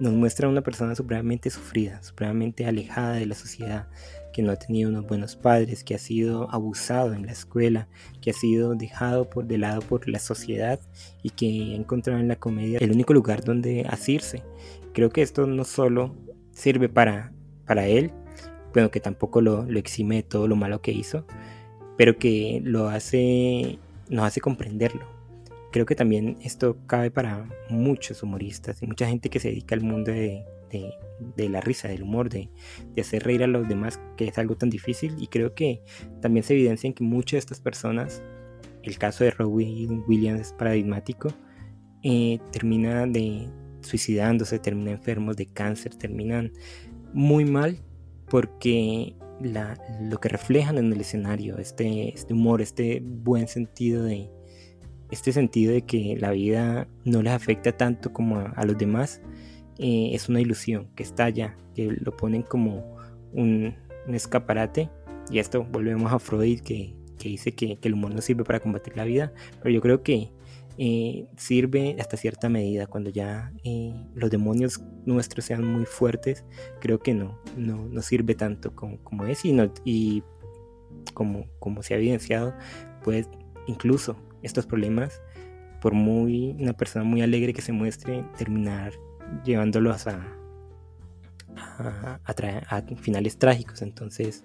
nos 0.01 0.13
muestra 0.13 0.47
a 0.47 0.51
una 0.51 0.63
persona 0.63 0.95
supremamente 0.95 1.51
sufrida, 1.51 2.03
supremamente 2.03 2.67
alejada 2.67 3.15
de 3.15 3.27
la 3.27 3.35
sociedad, 3.35 3.89
que 4.33 4.43
no 4.43 4.53
ha 4.53 4.57
tenido 4.57 4.91
unos 4.91 5.07
buenos 5.07 5.35
padres, 5.35 5.83
que 5.83 5.95
ha 5.95 5.99
sido 5.99 6.49
abusado 6.53 7.15
en 7.15 7.27
la 7.27 7.33
escuela, 7.33 7.89
que 8.21 8.31
ha 8.31 8.35
sido 8.35 8.75
dejado 8.75 9.29
por 9.29 9.47
de 9.47 9.59
lado 9.59 9.81
por 9.81 10.09
la 10.09 10.21
sociedad 10.21 10.79
y 11.23 11.31
que 11.31 11.73
ha 11.73 11.77
encontrado 11.77 12.21
en 12.21 12.29
la 12.29 12.37
comedia 12.37 12.79
el 12.79 12.93
único 12.93 13.13
lugar 13.13 13.43
donde 13.43 13.87
asirse. 13.89 14.45
Creo 14.93 15.11
que 15.11 15.23
esto 15.23 15.47
no 15.47 15.65
solo 15.65 16.15
sirve 16.53 16.89
para, 16.89 17.33
para 17.67 17.89
él, 17.89 18.13
bueno, 18.73 18.91
que 18.91 19.01
tampoco 19.01 19.41
lo, 19.41 19.65
lo 19.65 19.79
exime 19.79 20.17
de 20.17 20.23
todo 20.23 20.47
lo 20.47 20.55
malo 20.55 20.81
que 20.81 20.93
hizo, 20.93 21.27
pero 21.99 22.17
que 22.17 22.63
lo 22.65 22.89
hace, 22.89 23.79
nos 24.09 24.25
hace 24.25 24.41
comprenderlo. 24.41 25.05
Creo 25.73 25.85
que 25.85 25.95
también 25.95 26.39
esto 26.43 26.79
cabe 26.87 27.11
para 27.11 27.47
muchos 27.69 28.23
humoristas 28.23 28.81
y 28.83 28.87
mucha 28.87 29.07
gente 29.07 29.29
que 29.29 29.41
se 29.41 29.49
dedica 29.49 29.75
al 29.75 29.83
mundo 29.83 30.13
de, 30.13 30.47
de, 30.71 31.49
la 31.49 31.61
risa, 31.61 31.89
del 31.89 32.05
humor, 32.05 32.31
de, 32.31 32.49
hacer 32.99 33.25
reír 33.25 33.43
a 33.43 33.47
los 33.47 33.69
demás, 33.69 34.01
que 34.17 34.29
es 34.29 34.39
algo 34.39 34.57
tan 34.57 34.71
difícil. 34.71 35.15
Y 35.19 35.27
creo 35.27 35.55
que 35.55 35.83
también 36.23 36.45
se 36.45 36.55
evidencia 36.55 36.87
en 36.87 36.95
que 36.95 37.05
muchas 37.05 37.33
de 37.33 37.39
estas 37.39 37.61
personas, 37.61 38.23
el 38.83 38.97
caso 38.97 39.25
de 39.25 39.33
Robin 39.33 40.05
Williams 40.07 40.41
es 40.41 40.53
paradigmático, 40.53 41.29
eh, 42.05 42.39
termina 42.53 43.07
de 43.07 43.49
suicidándose, 43.81 44.61
termina 44.61 44.93
enfermos 44.93 45.37
de 45.37 45.47
cáncer, 45.47 45.97
terminan 45.97 46.53
muy 47.13 47.45
mal 47.45 47.79
porque 48.29 49.17
lo 49.41 50.19
que 50.21 50.29
reflejan 50.29 50.79
en 50.79 50.93
el 50.93 51.01
escenario, 51.01 51.59
este, 51.59 52.15
este 52.15 52.35
humor, 52.35 52.61
este 52.61 53.03
buen 53.05 53.49
sentido 53.49 54.05
de, 54.05 54.31
este 55.11 55.33
sentido 55.33 55.73
de 55.73 55.83
que 55.83 56.17
la 56.19 56.33
vida 56.33 56.89
no 57.05 57.23
les 57.23 57.33
afecta 57.33 57.73
tanto 57.73 58.13
como 58.13 58.39
a 58.39 58.65
los 58.65 58.77
demás, 58.77 59.23
eh, 59.79 60.11
es 60.13 60.29
una 60.29 60.41
ilusión 60.41 60.89
que 60.97 61.05
está 61.05 61.27
allá, 61.27 61.57
que 61.75 61.97
lo 62.01 62.17
ponen 62.17 62.43
como 62.43 62.97
un, 63.33 63.75
escaparate. 64.09 64.91
Y 65.31 65.39
esto 65.39 65.65
volvemos 65.65 66.13
a 66.13 66.19
Freud 66.19 66.61
que, 66.61 66.95
dice 67.19 67.53
que, 67.53 67.79
el 67.83 67.95
humor 67.95 68.15
no 68.15 68.21
sirve 68.21 68.45
para 68.45 68.61
combatir 68.61 68.97
la 68.97 69.05
vida, 69.05 69.33
pero 69.63 69.71
yo 69.75 69.81
creo 69.81 70.03
que 70.03 70.31
eh, 70.79 71.27
sirve 71.37 71.97
hasta 71.99 72.17
cierta 72.17 72.49
medida. 72.49 72.87
Cuando 72.87 73.11
ya 73.11 73.53
eh, 73.65 73.93
los 74.15 74.31
demonios 74.31 74.81
nuestros 75.05 75.45
sean 75.45 75.65
muy 75.65 75.85
fuertes, 75.85 76.45
creo 76.81 77.01
que 77.01 77.15
no, 77.15 77.39
no, 77.57 78.01
sirve 78.03 78.35
tanto 78.35 78.75
como, 78.75 79.27
es 79.27 79.45
y, 79.45 79.57
y 79.85 80.23
como, 81.15 81.47
como 81.59 81.83
se 81.83 81.95
ha 81.95 81.97
evidenciado, 81.97 82.55
pues 83.03 83.29
incluso 83.67 84.17
estos 84.43 84.67
problemas, 84.67 85.21
por 85.81 85.95
muy 85.95 86.57
una 86.59 86.73
persona 86.73 87.05
muy 87.05 87.23
alegre 87.23 87.53
que 87.53 87.63
se 87.63 87.73
muestre, 87.73 88.25
terminar 88.37 88.93
llevándolos 89.45 90.07
a, 90.07 90.25
a, 91.57 92.21
a, 92.25 92.83
finales 92.97 93.39
trágicos. 93.39 93.83
Entonces, 93.83 94.45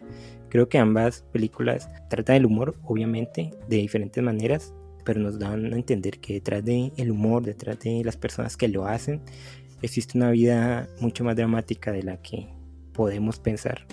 creo 0.49 0.67
que 0.67 0.77
ambas 0.77 1.23
películas 1.31 1.89
tratan 2.09 2.37
el 2.37 2.45
humor, 2.45 2.75
obviamente, 2.83 3.51
de 3.67 3.77
diferentes 3.77 4.23
maneras, 4.23 4.73
pero 5.03 5.19
nos 5.19 5.39
dan 5.39 5.73
a 5.73 5.75
entender 5.75 6.19
que 6.19 6.33
detrás 6.33 6.63
del 6.63 6.91
el 6.97 7.11
humor, 7.11 7.43
detrás 7.43 7.79
de 7.79 8.03
las 8.03 8.17
personas 8.17 8.57
que 8.57 8.67
lo 8.67 8.85
hacen, 8.85 9.21
existe 9.81 10.17
una 10.17 10.31
vida 10.31 10.87
mucho 10.99 11.23
más 11.23 11.35
dramática 11.35 11.91
de 11.91 12.03
la 12.03 12.17
que 12.17 12.47
podemos 12.93 13.39
pensar. 13.39 13.85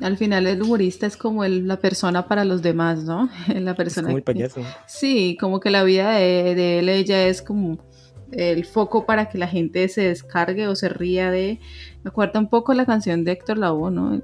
al 0.00 0.16
final 0.16 0.46
el 0.46 0.62
humorista 0.62 1.06
es 1.06 1.16
como 1.16 1.44
el, 1.44 1.66
la 1.66 1.80
persona 1.80 2.26
para 2.28 2.44
los 2.44 2.62
demás, 2.62 3.04
¿no? 3.04 3.28
La 3.48 3.74
persona. 3.74 4.08
Es 4.08 4.10
como 4.10 4.18
el 4.18 4.22
payaso. 4.24 4.62
sí, 4.86 5.36
como 5.40 5.60
que 5.60 5.70
la 5.70 5.82
vida 5.82 6.12
de, 6.12 6.54
de 6.54 6.78
él, 6.78 6.88
ella 6.88 7.26
es 7.26 7.42
como 7.42 7.78
el 8.32 8.64
foco 8.64 9.06
para 9.06 9.28
que 9.28 9.38
la 9.38 9.48
gente 9.48 9.88
se 9.88 10.02
descargue 10.02 10.66
o 10.68 10.76
se 10.76 10.88
ría 10.88 11.30
de. 11.30 11.60
Me 12.02 12.10
acuerda 12.10 12.38
un 12.38 12.48
poco 12.48 12.74
la 12.74 12.86
canción 12.86 13.24
de 13.24 13.32
Héctor 13.32 13.58
Lavoe, 13.58 13.90
¿no? 13.90 14.20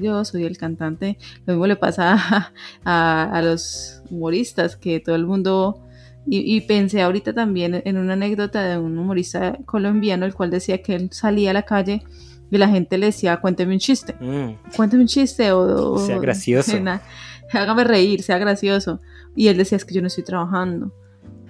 yo 0.00 0.24
soy 0.24 0.44
el 0.44 0.58
cantante. 0.58 1.18
Lo 1.46 1.54
mismo 1.54 1.66
le 1.66 1.76
pasa 1.76 2.52
a, 2.84 3.24
a, 3.24 3.42
los 3.42 4.02
humoristas, 4.10 4.76
que 4.76 5.00
todo 5.00 5.16
el 5.16 5.26
mundo. 5.26 5.82
Y, 6.28 6.56
y, 6.56 6.60
pensé 6.62 7.02
ahorita 7.02 7.32
también 7.34 7.82
en 7.84 7.98
una 7.98 8.14
anécdota 8.14 8.64
de 8.64 8.78
un 8.78 8.98
humorista 8.98 9.58
colombiano, 9.64 10.26
el 10.26 10.34
cual 10.34 10.50
decía 10.50 10.82
que 10.82 10.96
él 10.96 11.08
salía 11.12 11.50
a 11.50 11.54
la 11.54 11.62
calle 11.62 12.02
y 12.50 12.58
la 12.58 12.68
gente 12.68 12.98
le 12.98 13.06
decía, 13.06 13.36
cuénteme 13.36 13.74
un 13.74 13.78
chiste. 13.78 14.16
Mm. 14.18 14.74
Cuénteme 14.74 15.02
un 15.02 15.08
chiste 15.08 15.52
o... 15.52 15.98
sea 15.98 16.18
gracioso. 16.18 16.72
hágame 17.52 17.84
reír, 17.84 18.22
sea 18.22 18.38
gracioso. 18.38 19.00
Y 19.36 19.46
él 19.48 19.56
decía, 19.56 19.76
es 19.76 19.84
que 19.84 19.94
yo 19.94 20.00
no 20.00 20.08
estoy 20.08 20.24
trabajando 20.24 20.92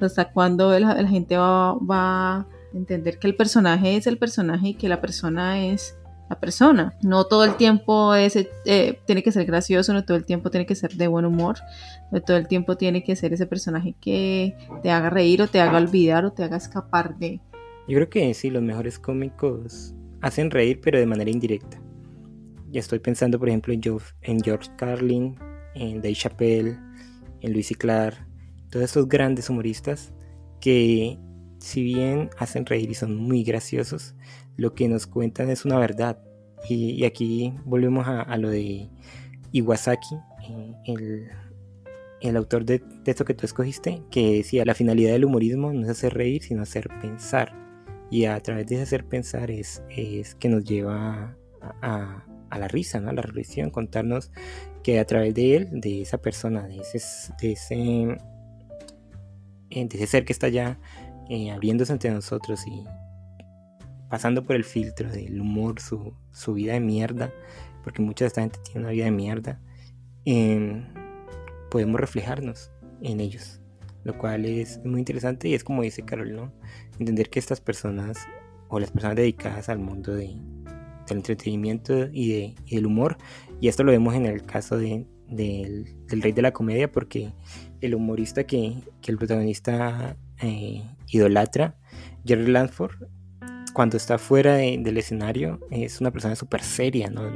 hasta 0.00 0.30
cuando 0.30 0.78
la, 0.78 1.06
gente 1.06 1.36
va, 1.36 1.76
a 1.90 2.46
entender 2.74 3.18
que 3.18 3.26
el 3.26 3.36
personaje 3.36 3.96
es 3.96 4.06
el 4.06 4.18
personaje 4.18 4.68
y 4.68 4.74
que 4.74 4.88
la 4.88 5.00
persona 5.00 5.66
es 5.66 5.96
la 6.28 6.38
persona. 6.38 6.94
No 7.02 7.24
todo 7.24 7.44
el 7.44 7.56
tiempo 7.56 8.14
eh, 8.14 8.98
tiene 9.06 9.22
que 9.22 9.32
ser 9.32 9.46
gracioso, 9.46 9.92
no 9.92 10.04
todo 10.04 10.16
el 10.16 10.24
tiempo 10.24 10.50
tiene 10.50 10.66
que 10.66 10.74
ser 10.74 10.94
de 10.94 11.06
buen 11.06 11.24
humor, 11.24 11.56
no 12.10 12.20
todo 12.20 12.36
el 12.36 12.48
tiempo 12.48 12.76
tiene 12.76 13.04
que 13.04 13.16
ser 13.16 13.32
ese 13.32 13.46
personaje 13.46 13.94
que 14.00 14.56
te 14.82 14.90
haga 14.90 15.10
reír 15.10 15.42
o 15.42 15.48
te 15.48 15.60
haga 15.60 15.78
olvidar 15.78 16.24
o 16.24 16.32
te 16.32 16.44
haga 16.44 16.56
escapar 16.56 17.16
de... 17.18 17.40
Yo 17.88 17.94
creo 17.94 18.10
que 18.10 18.34
sí, 18.34 18.50
los 18.50 18.62
mejores 18.62 18.98
cómicos 18.98 19.94
hacen 20.20 20.50
reír 20.50 20.80
pero 20.82 20.98
de 20.98 21.06
manera 21.06 21.30
indirecta. 21.30 21.80
Ya 22.70 22.80
estoy 22.80 22.98
pensando 22.98 23.38
por 23.38 23.48
ejemplo 23.48 23.72
en 23.72 24.40
George 24.42 24.70
Carlin, 24.76 25.36
en 25.74 26.02
Dave 26.02 26.14
Chappelle, 26.14 26.76
en 27.40 27.52
Luis 27.52 27.70
y 27.70 27.74
Clark, 27.76 28.26
todos 28.70 28.84
estos 28.84 29.08
grandes 29.08 29.50
humoristas 29.50 30.12
que 30.60 31.18
si 31.58 31.82
bien 31.82 32.30
hacen 32.38 32.66
reír 32.66 32.90
y 32.90 32.94
son 32.94 33.16
muy 33.16 33.42
graciosos, 33.42 34.14
lo 34.56 34.74
que 34.74 34.88
nos 34.88 35.06
cuentan 35.06 35.50
es 35.50 35.64
una 35.64 35.78
verdad. 35.78 36.18
Y, 36.68 37.04
aquí 37.04 37.54
volvemos 37.64 38.06
a, 38.08 38.36
lo 38.38 38.50
de 38.50 38.88
Iwasaki, 39.52 40.16
eh, 40.86 41.28
el, 42.20 42.36
autor 42.36 42.64
de, 42.64 42.82
esto 43.04 43.24
que 43.24 43.34
tú 43.34 43.46
escogiste, 43.46 44.02
que 44.10 44.36
decía, 44.36 44.64
la 44.64 44.74
finalidad 44.74 45.12
del 45.12 45.24
humorismo 45.24 45.72
no 45.72 45.82
es 45.84 45.90
hacer 45.90 46.14
reír, 46.14 46.42
sino 46.42 46.62
hacer 46.62 46.88
pensar. 47.00 47.52
Y 48.10 48.24
a 48.24 48.38
través 48.40 48.66
de 48.66 48.80
hacer 48.80 49.04
pensar 49.04 49.50
es, 49.50 49.82
es 49.90 50.34
que 50.34 50.48
nos 50.48 50.64
lleva 50.64 51.36
a, 51.82 52.24
la 52.58 52.68
risa, 52.68 53.00
¿no? 53.00 53.10
a 53.10 53.12
la 53.12 53.22
reflexión, 53.22 53.70
contarnos 53.70 54.30
que 54.82 54.98
a 54.98 55.04
través 55.04 55.34
de 55.34 55.56
él, 55.56 55.68
de 55.72 56.02
esa 56.02 56.18
persona, 56.18 56.66
de 56.66 56.78
ese, 56.78 57.00
de 57.40 57.52
ese 57.52 58.18
de 59.70 59.88
ese 59.92 60.06
ser 60.06 60.24
que 60.24 60.32
está 60.32 60.48
ya 60.48 60.78
eh, 61.28 61.50
abriéndose 61.50 61.92
ante 61.92 62.10
nosotros 62.10 62.66
y 62.66 62.84
pasando 64.08 64.44
por 64.44 64.56
el 64.56 64.64
filtro 64.64 65.10
del 65.10 65.40
humor, 65.40 65.80
su, 65.80 66.14
su, 66.32 66.54
vida 66.54 66.74
de 66.74 66.80
mierda, 66.80 67.32
porque 67.82 68.02
mucha 68.02 68.24
de 68.24 68.28
esta 68.28 68.40
gente 68.42 68.58
tiene 68.64 68.80
una 68.80 68.90
vida 68.90 69.06
de 69.06 69.10
mierda, 69.10 69.60
em, 70.24 70.86
podemos 71.70 72.00
reflejarnos 72.00 72.70
en 73.02 73.20
ellos, 73.20 73.60
lo 74.04 74.16
cual 74.16 74.44
es 74.44 74.80
muy 74.84 75.00
interesante 75.00 75.48
y 75.48 75.54
es 75.54 75.64
como 75.64 75.82
dice 75.82 76.04
Carol, 76.04 76.34
¿no? 76.34 76.52
Entender 76.98 77.28
que 77.28 77.38
estas 77.38 77.60
personas 77.60 78.18
o 78.68 78.78
las 78.78 78.90
personas 78.90 79.16
dedicadas 79.16 79.68
al 79.68 79.78
mundo 79.78 80.14
de, 80.14 80.28
del 81.08 81.18
entretenimiento 81.18 82.08
y, 82.12 82.32
de, 82.32 82.54
y 82.66 82.76
del 82.76 82.86
humor, 82.86 83.18
y 83.60 83.68
esto 83.68 83.82
lo 83.82 83.92
vemos 83.92 84.14
en 84.14 84.26
el 84.26 84.44
caso 84.44 84.78
de, 84.78 85.06
del, 85.28 86.06
del 86.06 86.22
rey 86.22 86.32
de 86.32 86.42
la 86.42 86.52
comedia, 86.52 86.90
porque 86.90 87.32
el 87.80 87.94
humorista 87.94 88.44
que, 88.44 88.82
el 89.06 89.18
protagonista 89.18 90.16
eh, 90.40 90.82
idolatra, 91.08 91.76
Jerry 92.24 92.50
Lanford, 92.50 92.96
cuando 93.72 93.98
está 93.98 94.16
fuera 94.16 94.54
del 94.54 94.96
escenario 94.96 95.60
es 95.70 96.00
una 96.00 96.10
persona 96.10 96.34
súper 96.34 96.62
seria, 96.62 97.10
¿no? 97.10 97.30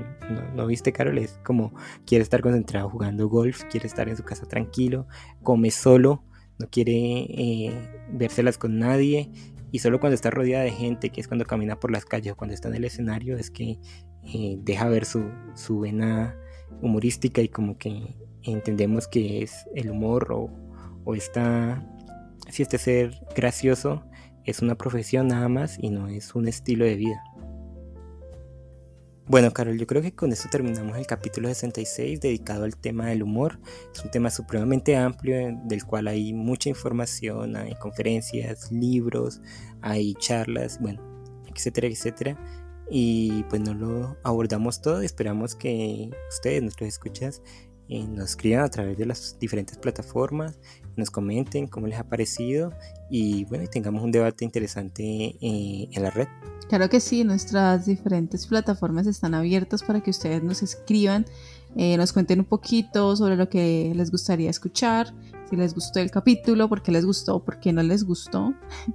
¿no? 0.54 0.66
viste, 0.66 0.90
Carol? 0.90 1.18
Es 1.18 1.38
como 1.44 1.74
quiere 2.06 2.22
estar 2.22 2.40
concentrado 2.40 2.88
jugando 2.88 3.28
golf, 3.28 3.64
quiere 3.64 3.86
estar 3.86 4.08
en 4.08 4.16
su 4.16 4.22
casa 4.22 4.46
tranquilo, 4.46 5.06
come 5.42 5.70
solo, 5.70 6.24
no 6.58 6.66
quiere 6.70 6.92
eh, 6.94 8.04
vérselas 8.10 8.56
con 8.56 8.78
nadie 8.78 9.30
y 9.70 9.80
solo 9.80 10.00
cuando 10.00 10.14
está 10.14 10.30
rodeada 10.30 10.64
de 10.64 10.72
gente, 10.72 11.10
que 11.10 11.20
es 11.20 11.28
cuando 11.28 11.44
camina 11.44 11.78
por 11.78 11.90
las 11.90 12.06
calles 12.06 12.32
o 12.32 12.36
cuando 12.36 12.54
está 12.54 12.68
en 12.68 12.76
el 12.76 12.84
escenario, 12.84 13.36
es 13.36 13.50
que 13.50 13.78
eh, 14.24 14.56
deja 14.60 14.88
ver 14.88 15.04
su, 15.04 15.30
su 15.54 15.80
vena 15.80 16.36
humorística 16.80 17.42
y 17.42 17.48
como 17.48 17.76
que 17.76 18.16
entendemos 18.42 19.08
que 19.08 19.42
es 19.42 19.66
el 19.74 19.90
humor 19.90 20.32
o, 20.32 20.50
o 21.04 21.14
está, 21.14 21.86
si 22.48 22.62
este 22.62 22.78
ser 22.78 23.20
gracioso 23.34 24.02
es 24.44 24.60
una 24.60 24.76
profesión 24.76 25.28
nada 25.28 25.48
más 25.48 25.78
y 25.78 25.90
no 25.90 26.08
es 26.08 26.34
un 26.34 26.48
estilo 26.48 26.84
de 26.84 26.96
vida. 26.96 27.22
Bueno, 29.30 29.52
Carol, 29.52 29.78
yo 29.78 29.86
creo 29.86 30.02
que 30.02 30.12
con 30.12 30.32
esto 30.32 30.48
terminamos 30.50 30.98
el 30.98 31.06
capítulo 31.06 31.46
66 31.46 32.20
dedicado 32.20 32.64
al 32.64 32.76
tema 32.76 33.06
del 33.06 33.22
humor. 33.22 33.60
Es 33.94 34.04
un 34.04 34.10
tema 34.10 34.28
supremamente 34.28 34.96
amplio 34.96 35.56
del 35.66 35.84
cual 35.84 36.08
hay 36.08 36.32
mucha 36.32 36.68
información, 36.68 37.54
hay 37.54 37.76
conferencias, 37.76 38.72
libros, 38.72 39.40
hay 39.82 40.14
charlas, 40.14 40.80
bueno, 40.80 41.00
etcétera, 41.46 41.86
etcétera. 41.86 42.36
Y 42.90 43.44
pues 43.44 43.62
no 43.62 43.72
lo 43.72 44.16
abordamos 44.24 44.82
todo. 44.82 45.00
Esperamos 45.00 45.54
que 45.54 46.10
ustedes, 46.28 46.60
nuestros 46.62 46.88
escuchas, 46.88 47.40
nos 47.90 48.30
escriban 48.30 48.64
a 48.64 48.68
través 48.68 48.96
de 48.96 49.04
las 49.04 49.36
diferentes 49.38 49.76
plataformas, 49.76 50.58
nos 50.96 51.10
comenten 51.10 51.66
cómo 51.66 51.86
les 51.88 51.98
ha 51.98 52.08
parecido 52.08 52.72
y 53.10 53.44
bueno, 53.46 53.68
tengamos 53.68 54.02
un 54.02 54.12
debate 54.12 54.44
interesante 54.44 55.36
eh, 55.40 55.88
en 55.90 56.02
la 56.02 56.10
red. 56.10 56.28
Claro 56.68 56.88
que 56.88 57.00
sí, 57.00 57.24
nuestras 57.24 57.86
diferentes 57.86 58.46
plataformas 58.46 59.08
están 59.08 59.34
abiertas 59.34 59.82
para 59.82 60.00
que 60.00 60.10
ustedes 60.10 60.42
nos 60.42 60.62
escriban, 60.62 61.26
eh, 61.74 61.96
nos 61.96 62.12
cuenten 62.12 62.38
un 62.38 62.44
poquito 62.44 63.16
sobre 63.16 63.34
lo 63.34 63.48
que 63.48 63.92
les 63.94 64.12
gustaría 64.12 64.50
escuchar, 64.50 65.12
si 65.48 65.56
les 65.56 65.74
gustó 65.74 65.98
el 65.98 66.12
capítulo, 66.12 66.68
por 66.68 66.82
qué 66.82 66.92
les 66.92 67.04
gustó, 67.04 67.44
por 67.44 67.58
qué 67.58 67.72
no 67.72 67.82
les 67.82 68.04
gustó. 68.04 68.54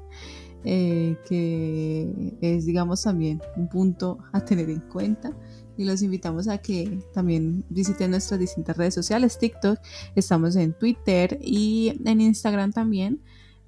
Eh, 0.68 1.16
que 1.30 2.34
es 2.42 2.66
digamos 2.66 3.04
también 3.04 3.40
un 3.56 3.70
punto 3.70 4.18
a 4.34 4.44
tener 4.44 4.68
en 4.72 4.80
cuenta 4.80 5.32
y 5.78 5.86
los 5.86 6.02
invitamos 6.02 6.48
a 6.48 6.58
que 6.58 7.00
también 7.14 7.66
visiten 7.70 8.12
nuestras 8.12 8.40
distintas 8.40 8.78
redes 8.78 8.94
sociales, 8.94 9.38
TikTok, 9.38 9.80
estamos 10.16 10.56
en 10.56 10.74
Twitter 10.74 11.38
y 11.42 12.00
en 12.06 12.22
Instagram 12.22 12.72
también, 12.72 13.22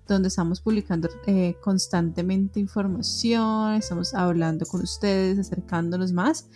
donde 0.08 0.30
estamos 0.30 0.62
publicando 0.62 1.10
eh, 1.26 1.56
constantemente 1.62 2.60
información, 2.60 3.74
estamos 3.74 4.14
hablando 4.14 4.66
con 4.66 4.82
ustedes, 4.82 5.38
acercándonos 5.38 6.14
más. 6.14 6.48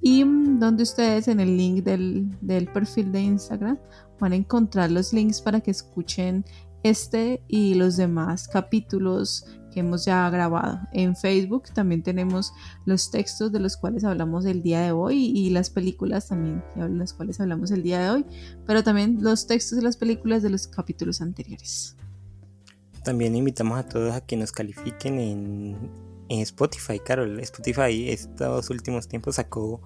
Y 0.00 0.24
mm, 0.24 0.60
donde 0.60 0.84
ustedes 0.84 1.28
en 1.28 1.40
el 1.40 1.56
link 1.56 1.82
del, 1.82 2.36
del 2.40 2.68
perfil 2.68 3.10
de 3.10 3.22
Instagram 3.22 3.78
van 4.20 4.32
a 4.32 4.36
encontrar 4.36 4.90
los 4.90 5.12
links 5.12 5.40
para 5.40 5.60
que 5.60 5.70
escuchen 5.70 6.44
este 6.84 7.42
y 7.48 7.74
los 7.74 7.96
demás 7.96 8.46
capítulos 8.46 9.46
que 9.74 9.80
hemos 9.80 10.04
ya 10.04 10.30
grabado. 10.30 10.80
En 10.92 11.16
Facebook 11.16 11.64
también 11.74 12.04
tenemos 12.04 12.52
los 12.86 13.10
textos 13.10 13.50
de 13.50 13.58
los 13.58 13.76
cuales 13.76 14.04
hablamos 14.04 14.44
el 14.44 14.62
día 14.62 14.80
de 14.80 14.92
hoy 14.92 15.32
y 15.34 15.50
las 15.50 15.68
películas 15.68 16.28
también 16.28 16.62
de 16.76 16.88
las 16.90 17.12
cuales 17.12 17.40
hablamos 17.40 17.72
el 17.72 17.82
día 17.82 18.00
de 18.00 18.10
hoy, 18.10 18.26
pero 18.66 18.84
también 18.84 19.18
los 19.20 19.48
textos 19.48 19.76
de 19.76 19.82
las 19.82 19.96
películas 19.96 20.44
de 20.44 20.50
los 20.50 20.68
capítulos 20.68 21.20
anteriores. 21.20 21.96
También 23.02 23.34
invitamos 23.34 23.78
a 23.78 23.88
todos 23.88 24.14
a 24.14 24.20
que 24.20 24.36
nos 24.36 24.52
califiquen 24.52 25.18
en, 25.18 26.04
Spotify. 26.28 26.98
Carol, 26.98 27.38
Spotify 27.40 28.08
estos 28.08 28.70
últimos 28.70 29.06
tiempos 29.06 29.36
sacó 29.36 29.82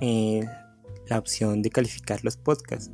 eh, 0.00 0.46
la 1.08 1.18
opción 1.18 1.62
de 1.62 1.70
calificar 1.70 2.24
los 2.24 2.36
podcasts. 2.36 2.90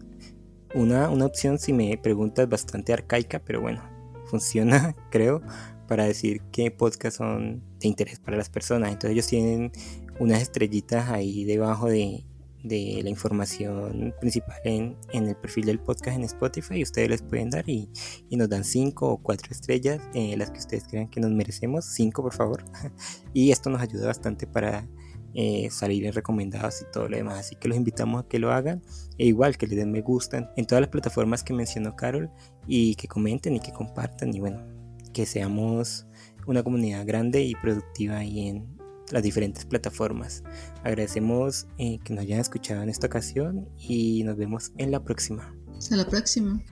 Una, 0.75 1.09
una 1.09 1.27
opción, 1.27 1.59
si 1.59 1.73
me 1.73 1.97
preguntas, 1.99 2.49
bastante 2.49 2.93
arcaica, 2.93 3.41
pero 3.41 3.61
bueno, 3.61 3.83
funciona, 4.27 4.97
creo, 5.11 5.43
para 5.91 6.05
decir 6.05 6.41
qué 6.53 6.71
podcasts 6.71 7.19
son 7.19 7.65
de 7.81 7.89
interés 7.89 8.21
para 8.21 8.37
las 8.37 8.49
personas. 8.49 8.93
Entonces 8.93 9.11
ellos 9.11 9.27
tienen 9.27 9.73
unas 10.21 10.41
estrellitas 10.41 11.11
ahí 11.11 11.45
debajo 11.45 11.89
de, 11.89 12.25
la 12.63 13.11
información 13.11 14.15
principal 14.21 14.57
en, 14.65 14.97
el 15.13 15.35
perfil 15.35 15.65
del 15.65 15.81
podcast 15.81 16.17
en 16.17 16.23
Spotify 16.23 16.77
y 16.77 16.83
ustedes 16.85 17.09
les 17.09 17.23
pueden 17.23 17.51
dar 17.51 17.69
y, 17.69 17.91
nos 18.31 18.49
dan 18.49 18.63
cinco 18.63 19.09
o 19.09 19.17
cuatro 19.17 19.51
estrellas, 19.51 20.01
eh, 20.15 20.37
las 20.37 20.53
que 20.53 20.61
ustedes 20.61 20.85
crean 20.87 21.09
que 21.09 21.19
nos 21.19 21.33
merecemos, 21.33 21.87
cinco 21.87 22.23
por 22.23 22.35
favor. 22.35 22.65
y 23.35 23.51
esto 23.51 23.69
nos 23.69 23.83
ayuda 23.83 24.07
bastante 24.07 24.47
para 24.47 24.87
eh, 25.35 25.71
salir 25.73 26.07
en 26.07 26.13
recomendados 26.13 26.83
y 26.83 26.85
todo 26.93 27.09
lo 27.09 27.17
demás. 27.17 27.41
Así 27.41 27.57
que 27.57 27.67
los 27.67 27.77
invitamos 27.77 28.23
a 28.23 28.29
que 28.29 28.39
lo 28.39 28.53
hagan 28.53 28.81
e 29.19 29.27
igual 29.27 29.57
que 29.57 29.67
le 29.67 29.75
den 29.75 29.91
me 29.91 30.03
gustan 30.03 30.51
en 30.57 30.67
todas 30.67 30.83
las 30.83 30.91
plataformas 30.91 31.43
que 31.43 31.53
mencionó 31.53 31.97
Carol 31.97 32.31
y 32.69 32.95
que 32.95 33.09
comenten 33.09 33.57
y 33.57 33.61
que 33.61 33.73
compartan 33.73 34.33
y 34.33 34.39
bueno, 34.39 34.80
que 35.13 35.27
seamos 35.27 36.07
una 36.47 36.63
comunidad 36.63 37.07
grande 37.07 37.43
y 37.43 37.55
productiva 37.55 38.19
ahí 38.19 38.49
en, 38.49 38.81
las 39.11 39.23
diferentes 39.23 39.65
plataformas. 39.65 40.43
Agradecemos 40.85 41.67
eh, 41.79 41.99
que 42.05 42.15
nos 42.15 42.23
hayan 42.23 42.41
escuchado 42.41 42.83
en 42.83 42.89
esta 42.89 43.07
ocasión 43.07 43.69
y 43.77 44.23
nos 44.25 44.37
vemos 44.37 44.73
en 44.79 44.91
la 44.91 45.03
próxima. 45.03 45.55
Hasta 45.77 45.97
la 45.97 46.07
próxima. 46.07 46.63